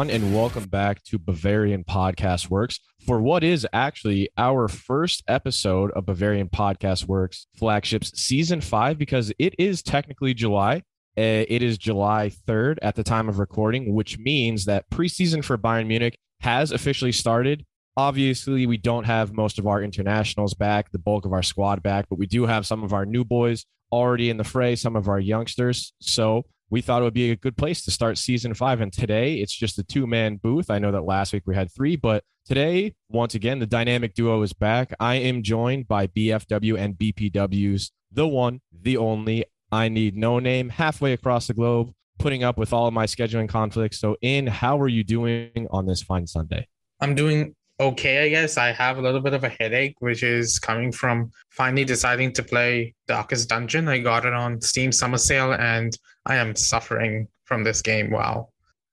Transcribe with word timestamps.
Everyone, 0.00 0.22
and 0.22 0.34
welcome 0.34 0.64
back 0.64 1.02
to 1.02 1.18
Bavarian 1.18 1.84
Podcast 1.84 2.48
Works 2.48 2.80
for 3.06 3.20
what 3.20 3.44
is 3.44 3.66
actually 3.70 4.30
our 4.38 4.66
first 4.66 5.22
episode 5.28 5.90
of 5.90 6.06
Bavarian 6.06 6.48
Podcast 6.48 7.04
Works 7.04 7.48
flagships 7.54 8.18
season 8.18 8.62
five 8.62 8.96
because 8.96 9.30
it 9.38 9.54
is 9.58 9.82
technically 9.82 10.32
July. 10.32 10.76
Uh, 11.18 11.44
It 11.46 11.62
is 11.62 11.76
July 11.76 12.30
3rd 12.48 12.78
at 12.80 12.94
the 12.94 13.02
time 13.02 13.28
of 13.28 13.38
recording, 13.38 13.94
which 13.94 14.18
means 14.18 14.64
that 14.64 14.88
preseason 14.88 15.44
for 15.44 15.58
Bayern 15.58 15.86
Munich 15.86 16.16
has 16.40 16.72
officially 16.72 17.12
started. 17.12 17.66
Obviously, 17.94 18.64
we 18.64 18.78
don't 18.78 19.04
have 19.04 19.34
most 19.34 19.58
of 19.58 19.66
our 19.66 19.82
internationals 19.82 20.54
back, 20.54 20.92
the 20.92 20.98
bulk 20.98 21.26
of 21.26 21.34
our 21.34 21.42
squad 21.42 21.82
back, 21.82 22.06
but 22.08 22.18
we 22.18 22.26
do 22.26 22.46
have 22.46 22.66
some 22.66 22.82
of 22.82 22.94
our 22.94 23.04
new 23.04 23.22
boys 23.22 23.66
already 23.92 24.30
in 24.30 24.38
the 24.38 24.44
fray, 24.44 24.76
some 24.76 24.96
of 24.96 25.08
our 25.08 25.20
youngsters. 25.20 25.92
So 26.00 26.46
we 26.70 26.80
thought 26.80 27.02
it 27.02 27.04
would 27.04 27.14
be 27.14 27.32
a 27.32 27.36
good 27.36 27.56
place 27.56 27.82
to 27.84 27.90
start 27.90 28.16
season 28.16 28.54
five. 28.54 28.80
And 28.80 28.92
today 28.92 29.34
it's 29.34 29.54
just 29.54 29.78
a 29.78 29.82
two 29.82 30.06
man 30.06 30.36
booth. 30.36 30.70
I 30.70 30.78
know 30.78 30.92
that 30.92 31.02
last 31.02 31.32
week 31.32 31.42
we 31.46 31.54
had 31.54 31.70
three, 31.72 31.96
but 31.96 32.24
today, 32.46 32.94
once 33.10 33.34
again, 33.34 33.58
the 33.58 33.66
dynamic 33.66 34.14
duo 34.14 34.40
is 34.42 34.52
back. 34.52 34.94
I 35.00 35.16
am 35.16 35.42
joined 35.42 35.88
by 35.88 36.06
BFW 36.06 36.78
and 36.78 36.96
BPW's 36.96 37.90
the 38.12 38.26
one, 38.26 38.60
the 38.72 38.96
only. 38.96 39.44
I 39.72 39.88
need 39.88 40.16
no 40.16 40.38
name 40.38 40.68
halfway 40.68 41.12
across 41.12 41.46
the 41.46 41.54
globe, 41.54 41.92
putting 42.18 42.42
up 42.42 42.58
with 42.58 42.72
all 42.72 42.88
of 42.88 42.94
my 42.94 43.06
scheduling 43.06 43.48
conflicts. 43.48 44.00
So, 44.00 44.16
in 44.20 44.48
how 44.48 44.80
are 44.80 44.88
you 44.88 45.04
doing 45.04 45.68
on 45.70 45.86
this 45.86 46.02
fine 46.02 46.26
Sunday? 46.26 46.66
I'm 47.00 47.14
doing 47.14 47.54
okay, 47.80 48.24
I 48.24 48.28
guess. 48.28 48.56
I 48.58 48.72
have 48.72 48.98
a 48.98 49.02
little 49.02 49.20
bit 49.20 49.32
of 49.34 49.42
a 49.42 49.48
headache, 49.48 49.96
which 50.00 50.22
is 50.22 50.58
coming 50.58 50.92
from 50.92 51.30
finally 51.50 51.84
deciding 51.84 52.32
to 52.34 52.42
play 52.42 52.94
Darkest 53.08 53.48
Dungeon. 53.48 53.88
I 53.88 53.98
got 53.98 54.26
it 54.26 54.34
on 54.34 54.60
Steam 54.60 54.92
Summer 54.92 55.18
Sale 55.18 55.54
and 55.54 55.96
I 56.26 56.36
am 56.36 56.54
suffering 56.54 57.26
from 57.44 57.64
this 57.64 57.82
game. 57.82 58.10
Wow. 58.10 58.50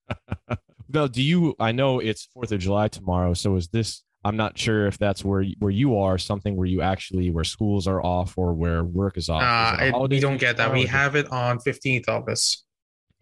Bell, 0.90 1.10
do 1.10 1.22
you? 1.22 1.54
I 1.60 1.74
know 1.74 2.00
it's 2.00 2.26
Fourth 2.34 2.52
of 2.54 2.60
July 2.60 2.88
tomorrow, 2.88 3.34
so 3.34 3.56
is 3.58 3.68
this? 3.68 4.04
I'm 4.24 4.38
not 4.38 4.58
sure 4.58 4.88
if 4.88 4.98
that's 4.98 5.24
where 5.24 5.44
where 5.60 5.72
you 5.72 5.98
are, 5.98 6.18
something 6.18 6.56
where 6.56 6.66
you 6.66 6.82
actually 6.82 7.30
where 7.30 7.44
schools 7.44 7.88
are 7.88 8.04
off 8.04 8.38
or 8.38 8.54
where 8.54 8.84
work 8.84 9.18
is 9.18 9.30
off. 9.30 9.42
Uh, 9.44 9.84
Is 9.84 9.90
it 9.90 9.94
I- 9.96 10.00
we 10.00 10.20
don't 10.20 10.38
get 10.38 10.58
that. 10.58 10.72
We 10.72 10.86
have 10.86 11.16
it 11.16 11.32
on 11.32 11.60
15th 11.60 12.08
August. 12.08 12.64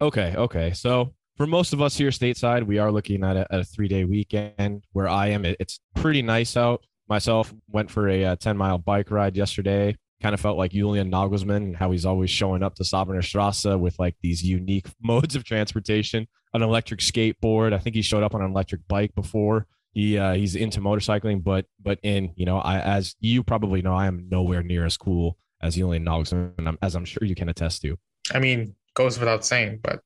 Okay, 0.00 0.34
okay. 0.36 0.72
So 0.72 1.14
for 1.36 1.46
most 1.46 1.72
of 1.72 1.82
us 1.82 1.96
here 1.96 2.10
stateside, 2.10 2.64
we 2.64 2.78
are 2.78 2.90
looking 2.90 3.22
at 3.22 3.36
a, 3.36 3.58
a 3.58 3.64
three 3.64 3.88
day 3.88 4.04
weekend. 4.04 4.84
Where 4.92 5.08
I 5.08 5.28
am, 5.28 5.44
it, 5.44 5.56
it's 5.60 5.80
pretty 5.94 6.22
nice 6.22 6.56
out. 6.56 6.84
Myself 7.08 7.54
went 7.68 7.90
for 7.90 8.08
a 8.08 8.24
uh, 8.24 8.36
10 8.36 8.56
mile 8.56 8.78
bike 8.78 9.10
ride 9.10 9.36
yesterday. 9.36 9.96
Kind 10.22 10.34
of 10.34 10.40
felt 10.40 10.56
like 10.56 10.72
Julian 10.72 11.10
Nagelsmann 11.10 11.56
and 11.56 11.76
how 11.76 11.90
he's 11.90 12.06
always 12.06 12.30
showing 12.30 12.62
up 12.62 12.74
to 12.76 12.82
Sabener 12.84 13.22
Strasse 13.22 13.78
with 13.78 13.98
like 13.98 14.16
these 14.22 14.42
unique 14.42 14.86
modes 15.02 15.36
of 15.36 15.44
transportation. 15.44 16.26
An 16.54 16.62
electric 16.62 17.00
skateboard. 17.00 17.74
I 17.74 17.78
think 17.78 17.94
he 17.94 18.02
showed 18.02 18.22
up 18.22 18.34
on 18.34 18.40
an 18.40 18.50
electric 18.50 18.88
bike 18.88 19.14
before. 19.14 19.66
He 19.92 20.18
uh, 20.18 20.34
he's 20.34 20.56
into 20.56 20.80
motorcycling, 20.80 21.42
but 21.42 21.66
but 21.82 21.98
in 22.02 22.32
you 22.34 22.46
know, 22.46 22.58
I 22.58 22.80
as 22.80 23.14
you 23.20 23.42
probably 23.42 23.82
know, 23.82 23.94
I 23.94 24.06
am 24.06 24.26
nowhere 24.30 24.62
near 24.62 24.84
as 24.84 24.96
cool 24.96 25.38
as 25.62 25.74
Julian 25.74 26.04
Nagelsmann, 26.04 26.76
as 26.82 26.94
I'm 26.94 27.04
sure 27.04 27.26
you 27.26 27.34
can 27.34 27.48
attest 27.48 27.82
to. 27.82 27.98
I 28.32 28.38
mean, 28.38 28.74
goes 28.94 29.18
without 29.18 29.44
saying, 29.44 29.80
but 29.82 30.00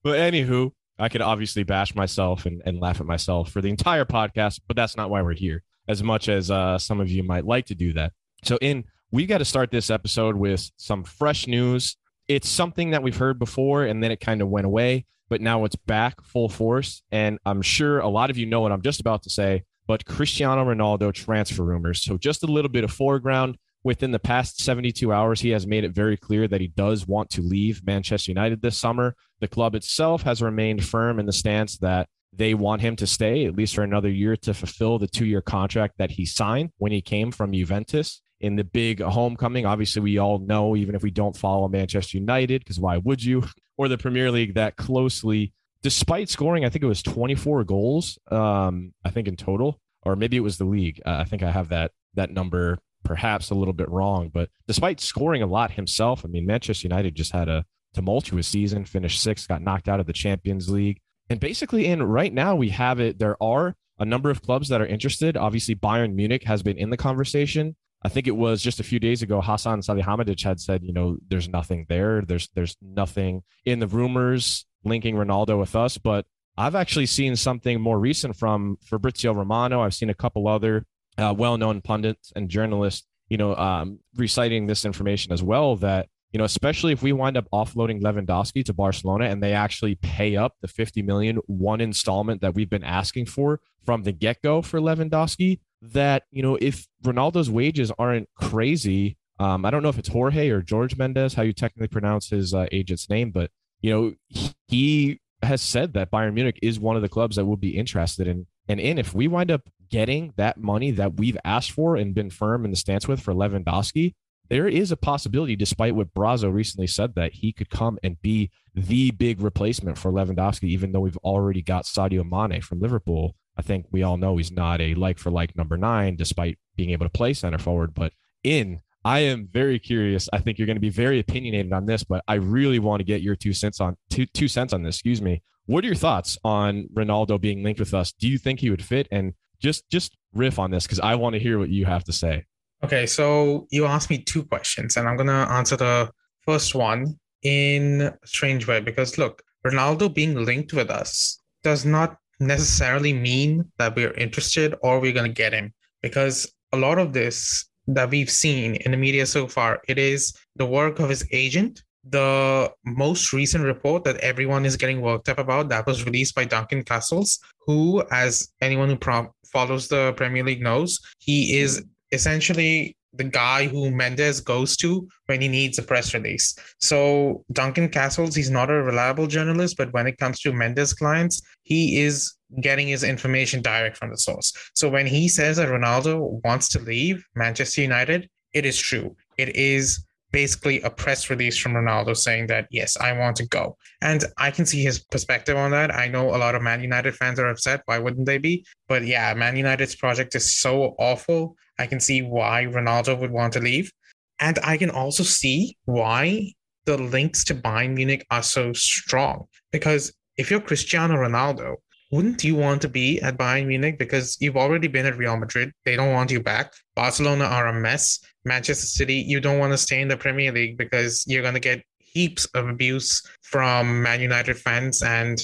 but 0.03 0.19
anywho, 0.19 0.73
I 0.99 1.09
could 1.09 1.23
obviously 1.23 1.65
bash 1.65 1.95
myself 1.95 2.47
and, 2.47 2.63
and 2.65 2.81
laugh 2.81 3.01
at 3.01 3.07
myself 3.07 3.51
for 3.51 3.61
the 3.61 3.69
entire 3.69 4.05
podcast, 4.05 4.61
but 4.67 4.77
that's 4.77 4.97
not 4.97 5.11
why 5.11 5.23
we're 5.23 5.35
here, 5.35 5.63
as 5.89 6.03
much 6.03 6.29
as 6.29 6.51
uh, 6.51 6.79
some 6.79 7.01
of 7.01 7.11
you 7.11 7.23
might 7.23 7.45
like 7.45 7.67
to 7.67 7.75
do 7.75 7.93
that. 7.95 8.13
So, 8.45 8.59
in 8.61 8.85
we 9.11 9.27
got 9.27 9.39
to 9.39 9.45
start 9.45 9.71
this 9.71 9.91
episode 9.91 10.37
with 10.37 10.71
some 10.77 11.05
fresh 11.05 11.47
news. 11.47 11.97
It's 12.27 12.49
something 12.49 12.91
that 12.91 13.03
we've 13.03 13.17
heard 13.17 13.39
before, 13.39 13.85
and 13.85 14.03
then 14.03 14.11
it 14.11 14.21
kind 14.21 14.43
of 14.43 14.49
went 14.49 14.67
away, 14.67 15.07
but 15.29 15.41
now 15.41 15.65
it's 15.65 15.77
back 15.77 16.25
full 16.25 16.49
force. 16.49 17.03
And 17.11 17.39
I'm 17.45 17.63
sure 17.63 18.01
a 18.01 18.09
lot 18.09 18.31
of 18.31 18.39
you 18.39 18.47
know 18.47 18.61
what 18.61 18.73
I'm 18.73 18.83
just 18.83 19.01
about 19.01 19.23
to 19.25 19.31
say, 19.31 19.65
but 19.87 20.05
Cristiano 20.05 20.65
Ronaldo 20.65 21.13
transfer 21.13 21.65
rumors. 21.65 22.03
So, 22.03 22.19
just 22.19 22.43
a 22.43 22.47
little 22.47 22.71
bit 22.71 22.85
of 22.85 22.93
foreground 22.93 23.57
within 23.85 24.11
the 24.11 24.19
past 24.19 24.61
72 24.61 25.13
hours, 25.13 25.41
he 25.41 25.51
has 25.51 25.67
made 25.67 25.85
it 25.85 25.93
very 25.93 26.17
clear 26.17 26.49
that 26.49 26.61
he 26.61 26.69
does 26.69 27.07
want 27.07 27.31
to 27.31 27.43
leave 27.43 27.87
Manchester 27.87 28.31
United 28.31 28.63
this 28.63 28.79
summer. 28.79 29.15
The 29.41 29.49
club 29.49 29.75
itself 29.75 30.23
has 30.23 30.43
remained 30.43 30.85
firm 30.85 31.21
in 31.21 31.27
the 31.27 31.33
stance 31.33 31.77
that 31.79 32.09
they 32.33 32.55
want 32.55 32.81
him 32.81 32.97
to 32.97 33.07
stay 33.07 33.45
at 33.45 33.55
least 33.55 33.75
for 33.75 33.83
another 33.83 34.09
year 34.09 34.37
to 34.39 34.55
fulfill 34.55 34.99
the 34.99 35.07
two 35.07 35.27
year 35.27 35.43
contract 35.43 35.99
that 35.99 36.11
he 36.11 36.27
signed 36.27 36.71
when 36.79 36.91
he 36.91 37.01
came 37.01 37.31
from 37.31 37.53
Juventus 37.53 38.21
in 38.41 38.57
the 38.57 38.65
big 38.65 39.01
homecoming. 39.01 39.67
Obviously, 39.67 40.03
we 40.03 40.19
all 40.19 40.39
know, 40.39 40.75
even 40.75 40.95
if 40.95 41.03
we 41.03 41.11
don't 41.11 41.37
follow 41.37 41.69
Manchester 41.69 42.17
United, 42.19 42.63
because 42.65 42.81
why 42.81 42.97
would 42.97 43.23
you, 43.23 43.45
or 43.77 43.89
the 43.89 43.99
Premier 43.99 44.31
League 44.31 44.55
that 44.55 44.77
closely, 44.77 45.53
despite 45.83 46.29
scoring, 46.29 46.65
I 46.65 46.71
think 46.71 46.83
it 46.83 46.89
was 46.89 47.03
24 47.03 47.65
goals, 47.65 48.19
um, 48.31 48.95
I 49.05 49.11
think 49.11 49.29
in 49.29 49.37
total, 49.37 49.79
or 50.03 50.17
maybe 50.17 50.37
it 50.37 50.41
was 50.41 50.59
the 50.59 50.65
league. 50.65 51.01
Uh, 51.05 51.19
I 51.19 51.25
think 51.25 51.43
I 51.43 51.51
have 51.51 51.69
that 51.69 51.93
that 52.15 52.31
number 52.31 52.79
perhaps 53.05 53.51
a 53.51 53.55
little 53.55 53.75
bit 53.75 53.89
wrong, 53.89 54.31
but 54.33 54.49
despite 54.67 55.01
scoring 55.01 55.43
a 55.43 55.47
lot 55.47 55.73
himself, 55.73 56.25
I 56.25 56.29
mean, 56.29 56.47
Manchester 56.47 56.87
United 56.87 57.15
just 57.15 57.33
had 57.33 57.49
a 57.49 57.65
tumultuous 57.95 58.49
season, 58.49 58.85
finished 58.85 59.23
sixth, 59.23 59.49
got 59.49 59.63
knocked 59.63 59.89
out 59.89 60.01
of 60.01 60.07
the 60.07 60.13
Champions 60.13 60.69
League. 60.69 61.01
And 61.31 61.41
basically, 61.41 61.87
in 61.87 62.03
right 62.03 62.33
now, 62.33 62.55
we 62.55 62.71
have 62.71 63.01
it. 63.01 63.19
There 63.19 63.43
are 63.43 63.77
a 63.99 64.05
number 64.05 64.31
of 64.31 64.43
clubs 64.43 64.69
that 64.69 64.81
are 64.81 64.87
interested. 64.87 65.37
Obviously, 65.37 65.75
Bayern 65.75 66.15
Munich 66.15 66.45
has 66.45 66.63
been 66.63 66.77
in 66.77 66.91
the 66.91 66.97
conversation. 66.97 67.77
I 68.03 68.11
think 68.11 68.27
it 68.27 68.37
was 68.37 68.61
just 68.61 68.81
a 68.81 68.85
few 68.85 68.99
days 68.99 69.23
ago, 69.23 69.41
Hassan 69.41 69.81
Salihamidzic 69.81 70.43
had 70.43 70.61
said, 70.61 70.83
you 70.85 70.93
know, 70.93 71.17
there's 71.29 71.49
nothing 71.49 71.87
there. 71.89 72.21
There's 72.21 72.51
there's 72.55 72.77
nothing 72.83 73.43
in 73.65 73.79
the 73.79 73.87
rumors 73.87 74.67
linking 74.85 75.15
Ronaldo 75.15 75.59
with 75.59 75.75
us. 75.75 75.97
But 75.97 76.27
I've 76.57 76.75
actually 76.75 77.07
seen 77.07 77.35
something 77.37 77.81
more 77.81 77.99
recent 77.99 78.37
from 78.37 78.77
Fabrizio 78.83 79.33
Romano. 79.33 79.81
I've 79.81 79.95
seen 79.95 80.11
a 80.11 80.15
couple 80.15 80.47
other 80.47 80.85
uh, 81.19 81.35
well-known 81.37 81.81
pundits 81.81 82.33
and 82.35 82.49
journalists, 82.49 83.07
you 83.29 83.37
know, 83.37 83.55
um, 83.57 84.01
reciting 84.17 84.67
this 84.67 84.85
information 84.85 85.33
as 85.33 85.43
well. 85.43 85.77
That 85.77 86.09
you 86.33 86.39
know, 86.39 86.45
especially 86.45 86.93
if 86.93 87.03
we 87.03 87.13
wind 87.13 87.37
up 87.37 87.47
offloading 87.53 88.03
Lewandowski 88.03 88.65
to 88.65 88.73
Barcelona 88.73 89.27
and 89.27 89.43
they 89.43 89.53
actually 89.53 89.95
pay 89.95 90.37
up 90.37 90.55
the 90.63 90.69
50 90.69 91.01
million 91.03 91.37
one 91.47 91.81
installment 91.81 92.41
that 92.41 92.55
we've 92.55 92.69
been 92.69 92.83
asking 92.83 93.27
for 93.27 93.61
from 93.87 94.03
the 94.03 94.11
get-go 94.11 94.61
for 94.61 94.81
Lewandowski, 94.81 95.61
that 95.81 96.25
you 96.31 96.43
know, 96.43 96.59
if 96.61 96.89
Ronaldo's 97.05 97.51
wages 97.51 97.93
aren't 97.99 98.29
crazy, 98.35 99.17
um, 99.39 99.65
I 99.65 99.71
don't 99.71 99.83
know 99.83 99.89
if 99.89 99.99
it's 99.99 100.09
Jorge 100.09 100.49
or 100.49 100.63
George 100.63 100.97
Mendes, 100.97 101.35
how 101.35 101.43
you 101.43 101.53
technically 101.53 101.89
pronounce 101.89 102.31
his 102.31 102.53
uh, 102.53 102.67
agent's 102.73 103.09
name, 103.09 103.31
but 103.31 103.51
you 103.81 103.93
know, 103.93 104.51
he 104.67 105.21
has 105.43 105.61
said 105.61 105.93
that 105.93 106.11
Bayern 106.11 106.35
Munich 106.35 106.59
is 106.63 106.81
one 106.81 106.97
of 106.97 107.03
the 107.03 107.09
clubs 107.09 107.37
that 107.37 107.45
would 107.45 107.61
be 107.61 107.77
interested 107.77 108.27
in 108.27 108.47
and 108.67 108.81
in 108.81 108.99
if 108.99 109.15
we 109.15 109.29
wind 109.29 109.51
up 109.51 109.69
getting 109.95 110.33
that 110.35 110.59
money 110.59 110.91
that 110.91 111.15
we've 111.15 111.39
asked 111.45 111.71
for 111.71 111.95
and 111.95 112.17
been 112.17 112.29
firm 112.29 112.65
in 112.65 112.73
the 112.73 112.77
stance 112.77 113.07
with 113.07 113.21
for 113.21 113.33
Lewandowski, 113.33 114.13
there 114.49 114.67
is 114.67 114.91
a 114.91 114.97
possibility, 114.97 115.55
despite 115.55 115.95
what 115.95 116.13
Brazzo 116.13 116.53
recently 116.53 116.89
said, 116.89 117.15
that 117.15 117.35
he 117.35 117.53
could 117.53 117.71
come 117.71 118.01
and 118.03 118.21
be 118.21 118.51
the 118.75 119.13
big 119.13 119.41
replacement 119.41 119.97
for 119.97 120.11
Lewandowski, 120.11 120.65
even 120.65 120.91
though 120.91 120.99
we've 120.99 121.17
already 121.19 121.63
got 121.63 121.85
Sadio 121.85 122.29
Mane 122.29 122.61
from 122.61 122.81
Liverpool. 122.81 123.37
I 123.57 123.63
think 123.63 123.87
we 123.93 124.03
all 124.03 124.17
know 124.17 124.37
he's 124.37 124.51
not 124.51 124.81
a 124.81 124.95
like 124.95 125.21
for 125.21 125.31
like 125.31 125.57
number 125.57 125.77
nine, 125.77 126.17
despite 126.17 126.59
being 126.75 126.91
able 126.91 127.07
to 127.07 127.11
play 127.11 127.33
center 127.33 127.59
forward. 127.59 127.95
But 127.95 128.13
in, 128.43 128.81
I 129.05 129.21
am 129.21 129.47
very 129.47 129.79
curious. 129.79 130.29
I 130.33 130.39
think 130.39 130.59
you're 130.59 130.67
going 130.67 130.75
to 130.75 130.81
be 130.81 130.91
very 130.91 131.21
opinionated 131.21 131.73
on 131.73 131.87
this, 131.87 132.03
but 132.03 132.25
I 132.27 132.35
really 132.35 132.81
want 132.81 132.99
to 132.99 133.05
get 133.05 133.23
your 133.23 133.37
two 133.37 133.53
cents 133.53 133.81
on 133.81 133.97
two 134.11 134.27
two 134.27 134.49
cents 134.49 134.73
on 134.73 134.83
this. 134.83 134.97
Excuse 134.97 135.23
me. 135.23 135.45
What 135.67 135.85
are 135.85 135.87
your 135.87 135.95
thoughts 135.97 136.37
on 136.43 136.89
Ronaldo 136.93 137.41
being 137.41 137.63
linked 137.63 137.79
with 137.79 137.95
us? 137.95 138.13
Do 138.13 138.29
you 138.29 138.39
think 138.39 138.59
he 138.59 138.71
would 138.71 138.85
fit? 138.85 139.07
And 139.13 139.35
just 139.65 139.89
just 139.91 140.17
riff 140.35 140.59
on 140.59 140.71
this 140.71 140.85
because 140.85 141.01
I 141.01 141.15
want 141.17 141.35
to 141.35 141.41
hear 141.41 141.59
what 141.59 141.71
you 141.71 141.85
have 141.87 142.05
to 142.05 142.13
say. 142.13 142.45
okay. 142.85 143.07
So 143.07 143.67
you 143.71 143.87
asked 143.87 144.11
me 144.11 144.19
two 144.19 144.45
questions, 144.45 144.97
and 144.97 145.09
I'm 145.09 145.17
to 145.29 145.53
answer 145.59 145.77
the 145.77 146.11
first 146.47 146.75
one 146.75 147.19
in 147.43 148.03
a 148.03 148.27
strange 148.27 148.67
way 148.67 148.81
because 148.81 149.19
look, 149.19 149.43
Ronaldo 149.67 150.13
being 150.13 150.35
linked 150.51 150.73
with 150.73 150.91
us 150.91 151.41
does 151.63 151.85
not 151.85 152.17
necessarily 152.41 153.13
mean 153.13 153.65
that 153.79 153.97
we're 153.97 154.13
interested 154.15 154.75
or 154.83 155.01
we're 155.01 155.13
to 155.35 155.43
get 155.43 155.53
him 155.53 155.73
because 156.03 156.53
a 156.73 156.77
lot 156.77 156.99
of 156.99 157.13
this 157.13 157.67
that 157.87 158.11
we've 158.11 158.31
seen 158.31 158.75
in 158.77 158.91
the 158.91 158.97
media 158.97 159.25
so 159.27 159.47
far 159.47 159.81
it 159.89 159.99
is 159.99 160.33
the 160.57 160.67
work 160.67 160.99
of 160.99 161.09
his 161.09 161.27
agent 161.33 161.83
the 162.09 162.71
most 162.85 163.33
recent 163.33 163.65
report 163.65 164.05
that 164.05 164.19
everyone 164.19 164.65
is 164.65 164.77
getting 164.77 165.01
worked 165.01 165.29
up 165.29 165.39
about 165.39 165.69
that 165.71 165.87
was 165.87 166.05
released 166.05 166.35
by 166.35 166.45
Duncan 166.45 166.83
Castles, 166.83 167.39
who, 167.67 168.03
as 168.11 168.53
anyone 168.61 168.89
who 168.89 168.97
pro- 168.97 169.35
follows 169.53 169.89
the 169.89 170.13
Premier 170.15 170.45
League 170.45 170.63
knows, 170.63 171.01
he 171.19 171.59
is 171.59 171.85
essentially 172.13 172.97
the 173.17 173.25
guy 173.25 173.67
who 173.67 173.91
Mendes 173.91 174.41
goes 174.41 174.77
to 174.77 175.07
when 175.27 175.41
he 175.41 175.49
needs 175.49 175.79
a 175.79 175.83
press 175.83 176.13
release. 176.15 176.57
So 176.81 177.45
Duncan 177.53 177.89
Castles, 177.89 178.35
he's 178.35 178.51
not 178.51 178.71
a 178.71 178.83
reliable 178.83 179.27
journalist, 179.27 179.77
but 179.77 179.93
when 179.93 180.07
it 180.07 180.19
comes 180.19 180.41
to 180.41 180.53
Mendes 180.53 180.93
clients, 180.93 181.41
he 181.63 182.01
is 182.01 182.35
getting 182.61 182.89
his 182.89 183.05
information 183.05 183.63
direct 183.63 183.97
from 183.97 184.11
the 184.11 184.19
source. 184.19 184.53
So 184.75 184.89
when 184.89 185.07
he 185.07 185.29
says 185.29 185.57
that 185.57 185.69
Ronaldo 185.69 186.41
wants 186.45 186.69
to 186.71 186.81
leave 186.81 187.25
Manchester 187.35 187.83
United, 187.83 188.29
it 188.53 188.67
is 188.67 188.79
true. 188.79 189.17
It 189.39 189.55
is 189.57 190.05
basically 190.35 190.83
a 190.83 190.91
press 190.91 191.31
release 191.31 191.57
from 191.57 191.75
Ronaldo 191.75 192.17
saying 192.17 192.49
that, 192.49 192.67
yes, 192.69 192.97
I 192.97 193.13
want 193.13 193.37
to 193.37 193.47
go. 193.47 193.77
And 194.03 194.25
I 194.37 194.51
can 194.51 194.67
see 194.67 194.83
his 194.83 194.99
perspective 194.99 195.57
on 195.57 195.71
that. 195.71 195.95
I 195.95 196.09
know 196.09 196.35
a 196.35 196.43
lot 196.45 196.57
of 196.57 196.63
Man 196.63 196.83
United 196.83 197.15
fans 197.15 197.39
are 197.39 197.47
upset. 197.47 197.83
Why 197.85 198.01
wouldn't 198.01 198.27
they 198.27 198.39
be? 198.39 198.67
But 198.89 199.07
yeah, 199.07 199.33
Man 199.35 199.57
United's 199.57 199.95
project 199.95 200.35
is 200.35 200.57
so 200.57 200.97
awful. 200.99 201.55
I 201.79 201.87
can 201.87 202.01
see 202.01 202.21
why 202.23 202.67
Ronaldo 202.69 203.17
would 203.21 203.31
want 203.31 203.53
to 203.53 203.61
leave. 203.61 203.93
And 204.41 204.59
I 204.65 204.77
can 204.77 204.91
also 204.91 205.23
see 205.23 205.77
why 205.85 206.53
the 206.85 206.99
links 206.99 207.45
to 207.45 207.55
Bayern 207.55 207.95
Munich 207.95 208.27
are 208.33 208.43
so 208.43 208.73
strong. 208.73 209.45
Because 209.71 210.13
if 210.37 210.51
you're 210.51 210.61
Cristiano 210.61 211.15
Ronaldo, 211.15 211.77
wouldn't 212.15 212.45
you 212.45 212.55
want 212.55 212.81
to 212.81 212.89
be 212.89 213.21
at 213.23 213.37
Bayern 213.37 213.67
Munich 213.67 213.99
because 213.99 214.37
you've 214.41 214.57
already 214.57 214.87
been 214.87 215.05
at 215.05 215.19
Real 215.19 215.37
Madrid? 215.37 215.73
They 215.85 215.97
don't 215.97 216.13
want 216.13 216.31
you 216.31 216.41
back. 216.41 216.73
Barcelona 216.95 217.45
are 217.45 217.67
a 217.67 217.81
mess. 217.81 218.21
Manchester 218.45 218.87
City, 218.87 219.17
you 219.17 219.41
don't 219.41 219.59
want 219.59 219.73
to 219.73 219.79
stay 219.79 220.01
in 220.01 220.07
the 220.07 220.17
Premier 220.17 220.53
League 220.53 220.79
because 220.79 221.25
you're 221.27 221.43
going 221.43 221.55
to 221.55 221.61
get 221.61 221.83
heaps 221.99 222.45
of 222.55 222.69
abuse 222.69 223.21
from 223.43 224.01
Man 224.01 224.21
United 224.21 224.57
fans 224.57 225.03
and 225.03 225.41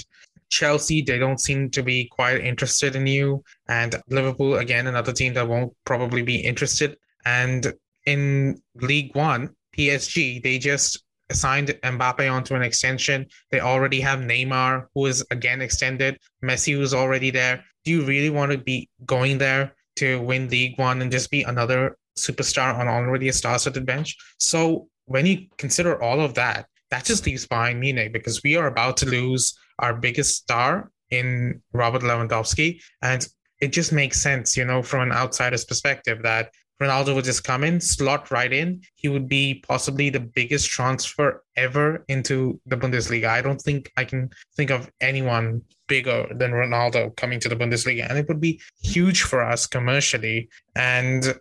Chelsea, 0.48 1.02
they 1.02 1.18
don't 1.18 1.40
seem 1.40 1.70
to 1.70 1.82
be 1.82 2.06
quite 2.06 2.40
interested 2.40 2.94
in 2.94 3.04
you. 3.08 3.42
And 3.68 3.96
Liverpool, 4.08 4.56
again, 4.56 4.86
another 4.86 5.12
team 5.12 5.34
that 5.34 5.48
won't 5.48 5.72
probably 5.84 6.22
be 6.22 6.36
interested. 6.36 6.96
And 7.24 7.72
in 8.06 8.62
League 8.76 9.16
One, 9.16 9.56
PSG, 9.76 10.40
they 10.40 10.58
just 10.58 11.02
signed 11.34 11.68
Mbappe 11.68 12.30
onto 12.30 12.54
an 12.54 12.62
extension. 12.62 13.26
They 13.50 13.60
already 13.60 14.00
have 14.00 14.20
Neymar, 14.20 14.86
who 14.94 15.06
is 15.06 15.24
again 15.30 15.60
extended. 15.62 16.18
Messi, 16.44 16.74
who's 16.74 16.94
already 16.94 17.30
there. 17.30 17.64
Do 17.84 17.90
you 17.90 18.04
really 18.04 18.30
want 18.30 18.52
to 18.52 18.58
be 18.58 18.88
going 19.06 19.38
there 19.38 19.74
to 19.96 20.20
win 20.22 20.48
Ligue 20.48 20.78
1 20.78 21.02
and 21.02 21.10
just 21.10 21.30
be 21.30 21.42
another 21.42 21.96
superstar 22.18 22.76
on 22.78 22.88
already 22.88 23.28
a 23.28 23.32
star-studded 23.32 23.86
bench? 23.86 24.16
So 24.38 24.88
when 25.06 25.26
you 25.26 25.46
consider 25.56 26.02
all 26.02 26.20
of 26.20 26.34
that, 26.34 26.66
that 26.90 27.04
just 27.04 27.24
leaves 27.26 27.46
Bayern 27.46 27.78
Munich 27.78 28.12
because 28.12 28.42
we 28.42 28.56
are 28.56 28.66
about 28.66 28.96
to 28.98 29.06
lose 29.06 29.56
our 29.78 29.94
biggest 29.94 30.36
star 30.36 30.90
in 31.10 31.62
Robert 31.72 32.02
Lewandowski, 32.02 32.80
and 33.02 33.26
it 33.60 33.72
just 33.72 33.92
makes 33.92 34.20
sense, 34.20 34.56
you 34.56 34.64
know, 34.64 34.82
from 34.82 35.02
an 35.02 35.12
outsider's 35.12 35.64
perspective 35.64 36.22
that 36.22 36.52
Ronaldo 36.80 37.14
would 37.14 37.24
just 37.24 37.44
come 37.44 37.62
in, 37.62 37.80
slot 37.80 38.30
right 38.30 38.52
in. 38.52 38.82
He 38.94 39.08
would 39.08 39.28
be 39.28 39.62
possibly 39.66 40.08
the 40.08 40.20
biggest 40.20 40.68
transfer 40.68 41.44
ever 41.56 42.04
into 42.08 42.60
the 42.66 42.76
Bundesliga. 42.76 43.26
I 43.28 43.42
don't 43.42 43.60
think 43.60 43.92
I 43.96 44.04
can 44.04 44.30
think 44.56 44.70
of 44.70 44.90
anyone 45.00 45.62
bigger 45.88 46.26
than 46.34 46.52
Ronaldo 46.52 47.14
coming 47.16 47.38
to 47.40 47.48
the 47.48 47.56
Bundesliga. 47.56 48.08
And 48.08 48.18
it 48.18 48.28
would 48.28 48.40
be 48.40 48.60
huge 48.82 49.22
for 49.22 49.42
us 49.42 49.66
commercially. 49.66 50.48
And 50.74 51.34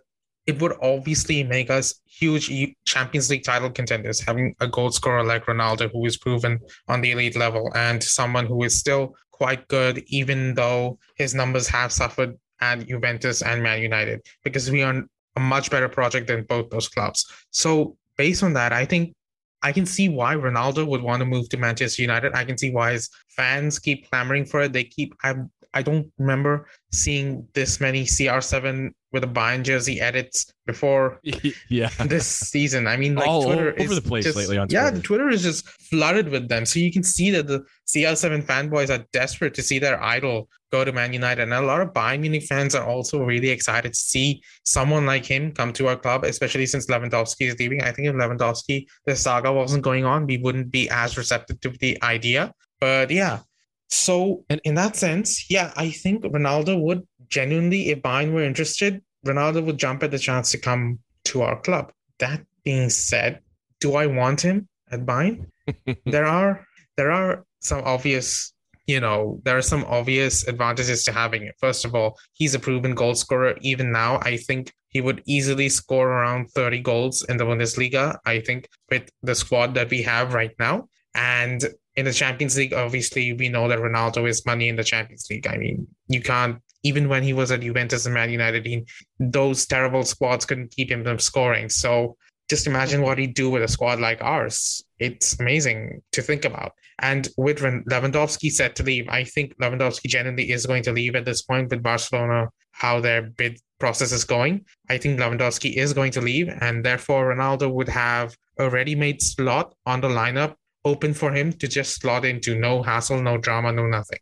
it 0.46 0.60
would 0.60 0.74
obviously 0.82 1.44
make 1.44 1.70
us 1.70 2.00
huge 2.04 2.50
Champions 2.84 3.30
League 3.30 3.44
title 3.44 3.70
contenders, 3.70 4.20
having 4.20 4.54
a 4.60 4.66
goal 4.66 4.90
scorer 4.90 5.22
like 5.22 5.46
Ronaldo, 5.46 5.90
who 5.92 6.04
is 6.06 6.16
proven 6.16 6.58
on 6.88 7.00
the 7.00 7.12
elite 7.12 7.36
level, 7.36 7.70
and 7.74 8.02
someone 8.02 8.46
who 8.46 8.62
is 8.64 8.78
still 8.78 9.14
quite 9.30 9.66
good, 9.68 10.02
even 10.08 10.54
though 10.54 10.98
his 11.14 11.34
numbers 11.34 11.68
have 11.68 11.92
suffered 11.92 12.36
at 12.60 12.86
Juventus 12.86 13.42
and 13.42 13.62
Man 13.62 13.80
United, 13.80 14.20
because 14.44 14.70
we 14.70 14.82
are 14.82 15.04
a 15.36 15.40
much 15.40 15.70
better 15.70 15.88
project 15.88 16.26
than 16.26 16.44
both 16.44 16.70
those 16.70 16.88
clubs. 16.88 17.26
So 17.50 17.96
based 18.16 18.42
on 18.42 18.52
that, 18.54 18.72
I 18.72 18.84
think 18.84 19.14
I 19.62 19.72
can 19.72 19.86
see 19.86 20.08
why 20.08 20.34
Ronaldo 20.34 20.86
would 20.86 21.02
want 21.02 21.20
to 21.20 21.26
move 21.26 21.48
to 21.50 21.56
Manchester 21.56 22.02
United. 22.02 22.34
I 22.34 22.44
can 22.44 22.56
see 22.56 22.70
why 22.70 22.92
his 22.92 23.10
fans 23.28 23.78
keep 23.78 24.08
clamoring 24.10 24.46
for 24.46 24.62
it. 24.62 24.72
They 24.72 24.84
keep 24.84 25.14
I 25.22 25.34
I 25.72 25.82
don't 25.82 26.10
remember 26.18 26.66
seeing 26.92 27.46
this 27.54 27.80
many 27.80 28.04
CR7 28.04 28.90
with 29.12 29.22
a 29.22 29.28
Bayern 29.28 29.62
jersey 29.62 30.00
edits 30.00 30.52
before 30.66 31.20
yeah 31.68 31.90
this 32.06 32.26
season. 32.26 32.86
I 32.86 32.96
mean, 32.96 33.14
like 33.14 33.28
All 33.28 33.44
Twitter 33.44 33.72
over 33.72 33.92
is 33.92 34.02
the 34.02 34.08
place 34.08 34.24
just, 34.24 34.36
lately 34.36 34.58
on 34.58 34.68
Twitter. 34.68 34.84
yeah, 34.84 34.90
the 34.90 35.02
Twitter 35.02 35.28
is 35.28 35.42
just 35.42 35.68
flooded 35.68 36.28
with 36.28 36.48
them. 36.48 36.64
So 36.64 36.80
you 36.80 36.92
can 36.92 37.02
see 37.02 37.30
that 37.32 37.46
the 37.46 37.64
CR7 37.86 38.44
fanboys 38.44 38.90
are 38.90 39.04
desperate 39.12 39.54
to 39.54 39.62
see 39.62 39.78
their 39.78 40.02
idol 40.02 40.48
go 40.70 40.84
to 40.84 40.92
Man 40.92 41.12
United, 41.12 41.42
and 41.42 41.52
a 41.52 41.60
lot 41.60 41.80
of 41.80 41.92
Bayern 41.92 42.20
Munich 42.20 42.44
fans 42.44 42.74
are 42.74 42.84
also 42.86 43.22
really 43.22 43.50
excited 43.50 43.92
to 43.92 43.98
see 43.98 44.42
someone 44.64 45.04
like 45.06 45.24
him 45.24 45.52
come 45.52 45.72
to 45.74 45.88
our 45.88 45.96
club, 45.96 46.24
especially 46.24 46.66
since 46.66 46.86
Lewandowski 46.86 47.48
is 47.48 47.58
leaving. 47.58 47.82
I 47.82 47.92
think 47.92 48.08
if 48.08 48.14
Lewandowski, 48.14 48.86
the 49.06 49.16
saga 49.16 49.52
wasn't 49.52 49.82
going 49.82 50.04
on, 50.04 50.26
we 50.26 50.38
wouldn't 50.38 50.70
be 50.70 50.88
as 50.90 51.16
receptive 51.18 51.60
to 51.60 51.70
the 51.70 52.00
idea. 52.02 52.52
But 52.80 53.10
yeah, 53.10 53.40
so 53.88 54.44
And- 54.48 54.60
in 54.64 54.74
that 54.76 54.96
sense, 54.96 55.50
yeah, 55.50 55.72
I 55.76 55.90
think 55.90 56.22
Ronaldo 56.24 56.80
would 56.80 57.06
genuinely, 57.28 57.90
if 57.90 58.00
Bayern 58.02 58.32
were 58.32 58.44
interested, 58.44 59.02
Ronaldo 59.26 59.64
would 59.64 59.78
jump 59.78 60.02
at 60.02 60.10
the 60.10 60.18
chance 60.18 60.50
to 60.52 60.58
come 60.58 60.98
to 61.26 61.42
our 61.42 61.60
club. 61.60 61.92
That 62.18 62.42
being 62.64 62.90
said, 62.90 63.40
do 63.80 63.94
I 63.94 64.06
want 64.06 64.40
him 64.40 64.68
at 64.90 65.04
Bayern? 65.04 65.46
there 66.06 66.26
are 66.26 66.66
there 66.96 67.10
are 67.10 67.44
some 67.60 67.82
obvious, 67.84 68.52
you 68.90 69.00
know, 69.00 69.40
there 69.44 69.56
are 69.56 69.62
some 69.62 69.84
obvious 69.84 70.46
advantages 70.48 71.04
to 71.04 71.12
having 71.12 71.42
it. 71.44 71.54
First 71.60 71.84
of 71.84 71.94
all, 71.94 72.18
he's 72.32 72.54
a 72.54 72.58
proven 72.58 72.94
goal 72.94 73.14
scorer. 73.14 73.54
Even 73.60 73.92
now, 73.92 74.18
I 74.22 74.36
think 74.36 74.72
he 74.88 75.00
would 75.00 75.22
easily 75.26 75.68
score 75.68 76.08
around 76.08 76.50
30 76.50 76.80
goals 76.80 77.24
in 77.28 77.36
the 77.36 77.44
Bundesliga. 77.44 78.18
I 78.26 78.40
think 78.40 78.68
with 78.90 79.08
the 79.22 79.36
squad 79.36 79.74
that 79.74 79.90
we 79.90 80.02
have 80.02 80.34
right 80.34 80.54
now. 80.58 80.88
And 81.14 81.64
in 81.94 82.04
the 82.04 82.12
Champions 82.12 82.56
League, 82.56 82.74
obviously, 82.74 83.32
we 83.32 83.48
know 83.48 83.68
that 83.68 83.78
Ronaldo 83.78 84.28
is 84.28 84.44
money 84.44 84.68
in 84.68 84.76
the 84.76 84.84
Champions 84.84 85.26
League. 85.30 85.46
I 85.46 85.56
mean, 85.56 85.86
you 86.08 86.20
can't, 86.20 86.56
even 86.82 87.08
when 87.08 87.22
he 87.22 87.32
was 87.32 87.52
at 87.52 87.60
Juventus 87.60 88.06
and 88.06 88.14
Man 88.14 88.30
United, 88.30 88.66
he, 88.66 88.84
those 89.20 89.66
terrible 89.66 90.02
squads 90.02 90.44
couldn't 90.44 90.72
keep 90.72 90.90
him 90.90 91.04
from 91.04 91.18
scoring. 91.20 91.68
So 91.68 92.16
just 92.50 92.66
imagine 92.66 93.00
what 93.00 93.16
he'd 93.16 93.34
do 93.34 93.48
with 93.48 93.62
a 93.62 93.68
squad 93.68 94.00
like 94.00 94.20
ours. 94.20 94.84
It's 94.98 95.38
amazing 95.38 96.02
to 96.12 96.20
think 96.20 96.44
about. 96.44 96.72
And 96.98 97.28
with 97.38 97.60
Lewandowski 97.60 98.50
set 98.50 98.74
to 98.76 98.82
leave, 98.82 99.08
I 99.08 99.22
think 99.24 99.56
Lewandowski 99.58 100.08
genuinely 100.08 100.50
is 100.50 100.66
going 100.66 100.82
to 100.82 100.92
leave 100.92 101.14
at 101.14 101.24
this 101.24 101.42
point 101.42 101.70
with 101.70 101.82
Barcelona, 101.82 102.48
how 102.72 103.00
their 103.00 103.22
bid 103.22 103.60
process 103.78 104.10
is 104.10 104.24
going. 104.24 104.64
I 104.90 104.98
think 104.98 105.18
Lewandowski 105.20 105.76
is 105.76 105.92
going 105.92 106.10
to 106.12 106.20
leave, 106.20 106.48
and 106.60 106.84
therefore 106.84 107.32
Ronaldo 107.32 107.72
would 107.72 107.88
have 107.88 108.36
a 108.58 108.68
ready 108.68 108.94
made 108.96 109.22
slot 109.22 109.72
on 109.86 110.00
the 110.00 110.08
lineup 110.08 110.56
open 110.84 111.14
for 111.14 111.32
him 111.32 111.52
to 111.52 111.68
just 111.68 112.00
slot 112.00 112.24
into 112.24 112.58
no 112.58 112.82
hassle, 112.82 113.22
no 113.22 113.38
drama, 113.38 113.72
no 113.72 113.86
nothing. 113.86 114.18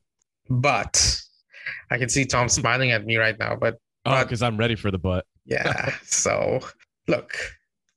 But 0.50 1.20
I 1.90 1.96
can 1.96 2.10
see 2.10 2.26
Tom 2.26 2.48
smiling 2.60 2.90
at 2.92 3.06
me 3.06 3.16
right 3.16 3.38
now. 3.38 3.56
But 3.56 3.78
Oh, 4.04 4.22
because 4.22 4.42
I'm 4.42 4.56
ready 4.58 4.76
for 4.76 4.90
the 4.90 4.98
butt. 4.98 5.24
yeah, 5.44 5.94
so 6.04 6.60
look, 7.08 7.36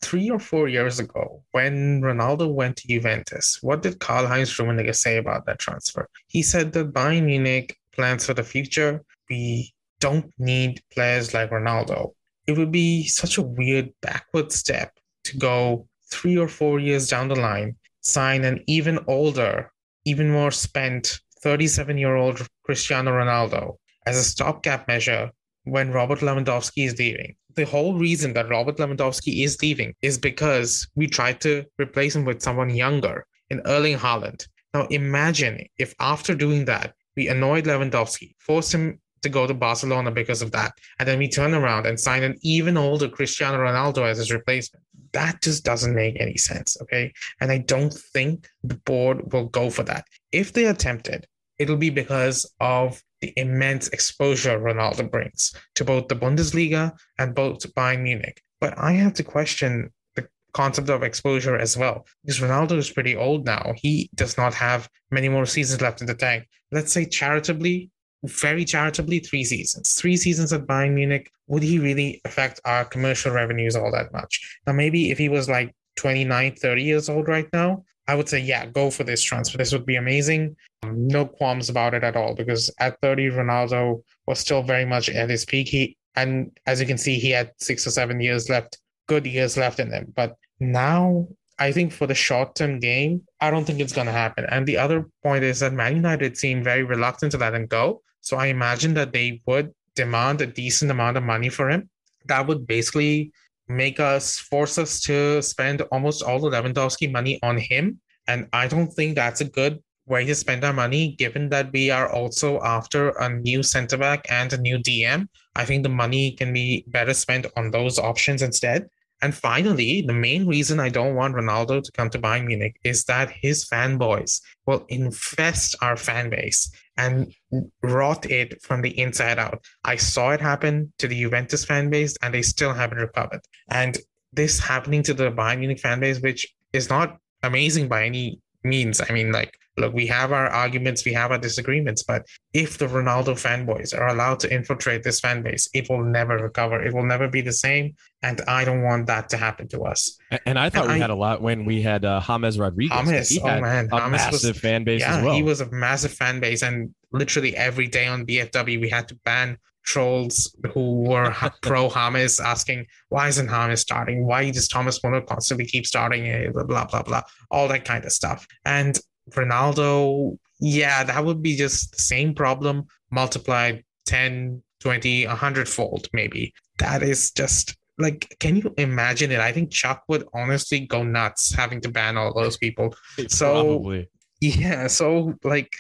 three 0.02 0.30
or 0.30 0.40
four 0.40 0.68
years 0.68 1.00
ago, 1.00 1.44
when 1.52 2.02
Ronaldo 2.02 2.54
went 2.54 2.78
to 2.78 2.88
Juventus, 2.88 3.60
what 3.62 3.82
did 3.82 4.00
Karl 4.00 4.28
Heinz 4.28 4.54
Rummenigge 4.56 4.96
say 4.96 5.18
about 5.18 5.46
that 5.46 5.60
transfer? 5.60 6.08
He 6.28 6.42
said 6.44 6.74
that 6.74 6.94
Bayern 6.94 7.26
Munich 7.26 7.78
plans 7.94 8.26
for 8.26 8.34
the 8.34 8.44
future. 8.44 9.04
We 9.30 9.74
don't 10.00 10.32
need 10.38 10.82
players 10.92 11.34
like 11.34 11.52
Ronaldo. 11.52 12.14
It 12.48 12.58
would 12.58 12.72
be 12.72 13.06
such 13.08 13.38
a 13.38 13.44
weird 13.44 13.92
backward 14.02 14.52
step 14.52 14.98
to 15.26 15.38
go 15.38 15.88
three 16.10 16.38
or 16.38 16.48
four 16.48 16.80
years 16.80 17.08
down 17.08 17.28
the 17.28 17.36
line, 17.36 17.76
sign 18.02 18.44
an 18.44 18.64
even 18.68 19.00
older, 19.08 19.72
even 20.06 20.32
more 20.32 20.52
spent 20.52 21.20
37 21.42 21.98
year 21.98 22.16
old 22.16 22.46
Cristiano 22.64 23.12
Ronaldo 23.12 23.78
as 24.06 24.18
a 24.18 24.24
stopgap 24.24 24.88
measure 24.88 25.32
when 25.64 25.92
Robert 25.92 26.20
Lewandowski 26.20 26.86
is 26.86 26.98
leaving. 26.98 27.36
The 27.56 27.66
whole 27.66 27.96
reason 27.96 28.34
that 28.34 28.50
Robert 28.50 28.78
Lewandowski 28.78 29.44
is 29.44 29.62
leaving 29.62 29.94
is 30.02 30.18
because 30.18 30.88
we 30.96 31.08
tried 31.08 31.42
to 31.42 31.66
replace 31.78 32.16
him 32.16 32.26
with 32.26 32.42
someone 32.42 32.70
younger 32.70 33.26
in 33.50 33.62
Erling 33.66 33.98
Haaland. 33.98 34.48
Now 34.74 34.88
imagine 34.88 35.66
if 35.78 35.94
after 36.00 36.34
doing 36.34 36.66
that, 36.66 36.94
we 37.18 37.28
annoyed 37.28 37.66
Lewandowski, 37.66 38.36
forced 38.40 38.74
him 38.74 39.00
to 39.22 39.30
go 39.30 39.46
to 39.46 39.54
Barcelona 39.54 40.12
because 40.12 40.42
of 40.42 40.52
that, 40.52 40.72
and 40.98 41.08
then 41.08 41.20
we 41.20 41.28
turn 41.28 41.54
around 41.54 41.86
and 41.86 42.00
sign 42.00 42.24
an 42.24 42.38
even 42.42 42.78
older 42.78 43.08
Cristiano 43.10 43.58
Ronaldo 43.58 44.04
as 44.04 44.18
his 44.18 44.32
replacement. 44.32 44.84
That 45.12 45.42
just 45.42 45.64
doesn't 45.64 45.94
make 45.94 46.20
any 46.20 46.38
sense, 46.38 46.78
okay? 46.82 47.12
And 47.40 47.52
I 47.52 47.60
don't 47.60 47.94
think 47.94 48.48
the 48.64 48.76
board 48.76 49.32
will 49.34 49.48
go 49.48 49.70
for 49.70 49.84
that. 49.84 50.06
If 50.32 50.54
they 50.54 50.66
attempt 50.66 51.10
it, 51.10 51.28
it'll 51.60 51.78
be 51.78 51.90
because 51.90 52.52
of 52.60 53.04
the 53.22 53.34
immense 53.38 53.88
exposure 53.90 54.60
Ronaldo 54.60 55.10
brings 55.10 55.54
to 55.76 55.86
both 55.86 56.08
the 56.08 56.16
Bundesliga 56.16 56.98
and 57.18 57.36
both 57.36 57.74
Bayern 57.76 58.02
Munich. 58.02 58.42
But 58.60 58.78
I 58.78 58.94
have 58.94 59.14
to 59.16 59.24
question 59.24 59.92
the 60.16 60.28
concept 60.54 60.90
of 60.90 61.04
exposure 61.04 61.56
as 61.56 61.78
well, 61.78 62.06
because 62.24 62.40
Ronaldo 62.40 62.78
is 62.78 62.92
pretty 62.92 63.16
old 63.16 63.46
now. 63.46 63.74
He 63.76 64.10
does 64.16 64.38
not 64.38 64.54
have 64.54 64.90
many 65.12 65.30
more 65.30 65.46
seasons 65.46 65.82
left 65.82 66.02
in 66.02 66.08
the 66.08 66.16
tank. 66.16 66.48
Let's 66.72 66.92
say 66.92 67.06
charitably, 67.06 67.92
very 68.24 68.66
charitably, 68.66 69.20
three 69.20 69.44
seasons. 69.44 69.94
Three 69.94 70.18
seasons 70.18 70.54
at 70.54 70.68
Bayern 70.68 70.94
Munich, 70.94 71.32
would 71.48 71.64
he 71.64 71.80
really 71.80 72.22
affect 72.26 72.60
our 72.66 72.86
commercial 72.86 73.32
revenues 73.32 73.76
all 73.76 73.92
that 73.92 74.14
much? 74.14 74.60
Now, 74.68 74.74
maybe 74.74 75.12
if 75.12 75.18
he 75.18 75.30
was 75.30 75.50
like 75.50 75.76
29, 75.98 76.56
30 76.56 76.84
years 76.84 77.10
old 77.10 77.28
right 77.28 77.48
now, 77.52 77.84
I 78.12 78.14
would 78.14 78.28
say, 78.28 78.40
yeah, 78.40 78.66
go 78.66 78.92
for 78.92 79.06
this 79.06 79.24
transfer. 79.24 79.58
This 79.58 79.72
would 79.72 79.86
be 79.86 79.96
amazing. 79.96 80.58
Um, 80.84 81.08
no 81.08 81.26
qualms 81.26 81.70
about 81.70 81.94
it 81.94 82.04
at 82.04 82.18
all 82.18 82.36
because 82.36 82.70
at 82.78 83.00
30, 83.02 83.30
Ronaldo 83.30 84.04
was 84.28 84.40
still 84.40 84.64
very 84.64 84.84
much 84.84 85.08
at 85.08 85.30
his 85.30 85.46
peak. 85.46 85.70
He 85.70 85.96
and 86.18 86.52
as 86.66 86.82
you 86.82 86.88
can 86.88 86.98
see, 86.98 87.16
he 87.20 87.30
had 87.30 87.52
six 87.56 87.88
or 87.88 87.92
seven 87.92 88.20
years 88.20 88.50
left, 88.50 88.80
good 89.08 89.26
years 89.26 89.56
left 89.56 89.80
in 89.80 89.90
him. 89.94 90.12
But 90.14 90.36
now 90.60 91.26
I 91.58 91.72
think 91.72 91.94
for 91.94 92.06
the 92.06 92.14
short 92.14 92.54
term 92.54 92.80
game, 92.82 93.22
I 93.40 93.50
don't 93.50 93.64
think 93.64 93.80
it's 93.80 93.94
going 93.94 94.08
to 94.08 94.22
happen. 94.26 94.46
And 94.50 94.68
the 94.68 94.78
other 94.78 95.06
point 95.24 95.46
is 95.46 95.62
that 95.62 95.72
Man 95.72 95.96
United 95.96 96.38
seemed 96.38 96.66
very 96.66 96.84
reluctant 96.84 97.32
to 97.32 97.38
let 97.38 97.54
him 97.54 97.66
go. 97.66 98.02
So 98.20 98.36
I 98.36 98.48
imagine 98.48 98.94
that 98.96 99.14
they 99.14 99.42
would 99.46 99.74
demand 99.96 100.42
a 100.42 100.48
decent 100.48 100.92
amount 100.92 101.16
of 101.16 101.24
money 101.24 101.48
for 101.48 101.70
him. 101.70 101.90
That 102.26 102.46
would 102.46 102.68
basically 102.68 103.32
make 103.76 104.00
us 104.00 104.38
force 104.38 104.78
us 104.78 105.02
to 105.02 105.42
spend 105.42 105.82
almost 105.92 106.24
all 106.24 106.40
the 106.40 106.50
Lewandowski 106.50 107.12
money 107.12 107.40
on 107.44 107.58
him. 107.58 108.00
And 108.28 108.48
I 108.54 108.68
don't 108.68 108.92
think 108.92 109.16
that's 109.16 109.42
a 109.42 109.46
good 109.50 109.82
way 110.06 110.26
to 110.26 110.36
spend 110.36 110.64
our 110.64 110.74
money, 110.74 111.16
given 111.18 111.50
that 111.50 111.72
we 111.72 111.90
are 111.90 112.12
also 112.12 112.62
after 112.62 113.10
a 113.10 113.30
new 113.30 113.64
center 113.64 113.98
back 113.98 114.26
and 114.30 114.52
a 114.54 114.58
new 114.58 114.78
DM. 114.78 115.28
I 115.56 115.66
think 115.66 115.84
the 115.84 115.90
money 115.90 116.32
can 116.32 116.54
be 116.54 116.86
better 116.88 117.14
spent 117.14 117.46
on 117.56 117.72
those 117.72 117.98
options 117.98 118.42
instead. 118.42 118.88
And 119.24 119.36
finally, 119.36 120.02
the 120.02 120.14
main 120.14 120.48
reason 120.48 120.80
I 120.80 120.90
don't 120.90 121.16
want 121.16 121.36
Ronaldo 121.36 121.84
to 121.84 121.92
come 121.92 122.10
to 122.10 122.20
Bayern 122.20 122.48
Munich 122.48 122.78
is 122.84 123.04
that 123.06 123.30
his 123.30 123.66
fanboys 123.66 124.42
will 124.66 124.86
infest 124.90 125.76
our 125.82 125.96
fan 125.96 126.30
base 126.32 126.72
and 127.02 127.34
rot 127.82 128.30
it 128.30 128.62
from 128.62 128.82
the 128.82 128.94
inside 129.00 129.40
out. 129.40 129.64
I 129.84 129.96
saw 129.96 130.32
it 130.32 130.42
happen 130.42 130.94
to 131.00 131.08
the 131.08 131.20
Juventus 131.20 131.66
fan 131.66 131.90
base 131.90 132.16
and 132.22 132.34
they 132.34 132.44
still 132.44 132.74
haven't 132.74 133.00
recovered. 133.00 133.42
And 133.70 133.98
this 134.34 134.60
happening 134.60 135.04
to 135.04 135.14
the 135.14 135.32
Bayern 135.32 135.60
Munich 135.60 135.80
fan 135.80 136.00
base, 136.00 136.20
which 136.22 136.48
is 136.74 136.90
not 136.90 137.18
amazing 137.44 137.88
by 137.88 138.06
any 138.06 138.40
means. 138.64 139.02
I 139.02 139.14
mean, 139.14 139.32
like 139.32 139.58
look, 139.78 139.94
we 139.94 140.08
have 140.08 140.32
our 140.32 140.48
arguments, 140.48 141.06
we 141.06 141.14
have 141.14 141.32
our 141.32 141.38
disagreements, 141.38 142.04
but 142.04 142.26
if 142.54 142.78
the 142.78 142.88
Ronaldo 142.88 143.34
fanboys 143.36 143.98
are 143.98 144.08
allowed 144.08 144.40
to 144.42 144.54
infiltrate 144.54 145.04
this 145.04 145.20
fan 145.20 145.42
base, 145.42 145.70
it 145.74 145.90
will 145.90 146.04
never 146.04 146.38
recover. 146.38 146.82
It 146.82 146.94
will 146.94 147.06
never 147.06 147.28
be 147.28 147.42
the 147.42 147.54
same. 147.54 147.96
And 148.22 148.42
I 148.42 148.66
don't 148.66 148.84
want 148.84 149.08
that 149.08 149.30
to 149.30 149.38
happen 149.38 149.68
to 149.70 149.82
us. 149.84 150.18
And, 150.46 150.60
I 150.60 150.70
thought 150.70 150.84
and 150.84 150.94
we 150.94 150.98
I, 150.98 151.02
had 151.02 151.10
a 151.10 151.16
lot 151.16 151.42
when 151.42 151.66
we 151.66 151.82
had 151.82 152.06
uh, 152.06 152.22
James 152.22 152.60
Rodriguez. 152.60 153.08
James, 153.08 153.30
he 153.30 153.40
oh 153.40 153.62
man, 153.62 153.90
a 153.92 154.00
James 154.00 154.12
massive 154.12 154.54
was, 154.54 154.60
fan 154.60 154.84
base 154.84 155.02
yeah, 155.02 155.18
as 155.18 155.24
well. 155.24 155.34
He 155.34 155.44
was 155.44 155.62
a 155.62 155.70
massive 155.72 156.14
fan 156.14 156.40
base, 156.40 156.62
and 156.62 156.94
literally 157.12 157.56
every 157.56 157.88
day 157.88 158.08
on 158.08 158.26
BFW, 158.26 158.80
we 158.80 158.90
had 158.90 159.08
to 159.08 159.16
ban 159.26 159.58
trolls 159.84 160.56
who 160.74 161.04
were 161.04 161.36
pro 161.62 161.90
James 161.90 162.40
asking, 162.40 162.86
why 163.10 163.28
isn't 163.28 163.48
James 163.48 163.82
starting? 163.82 164.26
Why 164.26 164.52
does 164.52 164.68
Thomas 164.68 165.04
Muller 165.04 165.22
constantly 165.22 165.66
keep 165.66 165.86
starting? 165.86 166.52
Blah, 166.54 166.64
blah, 166.64 166.86
blah, 166.86 167.04
blah, 167.04 167.22
all 167.50 167.68
that 167.68 167.86
kind 167.86 168.06
of 168.06 168.12
stuff. 168.12 168.46
And 168.66 169.00
Ronaldo, 169.32 170.38
yeah, 170.60 171.04
that 171.04 171.24
would 171.24 171.42
be 171.42 171.56
just 171.56 171.92
the 171.92 172.02
same 172.02 172.34
problem 172.34 172.86
multiplied 173.12 173.84
10, 174.06 174.62
20, 174.82 175.28
100 175.28 175.70
fold, 175.70 176.08
maybe. 176.14 176.54
That 176.80 177.04
is 177.04 177.32
just 177.32 177.76
like, 177.98 178.36
can 178.40 178.56
you 178.56 178.74
imagine 178.78 179.32
it? 179.32 179.40
I 179.40 179.52
think 179.52 179.72
Chuck 179.72 180.04
would 180.08 180.28
honestly 180.34 180.82
go 180.82 181.04
nuts 181.04 181.54
having 181.54 181.82
to 181.82 181.90
ban 181.90 182.18
all 182.18 182.34
those 182.34 182.58
people. 182.58 182.96
So, 183.28 183.64
Probably. 183.64 184.10
yeah, 184.40 184.88
so 184.88 185.36
like, 185.44 185.76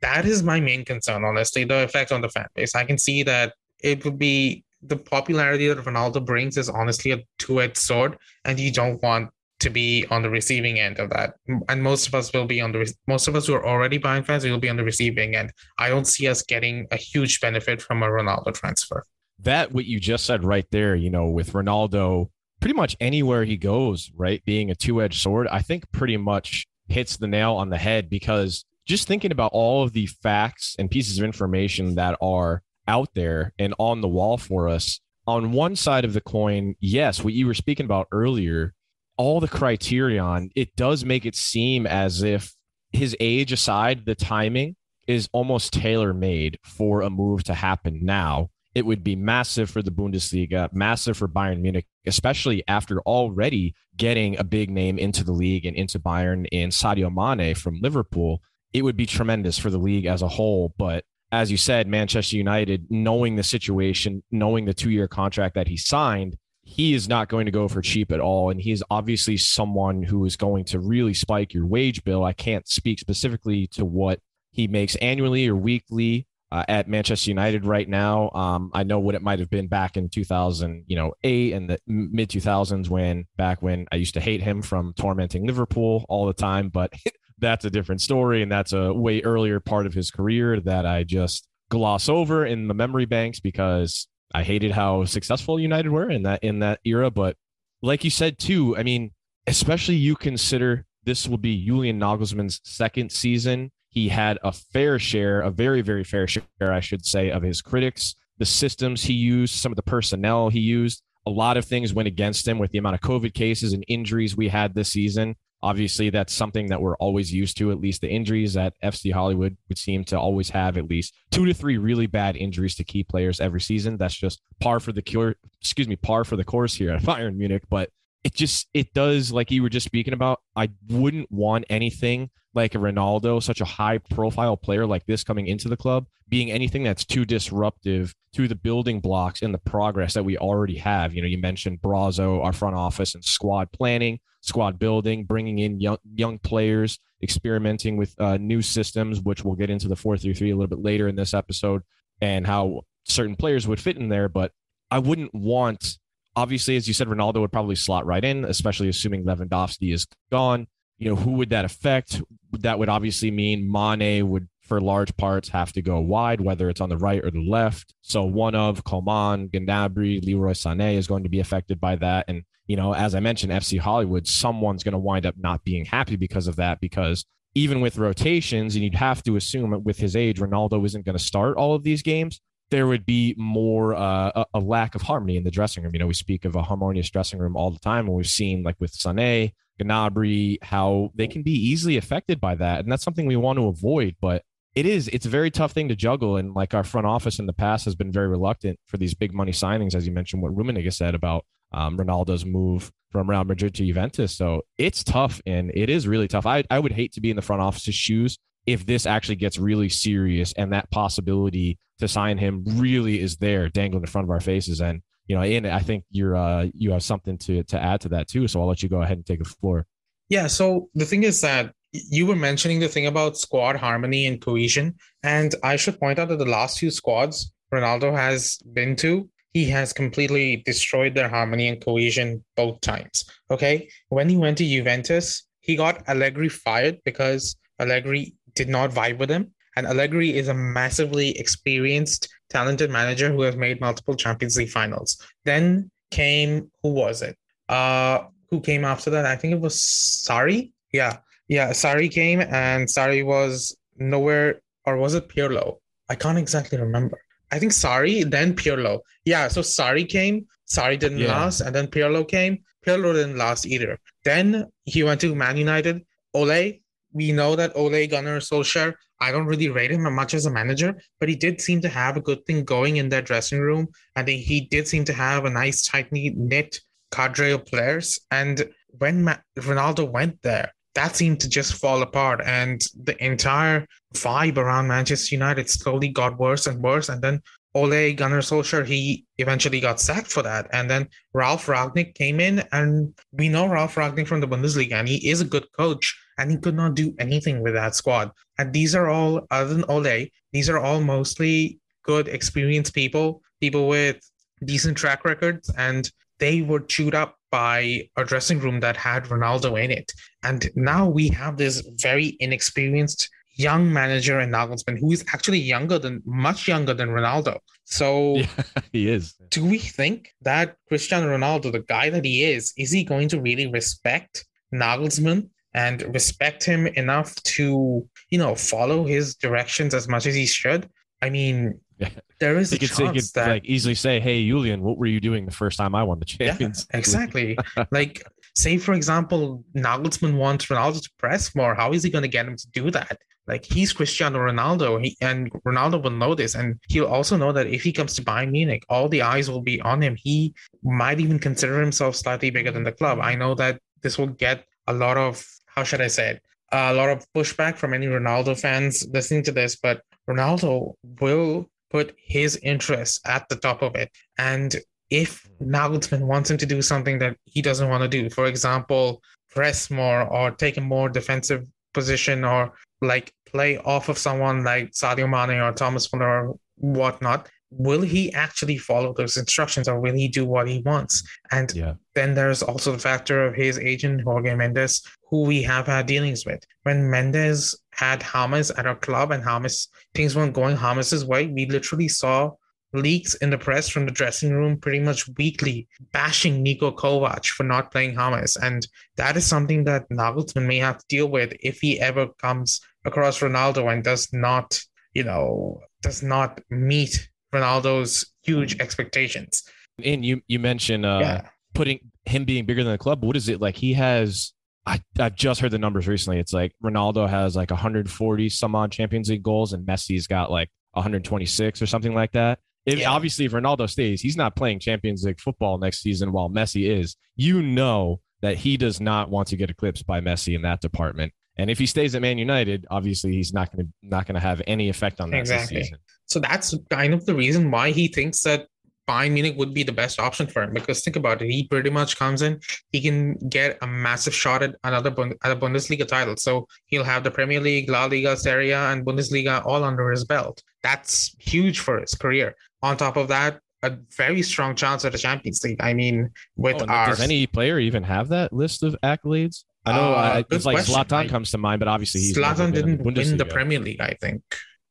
that 0.00 0.24
is 0.24 0.42
my 0.42 0.60
main 0.60 0.84
concern, 0.84 1.24
honestly, 1.24 1.64
the 1.64 1.82
effect 1.84 2.12
on 2.12 2.20
the 2.20 2.28
fan 2.28 2.46
base. 2.54 2.74
I 2.74 2.84
can 2.84 2.98
see 2.98 3.22
that 3.24 3.54
it 3.80 4.04
would 4.04 4.18
be 4.18 4.64
the 4.82 4.96
popularity 4.96 5.68
that 5.68 5.78
Ronaldo 5.78 6.24
brings 6.24 6.56
is 6.56 6.68
honestly 6.68 7.12
a 7.12 7.20
two 7.38 7.60
edged 7.60 7.76
sword, 7.76 8.16
and 8.44 8.58
you 8.58 8.72
don't 8.72 9.02
want 9.02 9.30
to 9.60 9.70
be 9.70 10.06
on 10.10 10.22
the 10.22 10.30
receiving 10.30 10.78
end 10.78 10.98
of 10.98 11.10
that. 11.10 11.34
And 11.68 11.82
most 11.82 12.08
of 12.08 12.14
us 12.14 12.32
will 12.32 12.46
be 12.46 12.60
on 12.60 12.72
the 12.72 12.92
most 13.06 13.28
of 13.28 13.36
us 13.36 13.46
who 13.46 13.54
are 13.54 13.66
already 13.66 13.98
Bayern 13.98 14.24
fans 14.24 14.44
will 14.44 14.58
be 14.58 14.70
on 14.70 14.76
the 14.76 14.84
receiving 14.84 15.36
end. 15.36 15.52
I 15.78 15.90
don't 15.90 16.06
see 16.06 16.28
us 16.28 16.42
getting 16.42 16.86
a 16.90 16.96
huge 16.96 17.40
benefit 17.40 17.82
from 17.82 18.02
a 18.02 18.06
Ronaldo 18.06 18.54
transfer. 18.54 19.04
That 19.38 19.72
what 19.72 19.84
you 19.84 20.00
just 20.00 20.24
said 20.24 20.44
right 20.44 20.66
there, 20.70 20.94
you 20.94 21.10
know, 21.10 21.28
with 21.28 21.52
Ronaldo, 21.52 22.30
pretty 22.60 22.74
much 22.74 22.96
anywhere 23.00 23.44
he 23.44 23.56
goes, 23.56 24.10
right, 24.14 24.42
being 24.44 24.70
a 24.70 24.74
two-edged 24.74 25.20
sword, 25.20 25.46
I 25.48 25.60
think 25.60 25.90
pretty 25.92 26.16
much 26.16 26.66
hits 26.88 27.16
the 27.16 27.26
nail 27.26 27.54
on 27.54 27.70
the 27.70 27.78
head 27.78 28.10
because 28.10 28.64
just 28.86 29.06
thinking 29.06 29.32
about 29.32 29.52
all 29.52 29.82
of 29.82 29.92
the 29.92 30.06
facts 30.06 30.76
and 30.78 30.90
pieces 30.90 31.18
of 31.18 31.24
information 31.24 31.94
that 31.96 32.16
are 32.20 32.62
out 32.88 33.10
there 33.14 33.52
and 33.58 33.74
on 33.78 34.00
the 34.00 34.08
wall 34.08 34.36
for 34.36 34.68
us. 34.68 35.00
On 35.26 35.52
one 35.52 35.76
side 35.76 36.04
of 36.04 36.12
the 36.12 36.20
coin, 36.20 36.74
yes, 36.80 37.22
what 37.22 37.34
you 37.34 37.46
were 37.46 37.54
speaking 37.54 37.84
about 37.84 38.08
earlier, 38.10 38.74
all 39.16 39.38
the 39.38 39.48
criterion, 39.48 40.50
it 40.56 40.74
does 40.76 41.04
make 41.04 41.24
it 41.24 41.36
seem 41.36 41.86
as 41.86 42.22
if 42.22 42.54
his 42.90 43.16
age 43.20 43.52
aside, 43.52 44.06
the 44.06 44.14
timing 44.14 44.76
is 45.06 45.28
almost 45.32 45.72
tailor 45.72 46.12
made 46.12 46.58
for 46.64 47.02
a 47.02 47.10
move 47.10 47.44
to 47.44 47.54
happen 47.54 48.00
now. 48.02 48.50
It 48.74 48.86
would 48.86 49.02
be 49.02 49.16
massive 49.16 49.68
for 49.68 49.82
the 49.82 49.90
Bundesliga, 49.90 50.72
massive 50.72 51.16
for 51.16 51.28
Bayern 51.28 51.60
Munich, 51.60 51.86
especially 52.06 52.62
after 52.68 53.00
already 53.00 53.74
getting 53.96 54.38
a 54.38 54.44
big 54.44 54.70
name 54.70 54.98
into 54.98 55.24
the 55.24 55.32
league 55.32 55.66
and 55.66 55.76
into 55.76 55.98
Bayern 55.98 56.46
in 56.52 56.70
Sadio 56.70 57.12
Mane 57.12 57.54
from 57.54 57.80
Liverpool. 57.80 58.42
It 58.72 58.82
would 58.82 58.96
be 58.96 59.06
tremendous 59.06 59.58
for 59.58 59.70
the 59.70 59.78
league 59.78 60.06
as 60.06 60.22
a 60.22 60.28
whole. 60.28 60.74
But 60.78 61.04
as 61.32 61.50
you 61.50 61.56
said, 61.56 61.86
Manchester 61.86 62.36
United, 62.36 62.86
knowing 62.90 63.36
the 63.36 63.42
situation, 63.42 64.22
knowing 64.30 64.64
the 64.64 64.74
two 64.74 64.90
year 64.90 65.08
contract 65.08 65.54
that 65.54 65.68
he 65.68 65.76
signed, 65.76 66.36
he 66.62 66.94
is 66.94 67.08
not 67.08 67.28
going 67.28 67.46
to 67.46 67.52
go 67.52 67.68
for 67.68 67.82
cheap 67.82 68.12
at 68.12 68.20
all. 68.20 68.50
And 68.50 68.60
he's 68.60 68.82
obviously 68.90 69.36
someone 69.36 70.02
who 70.02 70.24
is 70.24 70.36
going 70.36 70.64
to 70.66 70.78
really 70.78 71.14
spike 71.14 71.52
your 71.52 71.66
wage 71.66 72.04
bill. 72.04 72.24
I 72.24 72.32
can't 72.32 72.68
speak 72.68 73.00
specifically 73.00 73.66
to 73.68 73.84
what 73.84 74.20
he 74.52 74.68
makes 74.68 74.94
annually 74.96 75.48
or 75.48 75.56
weekly 75.56 76.26
uh, 76.52 76.64
at 76.68 76.88
Manchester 76.88 77.30
United 77.30 77.64
right 77.64 77.88
now. 77.88 78.30
Um, 78.30 78.70
I 78.74 78.82
know 78.82 78.98
what 78.98 79.14
it 79.14 79.22
might 79.22 79.38
have 79.38 79.50
been 79.50 79.68
back 79.68 79.96
in 79.96 80.08
2000, 80.08 80.84
you 80.86 80.96
know, 80.96 81.14
eight 81.22 81.52
and 81.52 81.70
the 81.70 81.78
mid 81.86 82.28
2000s 82.28 82.88
when 82.88 83.26
back 83.36 83.62
when 83.62 83.86
I 83.92 83.96
used 83.96 84.14
to 84.14 84.20
hate 84.20 84.42
him 84.42 84.62
from 84.62 84.92
tormenting 84.94 85.46
Liverpool 85.46 86.04
all 86.08 86.26
the 86.26 86.32
time. 86.32 86.68
But 86.68 86.92
that's 87.40 87.64
a 87.64 87.70
different 87.70 88.00
story, 88.00 88.42
and 88.42 88.50
that's 88.50 88.72
a 88.72 88.92
way 88.92 89.20
earlier 89.22 89.60
part 89.60 89.86
of 89.86 89.94
his 89.94 90.10
career 90.10 90.60
that 90.60 90.86
I 90.86 91.04
just 91.04 91.46
gloss 91.70 92.08
over 92.08 92.44
in 92.44 92.68
the 92.68 92.74
memory 92.74 93.06
banks 93.06 93.40
because 93.40 94.08
I 94.32 94.42
hated 94.42 94.72
how 94.72 95.04
successful 95.04 95.58
United 95.58 95.90
were 95.90 96.10
in 96.10 96.22
that 96.24 96.44
in 96.44 96.60
that 96.60 96.80
era. 96.84 97.10
But 97.10 97.36
like 97.82 98.04
you 98.04 98.10
said 98.10 98.38
too, 98.38 98.76
I 98.76 98.82
mean, 98.82 99.12
especially 99.46 99.96
you 99.96 100.16
consider 100.16 100.86
this 101.04 101.26
will 101.26 101.38
be 101.38 101.64
Julian 101.64 101.98
Nagelsmann's 101.98 102.60
second 102.64 103.10
season. 103.10 103.70
He 103.88 104.08
had 104.08 104.38
a 104.44 104.52
fair 104.52 104.98
share, 104.98 105.40
a 105.40 105.50
very, 105.50 105.80
very 105.80 106.04
fair 106.04 106.26
share, 106.28 106.44
I 106.60 106.80
should 106.80 107.04
say, 107.04 107.30
of 107.30 107.42
his 107.42 107.60
critics, 107.60 108.14
the 108.38 108.44
systems 108.44 109.02
he 109.02 109.14
used, 109.14 109.54
some 109.54 109.72
of 109.72 109.76
the 109.76 109.82
personnel 109.82 110.48
he 110.48 110.60
used. 110.60 111.02
A 111.26 111.30
lot 111.30 111.56
of 111.56 111.64
things 111.64 111.92
went 111.92 112.06
against 112.06 112.46
him 112.46 112.58
with 112.58 112.70
the 112.70 112.78
amount 112.78 112.94
of 112.94 113.00
COVID 113.00 113.34
cases 113.34 113.72
and 113.72 113.84
injuries 113.88 114.36
we 114.36 114.48
had 114.48 114.74
this 114.74 114.90
season. 114.90 115.36
Obviously, 115.62 116.08
that's 116.08 116.32
something 116.32 116.68
that 116.68 116.80
we're 116.80 116.96
always 116.96 117.32
used 117.32 117.58
to. 117.58 117.70
At 117.70 117.80
least 117.80 118.00
the 118.00 118.08
injuries 118.08 118.54
that 118.54 118.74
FC 118.82 119.12
Hollywood 119.12 119.56
would 119.68 119.78
seem 119.78 120.04
to 120.04 120.18
always 120.18 120.50
have 120.50 120.78
at 120.78 120.88
least 120.88 121.14
two 121.30 121.44
to 121.44 121.52
three 121.52 121.76
really 121.76 122.06
bad 122.06 122.36
injuries 122.36 122.74
to 122.76 122.84
key 122.84 123.04
players 123.04 123.40
every 123.40 123.60
season. 123.60 123.96
That's 123.96 124.14
just 124.14 124.40
par 124.60 124.80
for 124.80 124.92
the 124.92 125.02
cure. 125.02 125.36
Excuse 125.60 125.88
me, 125.88 125.96
par 125.96 126.24
for 126.24 126.36
the 126.36 126.44
course 126.44 126.74
here 126.74 126.92
at 126.92 127.02
Bayern 127.02 127.36
Munich. 127.36 127.64
But 127.68 127.90
it 128.24 128.34
just 128.34 128.68
it 128.74 128.92
does 128.94 129.32
like 129.32 129.50
you 129.50 129.62
were 129.62 129.68
just 129.68 129.86
speaking 129.86 130.14
about. 130.14 130.40
I 130.56 130.70
wouldn't 130.88 131.30
want 131.30 131.66
anything 131.68 132.30
like 132.54 132.74
a 132.74 132.78
Ronaldo, 132.78 133.42
such 133.42 133.60
a 133.60 133.64
high 133.64 133.98
profile 133.98 134.56
player 134.56 134.86
like 134.86 135.06
this 135.06 135.22
coming 135.22 135.46
into 135.46 135.68
the 135.68 135.76
club, 135.76 136.06
being 136.28 136.50
anything 136.50 136.82
that's 136.82 137.04
too 137.04 137.24
disruptive 137.24 138.14
to 138.34 138.48
the 138.48 138.54
building 138.54 139.00
blocks 139.00 139.42
and 139.42 139.54
the 139.54 139.58
progress 139.58 140.14
that 140.14 140.24
we 140.24 140.36
already 140.36 140.78
have. 140.78 141.14
You 141.14 141.22
know, 141.22 141.28
you 141.28 141.38
mentioned 141.38 141.80
Brazzo, 141.80 142.44
our 142.44 142.52
front 142.52 142.76
office 142.76 143.14
and 143.14 143.24
squad 143.24 143.70
planning, 143.72 144.18
squad 144.40 144.78
building, 144.78 145.24
bringing 145.24 145.58
in 145.58 145.80
young 145.80 145.98
young 146.14 146.38
players, 146.38 146.98
experimenting 147.22 147.96
with 147.96 148.14
uh, 148.20 148.36
new 148.36 148.62
systems, 148.62 149.20
which 149.20 149.44
we'll 149.44 149.54
get 149.54 149.70
into 149.70 149.88
the 149.88 149.96
four 149.96 150.16
three 150.16 150.34
three 150.34 150.50
a 150.50 150.56
little 150.56 150.68
bit 150.68 150.82
later 150.82 151.06
in 151.08 151.16
this 151.16 151.34
episode, 151.34 151.82
and 152.20 152.46
how 152.46 152.82
certain 153.04 153.36
players 153.36 153.68
would 153.68 153.80
fit 153.80 153.96
in 153.96 154.08
there. 154.08 154.28
But 154.28 154.52
I 154.90 154.98
wouldn't 154.98 155.34
want, 155.34 155.98
obviously, 156.34 156.76
as 156.76 156.88
you 156.88 156.94
said, 156.94 157.06
Ronaldo 157.06 157.40
would 157.40 157.52
probably 157.52 157.76
slot 157.76 158.06
right 158.06 158.24
in, 158.24 158.44
especially 158.44 158.88
assuming 158.88 159.24
Lewandowski 159.24 159.94
is 159.94 160.06
gone 160.32 160.66
you 161.00 161.08
know, 161.08 161.16
who 161.16 161.32
would 161.32 161.50
that 161.50 161.64
affect? 161.64 162.22
That 162.52 162.78
would 162.78 162.90
obviously 162.90 163.30
mean 163.30 163.70
Mane 163.70 164.28
would, 164.28 164.48
for 164.60 164.80
large 164.80 165.16
parts, 165.16 165.48
have 165.48 165.72
to 165.72 165.82
go 165.82 165.98
wide, 165.98 166.42
whether 166.42 166.68
it's 166.68 166.80
on 166.80 166.90
the 166.90 166.98
right 166.98 167.24
or 167.24 167.30
the 167.30 167.42
left. 167.42 167.94
So 168.02 168.22
one 168.22 168.54
of 168.54 168.84
Coman, 168.84 169.48
Gnabry, 169.48 170.22
Leroy 170.24 170.52
Sané 170.52 170.94
is 170.94 171.06
going 171.06 171.22
to 171.22 171.30
be 171.30 171.40
affected 171.40 171.80
by 171.80 171.96
that. 171.96 172.26
And, 172.28 172.42
you 172.66 172.76
know, 172.76 172.94
as 172.94 173.14
I 173.14 173.20
mentioned, 173.20 173.50
FC 173.50 173.80
Hollywood, 173.80 174.28
someone's 174.28 174.84
going 174.84 174.92
to 174.92 174.98
wind 174.98 175.24
up 175.24 175.36
not 175.38 175.64
being 175.64 175.86
happy 175.86 176.16
because 176.16 176.46
of 176.46 176.56
that, 176.56 176.80
because 176.80 177.24
even 177.54 177.80
with 177.80 177.96
rotations, 177.96 178.74
and 178.74 178.84
you'd 178.84 178.94
have 178.94 179.22
to 179.22 179.36
assume 179.36 179.82
with 179.82 179.96
his 179.96 180.14
age, 180.14 180.38
Ronaldo 180.38 180.84
isn't 180.84 181.06
going 181.06 181.16
to 181.16 181.24
start 181.24 181.56
all 181.56 181.74
of 181.74 181.82
these 181.82 182.02
games 182.02 182.40
there 182.70 182.86
would 182.86 183.04
be 183.04 183.34
more 183.36 183.96
uh, 183.96 184.30
a, 184.34 184.46
a, 184.54 184.60
lack 184.60 184.94
of 184.94 185.02
harmony 185.02 185.36
in 185.36 185.42
the 185.42 185.50
dressing 185.50 185.82
room. 185.82 185.92
You 185.92 185.98
know, 185.98 186.06
we 186.06 186.14
speak 186.14 186.44
of 186.44 186.54
a 186.54 186.62
harmonious 186.62 187.10
dressing 187.10 187.40
room 187.40 187.56
all 187.56 187.72
the 187.72 187.80
time, 187.80 188.06
and 188.06 188.14
we've 188.14 188.28
seen 188.28 188.62
like 188.62 188.76
with 188.78 188.92
Sané, 188.92 189.54
Gnabry, 189.84 190.58
how 190.62 191.10
they 191.14 191.26
can 191.26 191.42
be 191.42 191.52
easily 191.52 191.96
affected 191.96 192.40
by 192.40 192.54
that. 192.56 192.80
And 192.80 192.90
that's 192.90 193.04
something 193.04 193.26
we 193.26 193.36
want 193.36 193.58
to 193.58 193.66
avoid. 193.66 194.16
But 194.20 194.42
it 194.74 194.86
is, 194.86 195.08
it's 195.08 195.26
a 195.26 195.30
very 195.30 195.50
tough 195.50 195.72
thing 195.72 195.88
to 195.88 195.96
juggle. 195.96 196.36
And 196.36 196.54
like 196.54 196.74
our 196.74 196.84
front 196.84 197.06
office 197.06 197.38
in 197.38 197.46
the 197.46 197.52
past 197.52 197.84
has 197.84 197.94
been 197.94 198.12
very 198.12 198.28
reluctant 198.28 198.78
for 198.86 198.96
these 198.96 199.14
big 199.14 199.34
money 199.34 199.52
signings, 199.52 199.94
as 199.94 200.06
you 200.06 200.12
mentioned, 200.12 200.42
what 200.42 200.54
Rummenigge 200.54 200.92
said 200.92 201.14
about 201.14 201.44
um, 201.72 201.96
Ronaldo's 201.96 202.44
move 202.44 202.90
from 203.10 203.28
Real 203.28 203.44
Madrid 203.44 203.74
to 203.74 203.84
Juventus. 203.84 204.36
So 204.36 204.62
it's 204.78 205.02
tough 205.02 205.40
and 205.46 205.70
it 205.74 205.90
is 205.90 206.06
really 206.06 206.28
tough. 206.28 206.46
I, 206.46 206.64
I 206.70 206.78
would 206.78 206.92
hate 206.92 207.12
to 207.14 207.20
be 207.20 207.30
in 207.30 207.36
the 207.36 207.42
front 207.42 207.62
office's 207.62 207.94
shoes 207.94 208.38
if 208.66 208.86
this 208.86 209.06
actually 209.06 209.36
gets 209.36 209.58
really 209.58 209.88
serious 209.88 210.52
and 210.52 210.72
that 210.72 210.90
possibility 210.90 211.78
to 211.98 212.08
sign 212.08 212.38
him 212.38 212.64
really 212.66 213.20
is 213.20 213.36
there 213.38 213.68
dangling 213.68 214.02
in 214.02 214.06
front 214.06 214.26
of 214.26 214.30
our 214.30 214.40
faces. 214.40 214.80
And, 214.80 215.02
you 215.30 215.36
know, 215.36 215.42
and 215.42 215.64
I 215.68 215.78
think 215.78 216.02
you're, 216.10 216.34
uh, 216.34 216.66
you 216.74 216.90
have 216.90 217.04
something 217.04 217.38
to, 217.38 217.62
to 217.62 217.80
add 217.80 218.00
to 218.00 218.08
that 218.08 218.26
too. 218.26 218.48
So 218.48 218.60
I'll 218.60 218.66
let 218.66 218.82
you 218.82 218.88
go 218.88 219.00
ahead 219.00 219.16
and 219.16 219.24
take 219.24 219.38
the 219.38 219.44
floor. 219.44 219.86
Yeah. 220.28 220.48
So 220.48 220.88
the 220.96 221.04
thing 221.04 221.22
is 221.22 221.40
that 221.42 221.72
you 221.92 222.26
were 222.26 222.34
mentioning 222.34 222.80
the 222.80 222.88
thing 222.88 223.06
about 223.06 223.38
squad 223.38 223.76
harmony 223.76 224.26
and 224.26 224.40
cohesion. 224.40 224.96
And 225.22 225.54
I 225.62 225.76
should 225.76 226.00
point 226.00 226.18
out 226.18 226.30
that 226.30 226.40
the 226.40 226.46
last 226.46 226.80
few 226.80 226.90
squads 226.90 227.52
Ronaldo 227.72 228.12
has 228.12 228.58
been 228.72 228.96
to, 228.96 229.30
he 229.52 229.66
has 229.66 229.92
completely 229.92 230.64
destroyed 230.66 231.14
their 231.14 231.28
harmony 231.28 231.68
and 231.68 231.80
cohesion 231.80 232.44
both 232.56 232.80
times. 232.80 233.24
Okay. 233.52 233.88
When 234.08 234.28
he 234.28 234.36
went 234.36 234.58
to 234.58 234.64
Juventus, 234.64 235.46
he 235.60 235.76
got 235.76 236.08
Allegri 236.08 236.48
fired 236.48 236.98
because 237.04 237.54
Allegri 237.78 238.34
did 238.56 238.68
not 238.68 238.90
vibe 238.90 239.18
with 239.18 239.30
him. 239.30 239.52
And 239.76 239.86
Allegri 239.86 240.36
is 240.36 240.48
a 240.48 240.54
massively 240.54 241.38
experienced, 241.38 242.28
talented 242.48 242.90
manager 242.90 243.30
who 243.30 243.42
has 243.42 243.56
made 243.56 243.80
multiple 243.80 244.14
Champions 244.14 244.56
League 244.56 244.70
finals. 244.70 245.16
Then 245.44 245.90
came, 246.10 246.70
who 246.82 246.90
was 246.92 247.22
it? 247.22 247.36
Uh, 247.68 248.24
who 248.50 248.60
came 248.60 248.84
after 248.84 249.10
that? 249.10 249.26
I 249.26 249.36
think 249.36 249.54
it 249.54 249.60
was 249.60 249.76
Sarri. 249.76 250.72
Yeah. 250.92 251.18
Yeah. 251.48 251.70
Sarri 251.70 252.10
came 252.10 252.40
and 252.40 252.88
Sarri 252.88 253.24
was 253.24 253.76
nowhere, 253.96 254.60
or 254.84 254.96
was 254.96 255.14
it 255.14 255.28
Pirlo? 255.28 255.78
I 256.08 256.16
can't 256.16 256.38
exactly 256.38 256.78
remember. 256.78 257.20
I 257.52 257.58
think 257.58 257.72
Sarri, 257.72 258.28
then 258.28 258.54
Pirlo. 258.54 259.00
Yeah, 259.24 259.48
so 259.48 259.60
Sarri 259.60 260.08
came, 260.08 260.46
Sarri 260.68 260.98
didn't 260.98 261.18
yeah. 261.18 261.32
last, 261.32 261.60
and 261.60 261.74
then 261.74 261.86
Pirlo 261.88 262.26
came. 262.26 262.58
Pirlo 262.86 263.12
didn't 263.12 263.36
last 263.36 263.66
either. 263.66 263.98
Then 264.24 264.66
he 264.84 265.02
went 265.02 265.20
to 265.20 265.34
Man 265.34 265.56
United. 265.56 266.04
Ole, 266.32 266.80
we 267.12 267.32
know 267.32 267.56
that 267.56 267.72
Ole 267.76 268.06
Gunnar 268.06 268.38
Solskjaer, 268.40 268.94
I 269.20 269.32
don't 269.32 269.46
really 269.46 269.68
rate 269.68 269.90
him 269.90 270.12
much 270.14 270.34
as 270.34 270.46
a 270.46 270.50
manager, 270.50 271.00
but 271.18 271.28
he 271.28 271.36
did 271.36 271.60
seem 271.60 271.80
to 271.82 271.88
have 271.88 272.16
a 272.16 272.22
good 272.22 272.44
thing 272.46 272.64
going 272.64 272.96
in 272.96 273.08
that 273.10 273.26
dressing 273.26 273.60
room. 273.60 273.88
And 274.16 274.28
he 274.28 274.62
did 274.62 274.88
seem 274.88 275.04
to 275.06 275.12
have 275.12 275.44
a 275.44 275.50
nice, 275.50 275.82
tightly 275.82 276.30
knit 276.36 276.80
cadre 277.12 277.52
of 277.52 277.66
players. 277.66 278.20
And 278.30 278.68
when 278.98 279.24
Ma- 279.24 279.36
Ronaldo 279.58 280.10
went 280.10 280.40
there, 280.42 280.72
that 280.94 281.16
seemed 281.16 281.40
to 281.40 281.48
just 281.48 281.74
fall 281.74 282.02
apart 282.02 282.40
and 282.44 282.82
the 283.04 283.22
entire 283.24 283.86
vibe 284.14 284.56
around 284.56 284.88
Manchester 284.88 285.34
United 285.34 285.70
slowly 285.70 286.08
got 286.08 286.38
worse 286.38 286.66
and 286.66 286.82
worse. 286.82 287.08
And 287.08 287.22
then 287.22 287.42
Ole 287.74 288.12
Gunnar 288.14 288.40
Solskjaer, 288.40 288.84
he 288.84 289.24
eventually 289.38 289.80
got 289.80 290.00
sacked 290.00 290.26
for 290.26 290.42
that. 290.42 290.66
And 290.72 290.90
then 290.90 291.08
Ralf 291.32 291.66
Rangnick 291.66 292.14
came 292.14 292.40
in, 292.40 292.64
and 292.72 293.14
we 293.32 293.48
know 293.48 293.68
Ralf 293.68 293.94
Rangnick 293.94 294.26
from 294.26 294.40
the 294.40 294.48
Bundesliga, 294.48 294.94
and 294.94 295.08
he 295.08 295.28
is 295.30 295.40
a 295.40 295.44
good 295.44 295.70
coach, 295.72 296.18
and 296.40 296.50
he 296.50 296.56
could 296.56 296.74
not 296.74 296.94
do 296.94 297.14
anything 297.18 297.62
with 297.62 297.74
that 297.74 297.94
squad. 297.94 298.30
And 298.58 298.72
these 298.72 298.94
are 298.94 299.08
all, 299.08 299.46
other 299.50 299.74
than 299.74 299.84
Ole, 299.88 300.30
these 300.52 300.70
are 300.70 300.78
all 300.78 301.00
mostly 301.00 301.78
good, 302.02 302.28
experienced 302.28 302.94
people, 302.94 303.42
people 303.60 303.86
with 303.86 304.18
decent 304.64 304.96
track 304.96 305.26
records, 305.26 305.70
and 305.76 306.10
they 306.38 306.62
were 306.62 306.80
chewed 306.80 307.14
up 307.14 307.36
by 307.50 308.08
a 308.16 308.24
dressing 308.24 308.58
room 308.58 308.80
that 308.80 308.96
had 308.96 309.24
Ronaldo 309.24 309.82
in 309.84 309.90
it. 309.90 310.10
And 310.42 310.70
now 310.74 311.06
we 311.06 311.28
have 311.28 311.58
this 311.58 311.86
very 312.00 312.38
inexperienced 312.40 313.28
young 313.54 313.92
manager 313.92 314.38
and 314.38 314.50
Nagelsmann 314.54 314.98
who 314.98 315.12
is 315.12 315.22
actually 315.34 315.58
younger 315.58 315.98
than 315.98 316.22
much 316.24 316.66
younger 316.66 316.94
than 316.94 317.10
Ronaldo. 317.10 317.58
So 317.84 318.36
yeah, 318.36 318.62
he 318.92 319.10
is. 319.10 319.34
Do 319.50 319.66
we 319.66 319.78
think 319.78 320.32
that 320.40 320.76
Cristiano 320.88 321.26
Ronaldo, 321.36 321.70
the 321.70 321.80
guy 321.80 322.08
that 322.08 322.24
he 322.24 322.44
is, 322.44 322.72
is 322.78 322.90
he 322.90 323.04
going 323.04 323.28
to 323.28 323.40
really 323.42 323.66
respect 323.66 324.46
Nagelsmann 324.72 325.50
and 325.74 326.02
respect 326.14 326.64
him 326.64 326.86
enough 326.86 327.34
to, 327.42 328.06
you 328.30 328.38
know, 328.38 328.54
follow 328.54 329.04
his 329.04 329.34
directions 329.34 329.94
as 329.94 330.08
much 330.08 330.26
as 330.26 330.34
he 330.34 330.46
should? 330.46 330.88
I 331.22 331.30
mean, 331.30 331.80
yeah. 331.98 332.08
there 332.38 332.56
is 332.56 332.72
a 332.72 332.78
could, 332.78 332.88
chance 332.88 333.32
could, 333.32 333.34
that 333.34 333.48
like 333.48 333.64
easily 333.64 333.94
say, 333.94 334.20
"Hey, 334.20 334.46
Julian, 334.46 334.82
what 334.82 334.96
were 334.96 335.06
you 335.06 335.20
doing 335.20 335.44
the 335.46 335.52
first 335.52 335.78
time 335.78 335.94
I 335.94 336.02
won 336.02 336.18
the 336.18 336.24
Champions?" 336.24 336.86
Yeah, 336.90 336.98
exactly. 336.98 337.58
like, 337.90 338.26
say 338.54 338.78
for 338.78 338.94
example, 338.94 339.64
Nagelsmann 339.76 340.36
wants 340.36 340.66
Ronaldo 340.66 341.02
to 341.02 341.10
press 341.18 341.54
more. 341.54 341.74
How 341.74 341.92
is 341.92 342.02
he 342.02 342.10
going 342.10 342.22
to 342.22 342.28
get 342.28 342.46
him 342.46 342.56
to 342.56 342.68
do 342.70 342.90
that? 342.90 343.18
Like 343.46 343.64
he's 343.64 343.92
Cristiano 343.92 344.38
Ronaldo, 344.38 345.04
he, 345.04 345.16
and 345.20 345.50
Ronaldo 345.66 346.02
will 346.02 346.10
know 346.10 346.34
this, 346.34 346.54
and 346.54 346.78
he'll 346.88 347.06
also 347.06 347.36
know 347.36 347.52
that 347.52 347.66
if 347.66 347.82
he 347.82 347.92
comes 347.92 348.14
to 348.14 348.22
Bayern 348.22 348.52
Munich, 348.52 348.84
all 348.88 349.08
the 349.08 349.22
eyes 349.22 349.50
will 349.50 349.60
be 349.60 349.80
on 349.80 350.00
him. 350.00 350.16
He 350.16 350.54
might 350.82 351.20
even 351.20 351.38
consider 351.38 351.80
himself 351.80 352.14
slightly 352.14 352.50
bigger 352.50 352.70
than 352.70 352.84
the 352.84 352.92
club. 352.92 353.18
I 353.20 353.34
know 353.34 353.54
that 353.56 353.80
this 354.02 354.18
will 354.18 354.28
get 354.28 354.64
a 354.90 354.92
lot 354.92 355.16
of 355.16 355.44
how 355.66 355.84
should 355.84 356.00
I 356.00 356.08
say 356.08 356.30
it, 356.32 356.42
a 356.72 356.94
lot 356.94 357.08
of 357.08 357.24
pushback 357.34 357.76
from 357.76 357.94
any 357.94 358.06
Ronaldo 358.06 358.58
fans 358.58 359.06
listening 359.12 359.44
to 359.44 359.52
this, 359.52 359.76
but 359.76 360.02
Ronaldo 360.28 360.94
will 361.20 361.66
put 361.90 362.14
his 362.16 362.56
interests 362.62 363.20
at 363.24 363.48
the 363.48 363.56
top 363.56 363.82
of 363.82 363.94
it. 363.94 364.10
And 364.38 364.76
if 365.10 365.46
Nagelsmann 365.60 366.22
wants 366.22 366.50
him 366.50 366.58
to 366.58 366.66
do 366.66 366.82
something 366.82 367.18
that 367.18 367.36
he 367.44 367.62
doesn't 367.62 367.88
want 367.88 368.02
to 368.02 368.08
do, 368.08 368.30
for 368.30 368.46
example, 368.46 369.22
press 369.50 369.90
more 369.90 370.22
or 370.22 370.52
take 370.52 370.76
a 370.76 370.80
more 370.80 371.08
defensive 371.08 371.66
position 371.92 372.44
or 372.44 372.72
like 373.02 373.32
play 373.46 373.78
off 373.78 374.08
of 374.08 374.18
someone 374.18 374.62
like 374.62 374.92
Sadio 374.92 375.28
Mane 375.28 375.58
or 375.58 375.72
Thomas 375.72 376.12
Muller 376.12 376.48
or 376.48 376.58
whatnot, 376.76 377.48
will 377.70 378.02
he 378.02 378.32
actually 378.32 378.76
follow 378.76 379.12
those 379.12 379.36
instructions 379.36 379.88
or 379.88 380.00
will 380.00 380.14
he 380.14 380.28
do 380.28 380.44
what 380.44 380.68
he 380.68 380.80
wants? 380.80 381.22
And 381.50 381.72
yeah. 381.74 381.94
then 382.14 382.34
there's 382.34 382.62
also 382.62 382.92
the 382.92 382.98
factor 382.98 383.46
of 383.46 383.54
his 383.54 383.78
agent, 383.78 384.22
Jorge 384.22 384.54
Mendes, 384.54 385.02
who 385.28 385.42
we 385.42 385.62
have 385.62 385.86
had 385.86 386.06
dealings 386.06 386.44
with. 386.44 386.64
When 386.82 387.08
Mendes 387.08 387.76
had 387.92 388.22
James 388.22 388.70
at 388.72 388.86
our 388.86 388.96
club 388.96 389.30
and 389.30 389.44
James, 389.44 389.88
things 390.14 390.34
weren't 390.34 390.54
going 390.54 390.76
James's 390.76 391.24
way, 391.24 391.46
we 391.46 391.66
literally 391.66 392.08
saw 392.08 392.52
leaks 392.92 393.34
in 393.34 393.50
the 393.50 393.58
press 393.58 393.88
from 393.88 394.04
the 394.04 394.10
dressing 394.10 394.52
room 394.52 394.76
pretty 394.76 394.98
much 394.98 395.28
weekly 395.38 395.86
bashing 396.12 396.64
Niko 396.64 396.92
Kovac 396.92 397.46
for 397.46 397.62
not 397.62 397.92
playing 397.92 398.16
James. 398.16 398.56
And 398.56 398.86
that 399.16 399.36
is 399.36 399.46
something 399.46 399.84
that 399.84 400.08
Nagelsmann 400.10 400.66
may 400.66 400.78
have 400.78 400.98
to 400.98 401.06
deal 401.08 401.28
with 401.28 401.52
if 401.60 401.80
he 401.80 402.00
ever 402.00 402.26
comes 402.40 402.80
across 403.04 403.38
Ronaldo 403.38 403.92
and 403.92 404.02
does 404.02 404.32
not, 404.32 404.80
you 405.14 405.22
know, 405.22 405.80
does 406.02 406.22
not 406.22 406.60
meet 406.68 407.29
Ronaldo's 407.54 408.32
huge 408.42 408.78
expectations. 408.80 409.62
And 410.02 410.24
you 410.24 410.42
you 410.46 410.58
mentioned 410.58 411.04
uh, 411.04 411.18
yeah. 411.20 411.48
putting 411.74 412.10
him 412.24 412.44
being 412.44 412.66
bigger 412.66 412.82
than 412.82 412.92
the 412.92 412.98
club. 412.98 413.24
What 413.24 413.36
is 413.36 413.48
it 413.48 413.60
like? 413.60 413.76
He 413.76 413.94
has. 413.94 414.52
I 414.86 415.02
I've 415.18 415.36
just 415.36 415.60
heard 415.60 415.72
the 415.72 415.78
numbers 415.78 416.08
recently. 416.08 416.38
It's 416.38 416.54
like 416.54 416.72
Ronaldo 416.82 417.28
has 417.28 417.54
like 417.54 417.70
140 417.70 418.48
some 418.48 418.74
odd 418.74 418.92
Champions 418.92 419.28
League 419.28 419.42
goals, 419.42 419.72
and 419.72 419.86
Messi's 419.86 420.26
got 420.26 420.50
like 420.50 420.70
126 420.92 421.82
or 421.82 421.86
something 421.86 422.14
like 422.14 422.32
that. 422.32 422.60
If, 422.86 422.98
yeah. 422.98 423.10
Obviously, 423.10 423.44
if 423.44 423.52
Ronaldo 423.52 423.88
stays, 423.90 424.22
he's 424.22 424.36
not 424.36 424.56
playing 424.56 424.80
Champions 424.80 425.22
League 425.22 425.40
football 425.40 425.78
next 425.78 426.00
season 426.00 426.32
while 426.32 426.48
Messi 426.48 426.90
is. 426.90 427.16
You 427.36 427.62
know 427.62 428.20
that 428.40 428.56
he 428.56 428.76
does 428.76 429.00
not 429.00 429.28
want 429.30 429.48
to 429.48 429.56
get 429.56 429.70
eclipsed 429.70 430.06
by 430.06 430.20
Messi 430.20 430.54
in 430.54 430.62
that 430.62 430.80
department. 430.80 431.32
And 431.60 431.70
if 431.70 431.78
he 431.78 431.86
stays 431.86 432.14
at 432.14 432.22
Man 432.22 432.38
United, 432.38 432.86
obviously 432.90 433.32
he's 433.32 433.52
not 433.52 433.70
going 433.70 433.86
to 433.86 433.92
not 434.02 434.26
going 434.26 434.34
to 434.34 434.40
have 434.40 434.62
any 434.66 434.88
effect 434.88 435.20
on 435.20 435.30
that 435.30 435.40
exactly. 435.40 435.82
season. 435.82 435.98
So 436.24 436.40
that's 436.40 436.74
kind 436.88 437.12
of 437.12 437.26
the 437.26 437.34
reason 437.34 437.70
why 437.70 437.90
he 437.90 438.08
thinks 438.08 438.42
that 438.44 438.66
Bayern 439.06 439.32
Munich 439.32 439.56
would 439.58 439.74
be 439.74 439.82
the 439.82 439.92
best 439.92 440.18
option 440.18 440.46
for 440.46 440.62
him. 440.62 440.72
Because 440.72 441.02
think 441.02 441.16
about 441.16 441.42
it, 441.42 441.50
he 441.50 441.66
pretty 441.66 441.90
much 441.90 442.16
comes 442.16 442.40
in, 442.40 442.60
he 442.92 443.02
can 443.02 443.34
get 443.48 443.76
a 443.82 443.86
massive 443.86 444.34
shot 444.34 444.62
at 444.62 444.74
another 444.84 445.10
at 445.44 445.52
a 445.52 445.56
Bundesliga 445.56 446.08
title. 446.08 446.36
So 446.36 446.66
he'll 446.86 447.04
have 447.04 447.24
the 447.24 447.30
Premier 447.30 447.60
League, 447.60 447.90
La 447.90 448.06
Liga, 448.06 448.36
Serie 448.36 448.70
A, 448.70 448.92
and 448.92 449.04
Bundesliga 449.04 449.64
all 449.66 449.84
under 449.84 450.10
his 450.10 450.24
belt. 450.24 450.62
That's 450.82 451.34
huge 451.38 451.80
for 451.80 452.00
his 452.00 452.14
career. 452.14 452.54
On 452.82 452.96
top 452.96 453.18
of 453.18 453.28
that, 453.28 453.60
a 453.82 453.96
very 454.16 454.42
strong 454.42 454.74
chance 454.74 455.04
at 455.04 455.12
the 455.12 455.18
Champions 455.18 455.62
League. 455.64 455.80
I 455.80 455.92
mean, 455.92 456.30
with 456.56 456.80
oh, 456.80 456.86
our 456.86 457.08
does 457.08 457.20
any 457.20 457.46
player 457.46 457.78
even 457.78 458.02
have 458.04 458.28
that 458.28 458.52
list 458.52 458.82
of 458.82 458.96
accolades? 459.02 459.64
I 459.86 459.96
know 459.96 460.12
uh, 460.12 460.42
it's 460.50 460.66
like 460.66 460.76
question, 460.76 460.94
Zlatan 460.94 461.12
right? 461.12 461.30
comes 461.30 461.50
to 461.52 461.58
mind, 461.58 461.78
but 461.78 461.88
obviously 461.88 462.20
he's 462.20 462.36
Zlatan 462.36 462.72
didn't 462.72 463.02
win 463.02 463.36
the 463.36 463.44
Premier 463.44 463.80
League. 463.80 464.00
I 464.00 464.16
think 464.20 464.42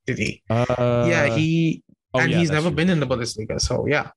did 0.08 0.18
he? 0.18 0.42
Uh, 0.50 1.06
yeah, 1.08 1.36
he 1.36 1.84
oh, 2.14 2.20
and 2.20 2.32
yeah, 2.32 2.40
he's 2.40 2.52
never 2.52 2.70
true. 2.70 2.76
been 2.76 2.90
in 2.90 3.00
the 3.00 3.08
Bundesliga. 3.08 3.62
So 3.62 3.86
yeah, 3.88 4.10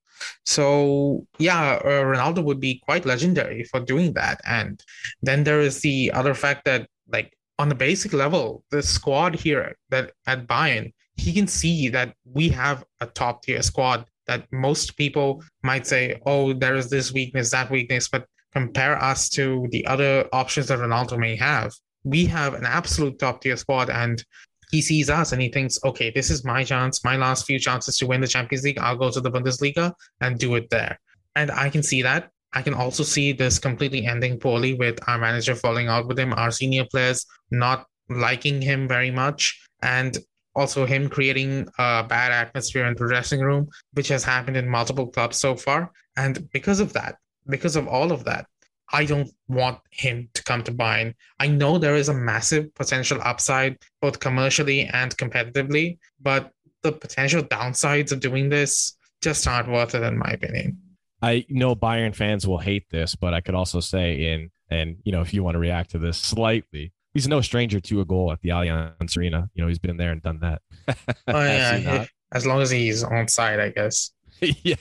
so 0.45 1.27
yeah, 1.39 1.79
uh, 1.85 2.05
Ronaldo 2.05 2.43
would 2.45 2.61
be 2.61 2.81
quite 2.85 3.05
legendary 3.05 3.65
for 3.65 3.81
doing 3.81 4.13
that. 4.15 4.41
And 4.47 4.83
then 5.23 5.45
there 5.45 5.61
is 5.61 5.81
the 5.81 6.11
other 6.13 6.35
fact 6.35 6.65
that 6.65 6.89
like 7.09 7.37
on 7.59 7.69
the 7.69 7.75
basic 7.75 8.13
level, 8.13 8.65
the 8.71 8.83
squad 8.83 9.35
here 9.35 9.77
that 9.91 10.13
at 10.27 10.47
Bayern, 10.47 10.93
he 11.17 11.33
can 11.33 11.47
see 11.47 11.89
that 11.91 12.15
we 12.25 12.49
have 12.49 12.85
a 13.01 13.07
top 13.07 13.43
tier 13.43 13.63
squad 13.63 14.07
that 14.27 14.47
most 14.53 14.97
people 14.97 15.43
might 15.63 15.87
say, 15.87 16.21
oh, 16.27 16.53
there 16.53 16.77
is 16.77 16.89
this 16.89 17.13
weakness, 17.13 17.51
that 17.51 17.71
weakness, 17.71 18.09
but 18.09 18.27
compare 18.53 19.03
us 19.03 19.29
to 19.31 19.67
the 19.71 19.87
other 19.87 20.29
options 20.33 20.69
that 20.69 20.79
Ronaldo 20.79 21.19
may 21.19 21.37
have. 21.37 21.73
We 22.05 22.27
have 22.27 22.55
an 22.55 22.67
absolute 22.67 23.19
top 23.19 23.41
tier 23.41 23.57
squad, 23.57 23.91
and 23.91 24.23
he 24.71 24.81
sees 24.81 25.11
us 25.11 25.33
and 25.33 25.43
he 25.43 25.49
thinks, 25.49 25.79
okay, 25.85 26.11
this 26.11 26.31
is 26.31 26.45
my 26.45 26.65
chance, 26.65 27.05
my 27.05 27.17
last 27.17 27.47
few 27.47 27.59
chances 27.59 27.99
to 27.99 28.07
win 28.07 28.23
the 28.23 28.27
Champions 28.27 28.65
League. 28.65 28.79
I'll 28.79 28.97
go 28.97 29.11
to 29.11 29.21
the 29.21 29.31
Bundesliga 29.31 29.93
and 30.21 30.39
do 30.39 30.55
it 30.55 30.71
there. 30.71 30.99
And 31.37 31.51
I 31.51 31.69
can 31.69 31.83
see 31.83 32.03
that. 32.03 32.31
I 32.55 32.63
can 32.63 32.75
also 32.75 33.03
see 33.03 33.33
this 33.33 33.59
completely 33.59 34.07
ending 34.07 34.39
poorly 34.39 34.75
with 34.75 34.99
our 35.07 35.19
manager 35.19 35.55
falling 35.55 35.89
out 35.89 36.09
with 36.09 36.19
him, 36.19 36.33
our 36.33 36.51
senior 36.51 36.87
players 36.91 37.25
not 37.51 37.87
liking 38.09 38.61
him 38.61 38.89
very 38.89 39.11
much, 39.11 39.63
and 39.83 40.19
also 40.55 40.85
him 40.85 41.09
creating 41.09 41.67
a 41.79 42.05
bad 42.05 42.33
atmosphere 42.33 42.87
in 42.87 42.95
the 42.95 43.07
dressing 43.07 43.41
room, 43.41 43.69
which 43.93 44.09
has 44.09 44.25
happened 44.25 44.57
in 44.57 44.69
multiple 44.69 45.07
clubs 45.07 45.39
so 45.39 45.55
far. 45.55 45.91
And 46.17 46.51
because 46.53 46.81
of 46.81 46.93
that, 46.93 47.17
because 47.47 47.77
of 47.77 47.89
all 47.89 48.13
of 48.13 48.25
that, 48.25 48.47
I 48.93 49.05
don't 49.05 49.31
want 49.49 49.79
him 49.91 50.29
to 50.35 50.45
come 50.45 50.63
to 50.65 50.73
Bayern. 50.73 51.15
I 51.41 51.49
know 51.49 51.79
there 51.79 51.97
is 51.97 52.09
a 52.09 52.15
massive 52.15 52.75
potential 52.75 53.19
upside, 53.23 53.79
both 54.01 54.21
commercially 54.21 54.83
and 54.83 55.17
competitively, 55.17 55.99
but 56.21 56.53
the 56.83 56.93
potential 56.93 57.43
downsides 57.43 58.13
of 58.13 58.21
doing 58.21 58.51
this 58.51 58.97
just 59.23 59.47
aren't 59.47 59.71
worth 59.71 59.95
it, 59.95 60.03
in 60.03 60.19
my 60.19 60.31
opinion. 60.31 60.79
I 61.23 61.47
know 61.49 61.75
Bayern 61.77 62.15
fans 62.15 62.47
will 62.47 62.59
hate 62.59 62.91
this, 62.91 63.15
but 63.15 63.33
I 63.33 63.41
could 63.41 63.55
also 63.55 63.81
say 63.81 64.33
in 64.33 64.51
and 64.71 64.97
you 65.05 65.13
know 65.13 65.21
if 65.21 65.33
you 65.33 65.45
want 65.45 65.55
to 65.55 65.59
react 65.59 65.91
to 65.93 65.99
this 65.99 66.19
slightly, 66.19 66.93
he's 67.15 67.29
no 67.29 67.41
stranger 67.41 67.79
to 67.81 68.01
a 68.01 68.05
goal 68.05 68.33
at 68.33 68.41
the 68.41 68.49
Allianz 68.51 69.17
Arena. 69.17 69.49
You 69.55 69.63
know 69.63 69.69
he's 69.69 69.79
been 69.79 69.97
there 69.97 70.11
and 70.11 70.23
done 70.23 70.41
that. 70.41 70.63
oh 71.29 71.45
yeah, 71.45 72.07
as 72.33 72.47
long 72.47 72.61
as 72.61 72.71
he's 72.71 73.05
on 73.05 73.29
side, 73.29 73.61
I 73.61 73.69
guess. 73.69 74.11
yeah, 74.41 74.75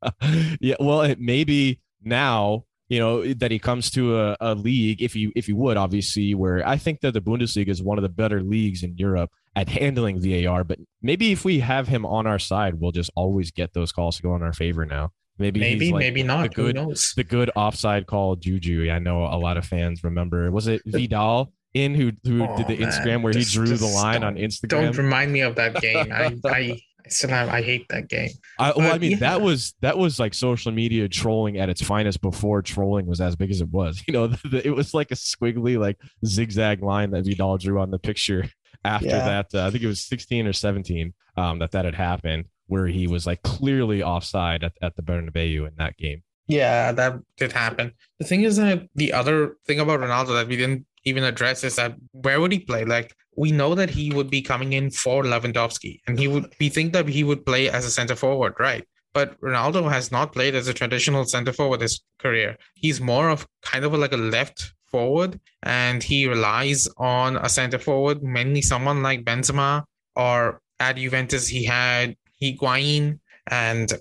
yeah. 0.60 0.76
Well, 0.78 1.02
it 1.02 1.20
maybe 1.20 1.80
now 2.02 2.64
you 2.88 2.98
know 2.98 3.24
that 3.34 3.50
he 3.50 3.58
comes 3.58 3.90
to 3.92 4.18
a, 4.18 4.36
a 4.40 4.54
league 4.54 5.00
if 5.00 5.14
you 5.14 5.32
if 5.36 5.48
you 5.48 5.56
would 5.56 5.76
obviously 5.76 6.34
where 6.34 6.66
I 6.66 6.76
think 6.76 7.00
that 7.00 7.12
the 7.12 7.20
Bundesliga 7.20 7.68
is 7.68 7.82
one 7.82 7.98
of 7.98 8.02
the 8.02 8.08
better 8.08 8.42
leagues 8.42 8.82
in 8.82 8.96
Europe 8.96 9.30
at 9.56 9.68
handling 9.68 10.20
VAR. 10.20 10.64
But 10.64 10.78
maybe 11.02 11.32
if 11.32 11.44
we 11.44 11.60
have 11.60 11.88
him 11.88 12.04
on 12.06 12.26
our 12.26 12.38
side, 12.38 12.74
we'll 12.80 12.92
just 12.92 13.10
always 13.14 13.50
get 13.50 13.72
those 13.72 13.92
calls 13.92 14.16
to 14.16 14.22
go 14.22 14.34
in 14.36 14.42
our 14.42 14.52
favor 14.52 14.84
now. 14.84 15.10
Maybe 15.38 15.60
maybe 15.60 15.92
like 15.92 16.00
maybe 16.00 16.22
not. 16.22 16.42
The 16.42 16.48
good, 16.50 16.76
Who 16.76 16.84
knows? 16.84 17.14
The 17.16 17.24
good 17.24 17.50
offside 17.56 18.06
call 18.06 18.36
Juju. 18.36 18.90
I 18.90 18.98
know 18.98 19.24
a 19.24 19.38
lot 19.38 19.56
of 19.56 19.64
fans 19.64 20.04
remember. 20.04 20.50
Was 20.50 20.66
it 20.66 20.82
Vidal 20.86 21.52
in 21.72 21.94
who 21.94 22.12
who 22.24 22.44
oh, 22.44 22.56
did 22.56 22.66
the 22.66 22.76
oh, 22.76 22.80
man. 22.80 22.90
Instagram 22.90 23.22
where 23.22 23.32
just, 23.32 23.50
he 23.50 23.56
drew 23.56 23.76
the 23.76 23.86
line 23.86 24.22
on 24.22 24.34
Instagram? 24.34 24.68
Don't 24.68 24.96
remind 24.98 25.32
me 25.32 25.40
of 25.40 25.54
that 25.54 25.80
game. 25.80 26.12
I, 26.12 26.36
I 26.44 26.80
I 27.24 27.58
I 27.58 27.62
hate 27.62 27.86
that 27.88 28.08
game. 28.08 28.30
I, 28.58 28.72
well, 28.76 28.92
I 28.92 28.98
mean 28.98 29.12
yeah. 29.12 29.16
that 29.18 29.40
was 29.40 29.74
that 29.80 29.96
was 29.96 30.18
like 30.18 30.34
social 30.34 30.72
media 30.72 31.08
trolling 31.08 31.58
at 31.58 31.68
its 31.68 31.82
finest 31.82 32.20
before 32.20 32.62
trolling 32.62 33.06
was 33.06 33.20
as 33.20 33.36
big 33.36 33.50
as 33.50 33.60
it 33.60 33.68
was. 33.68 34.02
You 34.10 34.14
know, 34.14 34.26
the, 34.26 34.48
the, 34.48 34.66
it 34.66 34.70
was 34.70 34.92
like 34.92 35.12
a 35.12 35.14
squiggly 35.14 35.78
like 35.78 35.96
zigzag 36.26 36.82
line 36.82 37.12
that 37.12 37.24
Vidal 37.24 37.58
drew 37.58 37.80
on 37.80 37.92
the 37.92 37.98
picture 37.98 38.48
after 38.84 39.06
yeah. 39.06 39.42
that. 39.42 39.54
Uh, 39.54 39.66
I 39.66 39.70
think 39.70 39.84
it 39.84 39.86
was 39.86 40.00
16 40.00 40.48
or 40.48 40.52
17 40.52 41.14
um, 41.36 41.60
that 41.60 41.70
that 41.70 41.84
had 41.84 41.94
happened 41.94 42.46
where 42.66 42.86
he 42.86 43.06
was 43.06 43.26
like 43.26 43.42
clearly 43.42 44.02
offside 44.02 44.64
at, 44.64 44.72
at 44.82 44.96
the 44.96 45.02
Bernabeu 45.02 45.68
in 45.68 45.74
that 45.78 45.96
game. 45.96 46.22
Yeah, 46.48 46.90
that 46.92 47.20
did 47.36 47.52
happen. 47.52 47.92
The 48.18 48.24
thing 48.24 48.42
is 48.42 48.56
that 48.56 48.88
the 48.96 49.12
other 49.12 49.56
thing 49.66 49.78
about 49.78 50.00
Ronaldo 50.00 50.34
that 50.34 50.48
we 50.48 50.56
didn't 50.56 50.86
even 51.04 51.22
address 51.22 51.62
is 51.62 51.76
that 51.76 51.94
where 52.12 52.40
would 52.40 52.50
he 52.50 52.58
play? 52.58 52.84
Like 52.84 53.14
we 53.36 53.52
know 53.52 53.74
that 53.74 53.90
he 53.90 54.12
would 54.12 54.30
be 54.30 54.42
coming 54.42 54.72
in 54.72 54.90
for 54.90 55.22
Lewandowski, 55.22 56.00
and 56.06 56.18
he 56.18 56.28
would 56.28 56.52
we 56.60 56.68
think 56.68 56.92
that 56.92 57.08
he 57.08 57.24
would 57.24 57.46
play 57.46 57.68
as 57.68 57.84
a 57.84 57.90
center 57.90 58.16
forward, 58.16 58.54
right? 58.58 58.84
But 59.12 59.40
Ronaldo 59.40 59.90
has 59.90 60.12
not 60.12 60.32
played 60.32 60.54
as 60.54 60.68
a 60.68 60.74
traditional 60.74 61.24
center 61.24 61.52
forward 61.52 61.80
his 61.80 62.00
career. 62.18 62.56
He's 62.74 63.00
more 63.00 63.28
of 63.28 63.46
kind 63.62 63.84
of 63.84 63.92
like 63.92 64.12
a 64.12 64.16
left 64.16 64.72
forward, 64.86 65.40
and 65.62 66.02
he 66.02 66.26
relies 66.26 66.88
on 66.96 67.36
a 67.36 67.48
center 67.48 67.78
forward, 67.78 68.22
mainly 68.22 68.62
someone 68.62 69.02
like 69.02 69.24
Benzema 69.24 69.84
or 70.16 70.60
at 70.78 70.96
Juventus 70.96 71.46
he 71.46 71.64
had 71.64 72.16
Higuain, 72.42 73.20
and 73.48 73.92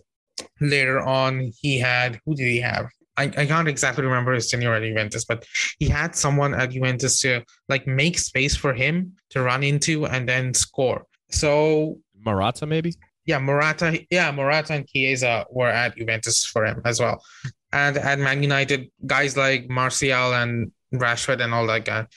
later 0.61 0.99
on 0.99 1.51
he 1.61 1.79
had 1.79 2.19
who 2.25 2.35
did 2.35 2.47
he 2.47 2.61
have? 2.61 2.89
I, 3.19 3.23
I 3.37 3.45
can't 3.45 3.67
exactly 3.67 4.05
remember 4.05 4.31
his 4.33 4.49
tenure 4.49 4.73
at 4.73 4.81
Juventus, 4.81 5.25
but 5.25 5.45
he 5.77 5.89
had 5.89 6.15
someone 6.15 6.53
at 6.53 6.71
Juventus 6.71 7.19
to 7.21 7.43
like 7.67 7.85
make 7.85 8.17
space 8.17 8.55
for 8.55 8.73
him 8.73 9.13
to 9.31 9.41
run 9.41 9.61
into 9.61 10.05
and 10.05 10.27
then 10.27 10.53
score. 10.53 11.05
So 11.29 11.99
Morata, 12.25 12.65
maybe? 12.65 12.93
Yeah, 13.25 13.39
Morata. 13.39 13.99
Yeah, 14.09 14.31
Morata 14.31 14.73
and 14.73 14.87
Chiesa 14.87 15.45
were 15.51 15.69
at 15.69 15.97
Juventus 15.97 16.45
for 16.45 16.65
him 16.65 16.81
as 16.85 16.99
well. 16.99 17.21
And 17.73 17.97
at 17.97 18.19
Man 18.19 18.41
United, 18.41 18.89
guys 19.05 19.35
like 19.35 19.69
Martial 19.69 20.33
and 20.33 20.71
Rashford 20.93 21.43
and 21.43 21.53
all 21.53 21.67
that 21.67 21.85
guy. 21.85 22.07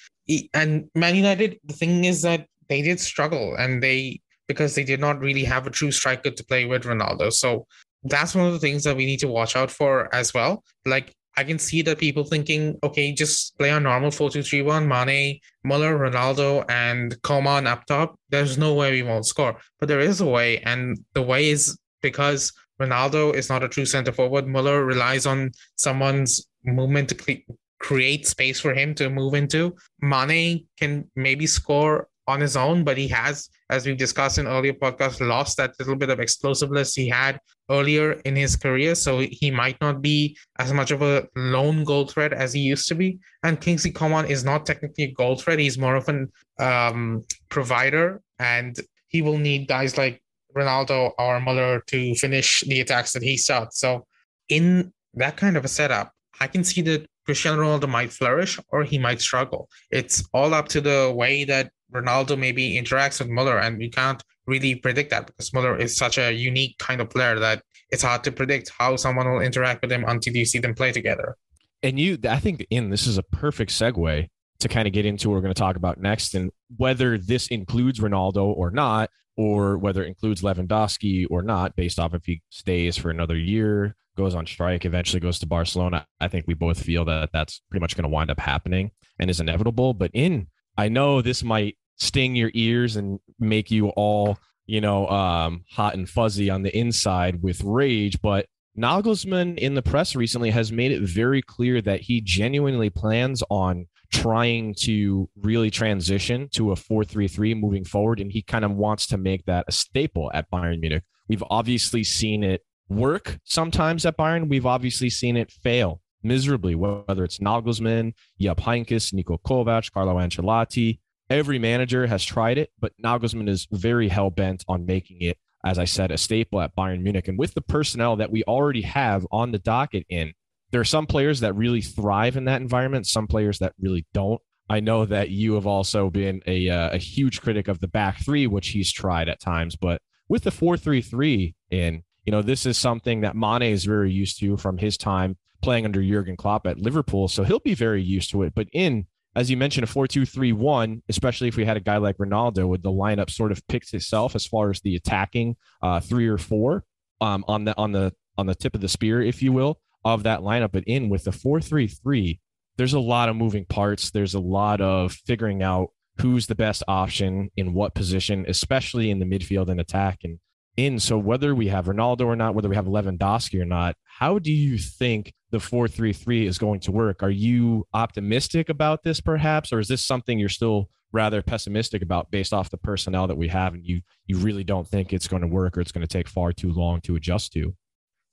And 0.54 0.88
Man 0.94 1.16
United, 1.16 1.58
the 1.64 1.74
thing 1.74 2.04
is 2.04 2.22
that 2.22 2.46
they 2.68 2.80
did 2.80 3.00
struggle 3.00 3.56
and 3.56 3.82
they 3.82 4.20
because 4.48 4.74
they 4.74 4.84
did 4.84 5.00
not 5.00 5.18
really 5.20 5.44
have 5.44 5.66
a 5.66 5.70
true 5.70 5.90
striker 5.90 6.30
to 6.30 6.44
play 6.44 6.64
with 6.64 6.84
Ronaldo. 6.84 7.32
So 7.32 7.66
that's 8.04 8.34
one 8.34 8.46
of 8.46 8.52
the 8.52 8.58
things 8.58 8.84
that 8.84 8.96
we 8.96 9.06
need 9.06 9.20
to 9.20 9.28
watch 9.28 9.56
out 9.56 9.70
for 9.70 10.12
as 10.14 10.34
well. 10.34 10.64
Like 10.84 11.14
I 11.36 11.44
can 11.44 11.58
see 11.58 11.82
that 11.82 11.98
people 11.98 12.24
thinking, 12.24 12.78
okay, 12.82 13.12
just 13.12 13.56
play 13.58 13.70
on 13.70 13.84
normal 13.84 14.10
4-2-3-1, 14.10 14.86
Mane, 14.86 15.40
Muller, 15.64 15.98
Ronaldo, 15.98 16.64
and 16.68 17.20
Coman 17.22 17.66
up 17.66 17.86
top. 17.86 18.18
There's 18.28 18.58
no 18.58 18.74
way 18.74 18.92
we 18.92 19.02
won't 19.02 19.26
score. 19.26 19.56
But 19.80 19.88
there 19.88 20.00
is 20.00 20.20
a 20.20 20.26
way, 20.26 20.58
and 20.58 20.98
the 21.14 21.22
way 21.22 21.48
is 21.48 21.78
because 22.02 22.52
Ronaldo 22.80 23.34
is 23.34 23.48
not 23.48 23.62
a 23.62 23.68
true 23.68 23.86
center 23.86 24.12
forward. 24.12 24.46
Muller 24.46 24.84
relies 24.84 25.24
on 25.24 25.52
someone's 25.76 26.46
movement 26.64 27.08
to 27.10 27.14
cre- 27.14 27.52
create 27.78 28.26
space 28.26 28.60
for 28.60 28.74
him 28.74 28.94
to 28.96 29.08
move 29.08 29.34
into. 29.34 29.74
Mane 30.02 30.66
can 30.78 31.10
maybe 31.16 31.46
score 31.46 32.08
on 32.26 32.40
his 32.40 32.56
own, 32.56 32.84
but 32.84 32.96
he 32.96 33.08
has, 33.08 33.48
as 33.70 33.86
we've 33.86 33.96
discussed 33.96 34.38
in 34.38 34.46
earlier 34.46 34.72
podcasts, 34.72 35.26
lost 35.26 35.56
that 35.56 35.74
little 35.78 35.96
bit 35.96 36.10
of 36.10 36.20
explosiveness 36.20 36.94
he 36.94 37.08
had 37.08 37.40
earlier 37.72 38.12
in 38.24 38.36
his 38.36 38.54
career. 38.56 38.94
So 38.94 39.18
he 39.18 39.50
might 39.50 39.80
not 39.80 40.02
be 40.02 40.36
as 40.58 40.72
much 40.72 40.90
of 40.90 41.02
a 41.02 41.26
lone 41.34 41.84
goal 41.84 42.06
threat 42.06 42.32
as 42.32 42.52
he 42.52 42.60
used 42.60 42.86
to 42.88 42.94
be. 42.94 43.18
And 43.42 43.60
Kingsley 43.60 43.90
Coman 43.90 44.26
is 44.26 44.44
not 44.44 44.66
technically 44.66 45.04
a 45.04 45.12
goal 45.12 45.36
threat. 45.36 45.58
He's 45.58 45.78
more 45.78 45.96
of 45.96 46.08
an 46.08 46.30
um, 46.58 47.24
provider, 47.48 48.20
and 48.38 48.76
he 49.08 49.22
will 49.22 49.38
need 49.38 49.68
guys 49.68 49.96
like 49.96 50.22
Ronaldo 50.56 51.12
or 51.18 51.40
Muller 51.40 51.82
to 51.86 52.14
finish 52.14 52.62
the 52.66 52.80
attacks 52.80 53.12
that 53.14 53.22
he 53.22 53.36
starts. 53.36 53.80
So 53.80 54.06
in 54.48 54.92
that 55.14 55.36
kind 55.36 55.56
of 55.56 55.64
a 55.64 55.68
setup, 55.68 56.12
I 56.40 56.46
can 56.46 56.64
see 56.64 56.82
that 56.82 57.06
Cristiano 57.24 57.62
Ronaldo 57.62 57.88
might 57.88 58.12
flourish 58.12 58.58
or 58.68 58.84
he 58.84 58.98
might 58.98 59.20
struggle. 59.20 59.68
It's 59.90 60.28
all 60.34 60.54
up 60.54 60.68
to 60.68 60.80
the 60.80 61.12
way 61.14 61.44
that 61.44 61.70
Ronaldo 61.92 62.38
maybe 62.38 62.80
interacts 62.80 63.20
with 63.20 63.28
Muller, 63.28 63.58
and 63.58 63.78
we 63.78 63.88
can't 63.88 64.22
really 64.46 64.74
predict 64.74 65.10
that 65.10 65.26
because 65.26 65.52
Muller 65.52 65.76
is 65.76 65.96
such 65.96 66.18
a 66.18 66.32
unique 66.32 66.78
kind 66.78 67.00
of 67.00 67.10
player 67.10 67.38
that 67.38 67.62
it's 67.90 68.02
hard 68.02 68.24
to 68.24 68.32
predict 68.32 68.70
how 68.78 68.96
someone 68.96 69.30
will 69.30 69.40
interact 69.40 69.82
with 69.82 69.92
him 69.92 70.04
until 70.06 70.34
you 70.34 70.44
see 70.44 70.58
them 70.58 70.74
play 70.74 70.92
together. 70.92 71.36
And 71.82 71.98
you, 71.98 72.18
I 72.28 72.38
think, 72.38 72.66
in 72.70 72.90
this 72.90 73.06
is 73.06 73.18
a 73.18 73.22
perfect 73.22 73.70
segue 73.72 74.28
to 74.60 74.68
kind 74.68 74.86
of 74.86 74.94
get 74.94 75.04
into 75.04 75.28
what 75.28 75.34
we're 75.34 75.42
going 75.42 75.54
to 75.54 75.58
talk 75.58 75.76
about 75.76 76.00
next, 76.00 76.34
and 76.34 76.50
whether 76.76 77.18
this 77.18 77.48
includes 77.48 77.98
Ronaldo 77.98 78.44
or 78.44 78.70
not, 78.70 79.10
or 79.36 79.78
whether 79.78 80.04
it 80.04 80.08
includes 80.08 80.42
Lewandowski 80.42 81.26
or 81.30 81.42
not, 81.42 81.74
based 81.74 81.98
off 81.98 82.14
if 82.14 82.24
he 82.24 82.42
stays 82.50 82.96
for 82.96 83.10
another 83.10 83.36
year, 83.36 83.96
goes 84.16 84.34
on 84.34 84.46
strike, 84.46 84.84
eventually 84.84 85.20
goes 85.20 85.38
to 85.40 85.46
Barcelona. 85.46 86.06
I 86.20 86.28
think 86.28 86.46
we 86.46 86.54
both 86.54 86.80
feel 86.80 87.04
that 87.06 87.30
that's 87.32 87.62
pretty 87.70 87.80
much 87.80 87.96
going 87.96 88.04
to 88.04 88.08
wind 88.08 88.30
up 88.30 88.38
happening 88.38 88.90
and 89.18 89.30
is 89.30 89.40
inevitable. 89.40 89.94
But 89.94 90.10
in, 90.14 90.48
I 90.76 90.88
know 90.88 91.22
this 91.22 91.42
might 91.42 91.76
sting 92.02 92.34
your 92.34 92.50
ears 92.54 92.96
and 92.96 93.20
make 93.38 93.70
you 93.70 93.88
all, 93.90 94.38
you 94.66 94.80
know, 94.80 95.06
um, 95.08 95.64
hot 95.70 95.94
and 95.94 96.08
fuzzy 96.08 96.50
on 96.50 96.62
the 96.62 96.76
inside 96.76 97.42
with 97.42 97.62
rage. 97.62 98.20
But 98.20 98.46
Nagelsmann 98.76 99.58
in 99.58 99.74
the 99.74 99.82
press 99.82 100.16
recently 100.16 100.50
has 100.50 100.72
made 100.72 100.92
it 100.92 101.02
very 101.02 101.42
clear 101.42 101.80
that 101.82 102.00
he 102.00 102.20
genuinely 102.20 102.90
plans 102.90 103.42
on 103.50 103.86
trying 104.10 104.74
to 104.74 105.28
really 105.36 105.70
transition 105.70 106.48
to 106.52 106.72
a 106.72 106.74
4-3-3 106.74 107.58
moving 107.58 107.84
forward 107.84 108.20
and 108.20 108.30
he 108.30 108.42
kind 108.42 108.64
of 108.64 108.72
wants 108.72 109.06
to 109.06 109.16
make 109.16 109.44
that 109.46 109.64
a 109.68 109.72
staple 109.72 110.30
at 110.34 110.50
Bayern 110.50 110.80
Munich. 110.80 111.02
We've 111.28 111.44
obviously 111.48 112.04
seen 112.04 112.44
it 112.44 112.62
work 112.88 113.38
sometimes 113.44 114.04
at 114.04 114.18
Bayern. 114.18 114.48
We've 114.48 114.66
obviously 114.66 115.08
seen 115.08 115.36
it 115.36 115.50
fail 115.50 116.02
miserably, 116.22 116.74
whether 116.74 117.24
it's 117.24 117.38
Nagelsmann, 117.38 118.14
Jupp 118.40 118.60
Heynckes, 118.60 119.12
Niko 119.12 119.38
Kovac, 119.40 119.90
Carlo 119.92 120.16
Ancelotti. 120.16 120.98
Every 121.32 121.58
manager 121.58 122.06
has 122.06 122.22
tried 122.22 122.58
it, 122.58 122.70
but 122.78 122.92
Nagelsmann 123.02 123.48
is 123.48 123.66
very 123.72 124.08
hell 124.08 124.28
bent 124.28 124.66
on 124.68 124.84
making 124.84 125.22
it, 125.22 125.38
as 125.64 125.78
I 125.78 125.86
said, 125.86 126.10
a 126.10 126.18
staple 126.18 126.60
at 126.60 126.76
Bayern 126.76 127.00
Munich. 127.00 127.26
And 127.26 127.38
with 127.38 127.54
the 127.54 127.62
personnel 127.62 128.16
that 128.16 128.30
we 128.30 128.44
already 128.44 128.82
have 128.82 129.26
on 129.32 129.50
the 129.50 129.58
docket 129.58 130.04
in, 130.10 130.34
there 130.72 130.80
are 130.82 130.84
some 130.84 131.06
players 131.06 131.40
that 131.40 131.54
really 131.54 131.80
thrive 131.80 132.36
in 132.36 132.44
that 132.44 132.60
environment, 132.60 133.06
some 133.06 133.26
players 133.26 133.60
that 133.60 133.72
really 133.80 134.04
don't. 134.12 134.42
I 134.68 134.80
know 134.80 135.06
that 135.06 135.30
you 135.30 135.54
have 135.54 135.66
also 135.66 136.10
been 136.10 136.42
a, 136.46 136.68
uh, 136.68 136.90
a 136.90 136.98
huge 136.98 137.40
critic 137.40 137.66
of 137.66 137.80
the 137.80 137.88
back 137.88 138.22
three, 138.22 138.46
which 138.46 138.68
he's 138.68 138.92
tried 138.92 139.30
at 139.30 139.40
times, 139.40 139.74
but 139.74 140.02
with 140.28 140.42
the 140.42 140.50
4 140.50 140.76
3 140.76 141.00
3 141.00 141.54
in, 141.70 142.02
you 142.26 142.30
know, 142.30 142.42
this 142.42 142.66
is 142.66 142.76
something 142.76 143.22
that 143.22 143.36
Mane 143.36 143.62
is 143.62 143.86
very 143.86 144.12
used 144.12 144.38
to 144.40 144.58
from 144.58 144.76
his 144.76 144.98
time 144.98 145.38
playing 145.62 145.86
under 145.86 146.02
Jurgen 146.02 146.36
Klopp 146.36 146.66
at 146.66 146.78
Liverpool. 146.78 147.26
So 147.28 147.42
he'll 147.42 147.58
be 147.58 147.74
very 147.74 148.02
used 148.02 148.30
to 148.32 148.42
it. 148.42 148.54
But 148.54 148.68
in 148.74 149.06
as 149.34 149.50
you 149.50 149.56
mentioned, 149.56 149.84
a 149.84 149.86
4 149.86 150.06
2 150.06 150.26
3 150.26 150.52
1, 150.52 151.02
especially 151.08 151.48
if 151.48 151.56
we 151.56 151.64
had 151.64 151.76
a 151.76 151.80
guy 151.80 151.96
like 151.96 152.18
Ronaldo, 152.18 152.68
would 152.68 152.82
the 152.82 152.90
lineup 152.90 153.30
sort 153.30 153.52
of 153.52 153.66
picks 153.66 153.94
itself 153.94 154.34
as 154.34 154.46
far 154.46 154.70
as 154.70 154.80
the 154.80 154.94
attacking 154.94 155.56
uh, 155.82 156.00
three 156.00 156.26
or 156.28 156.38
four 156.38 156.84
um, 157.20 157.44
on 157.48 157.64
the 157.64 157.76
on 157.76 157.92
the 157.92 158.12
on 158.36 158.46
the 158.46 158.54
tip 158.54 158.74
of 158.74 158.80
the 158.80 158.88
spear, 158.88 159.22
if 159.22 159.42
you 159.42 159.52
will. 159.52 159.80
of 160.04 160.24
that 160.24 160.40
lineup. 160.40 160.72
But 160.72 160.84
in 160.86 161.08
with 161.08 161.24
the 161.24 161.32
4 161.32 161.60
3 161.60 161.86
3, 161.86 162.40
there's 162.76 162.94
a 162.94 163.00
lot 163.00 163.28
of 163.28 163.36
moving 163.36 163.64
parts. 163.64 164.10
There's 164.10 164.34
a 164.34 164.40
lot 164.40 164.80
of 164.80 165.12
figuring 165.12 165.62
out 165.62 165.90
who's 166.18 166.46
the 166.46 166.54
best 166.54 166.82
option 166.88 167.50
in 167.56 167.72
what 167.72 167.94
position, 167.94 168.44
especially 168.48 169.10
in 169.10 169.18
the 169.18 169.24
midfield 169.24 169.68
and 169.68 169.80
attack. 169.80 170.20
And 170.24 170.38
in 170.76 170.98
so 170.98 171.18
whether 171.18 171.54
we 171.54 171.68
have 171.68 171.86
Ronaldo 171.86 172.26
or 172.26 172.36
not, 172.36 172.54
whether 172.54 172.68
we 172.68 172.76
have 172.76 172.86
Lewandowski 172.86 173.60
or 173.60 173.64
not, 173.64 173.96
how 174.04 174.38
do 174.38 174.52
you 174.52 174.78
think 174.78 175.34
the 175.50 175.58
4-3-3 175.58 176.46
is 176.46 176.58
going 176.58 176.80
to 176.80 176.92
work? 176.92 177.22
Are 177.22 177.30
you 177.30 177.86
optimistic 177.92 178.68
about 178.68 179.02
this 179.02 179.20
perhaps 179.20 179.72
or 179.72 179.80
is 179.80 179.88
this 179.88 180.04
something 180.04 180.38
you're 180.38 180.48
still 180.48 180.88
rather 181.12 181.42
pessimistic 181.42 182.02
about 182.02 182.30
based 182.30 182.54
off 182.54 182.70
the 182.70 182.78
personnel 182.78 183.26
that 183.26 183.36
we 183.36 183.48
have 183.48 183.74
and 183.74 183.84
you 183.84 184.00
you 184.26 184.38
really 184.38 184.64
don't 184.64 184.88
think 184.88 185.12
it's 185.12 185.28
going 185.28 185.42
to 185.42 185.48
work 185.48 185.76
or 185.76 185.82
it's 185.82 185.92
going 185.92 186.06
to 186.06 186.12
take 186.12 186.26
far 186.26 186.52
too 186.52 186.72
long 186.72 187.00
to 187.02 187.16
adjust 187.16 187.52
to? 187.52 187.74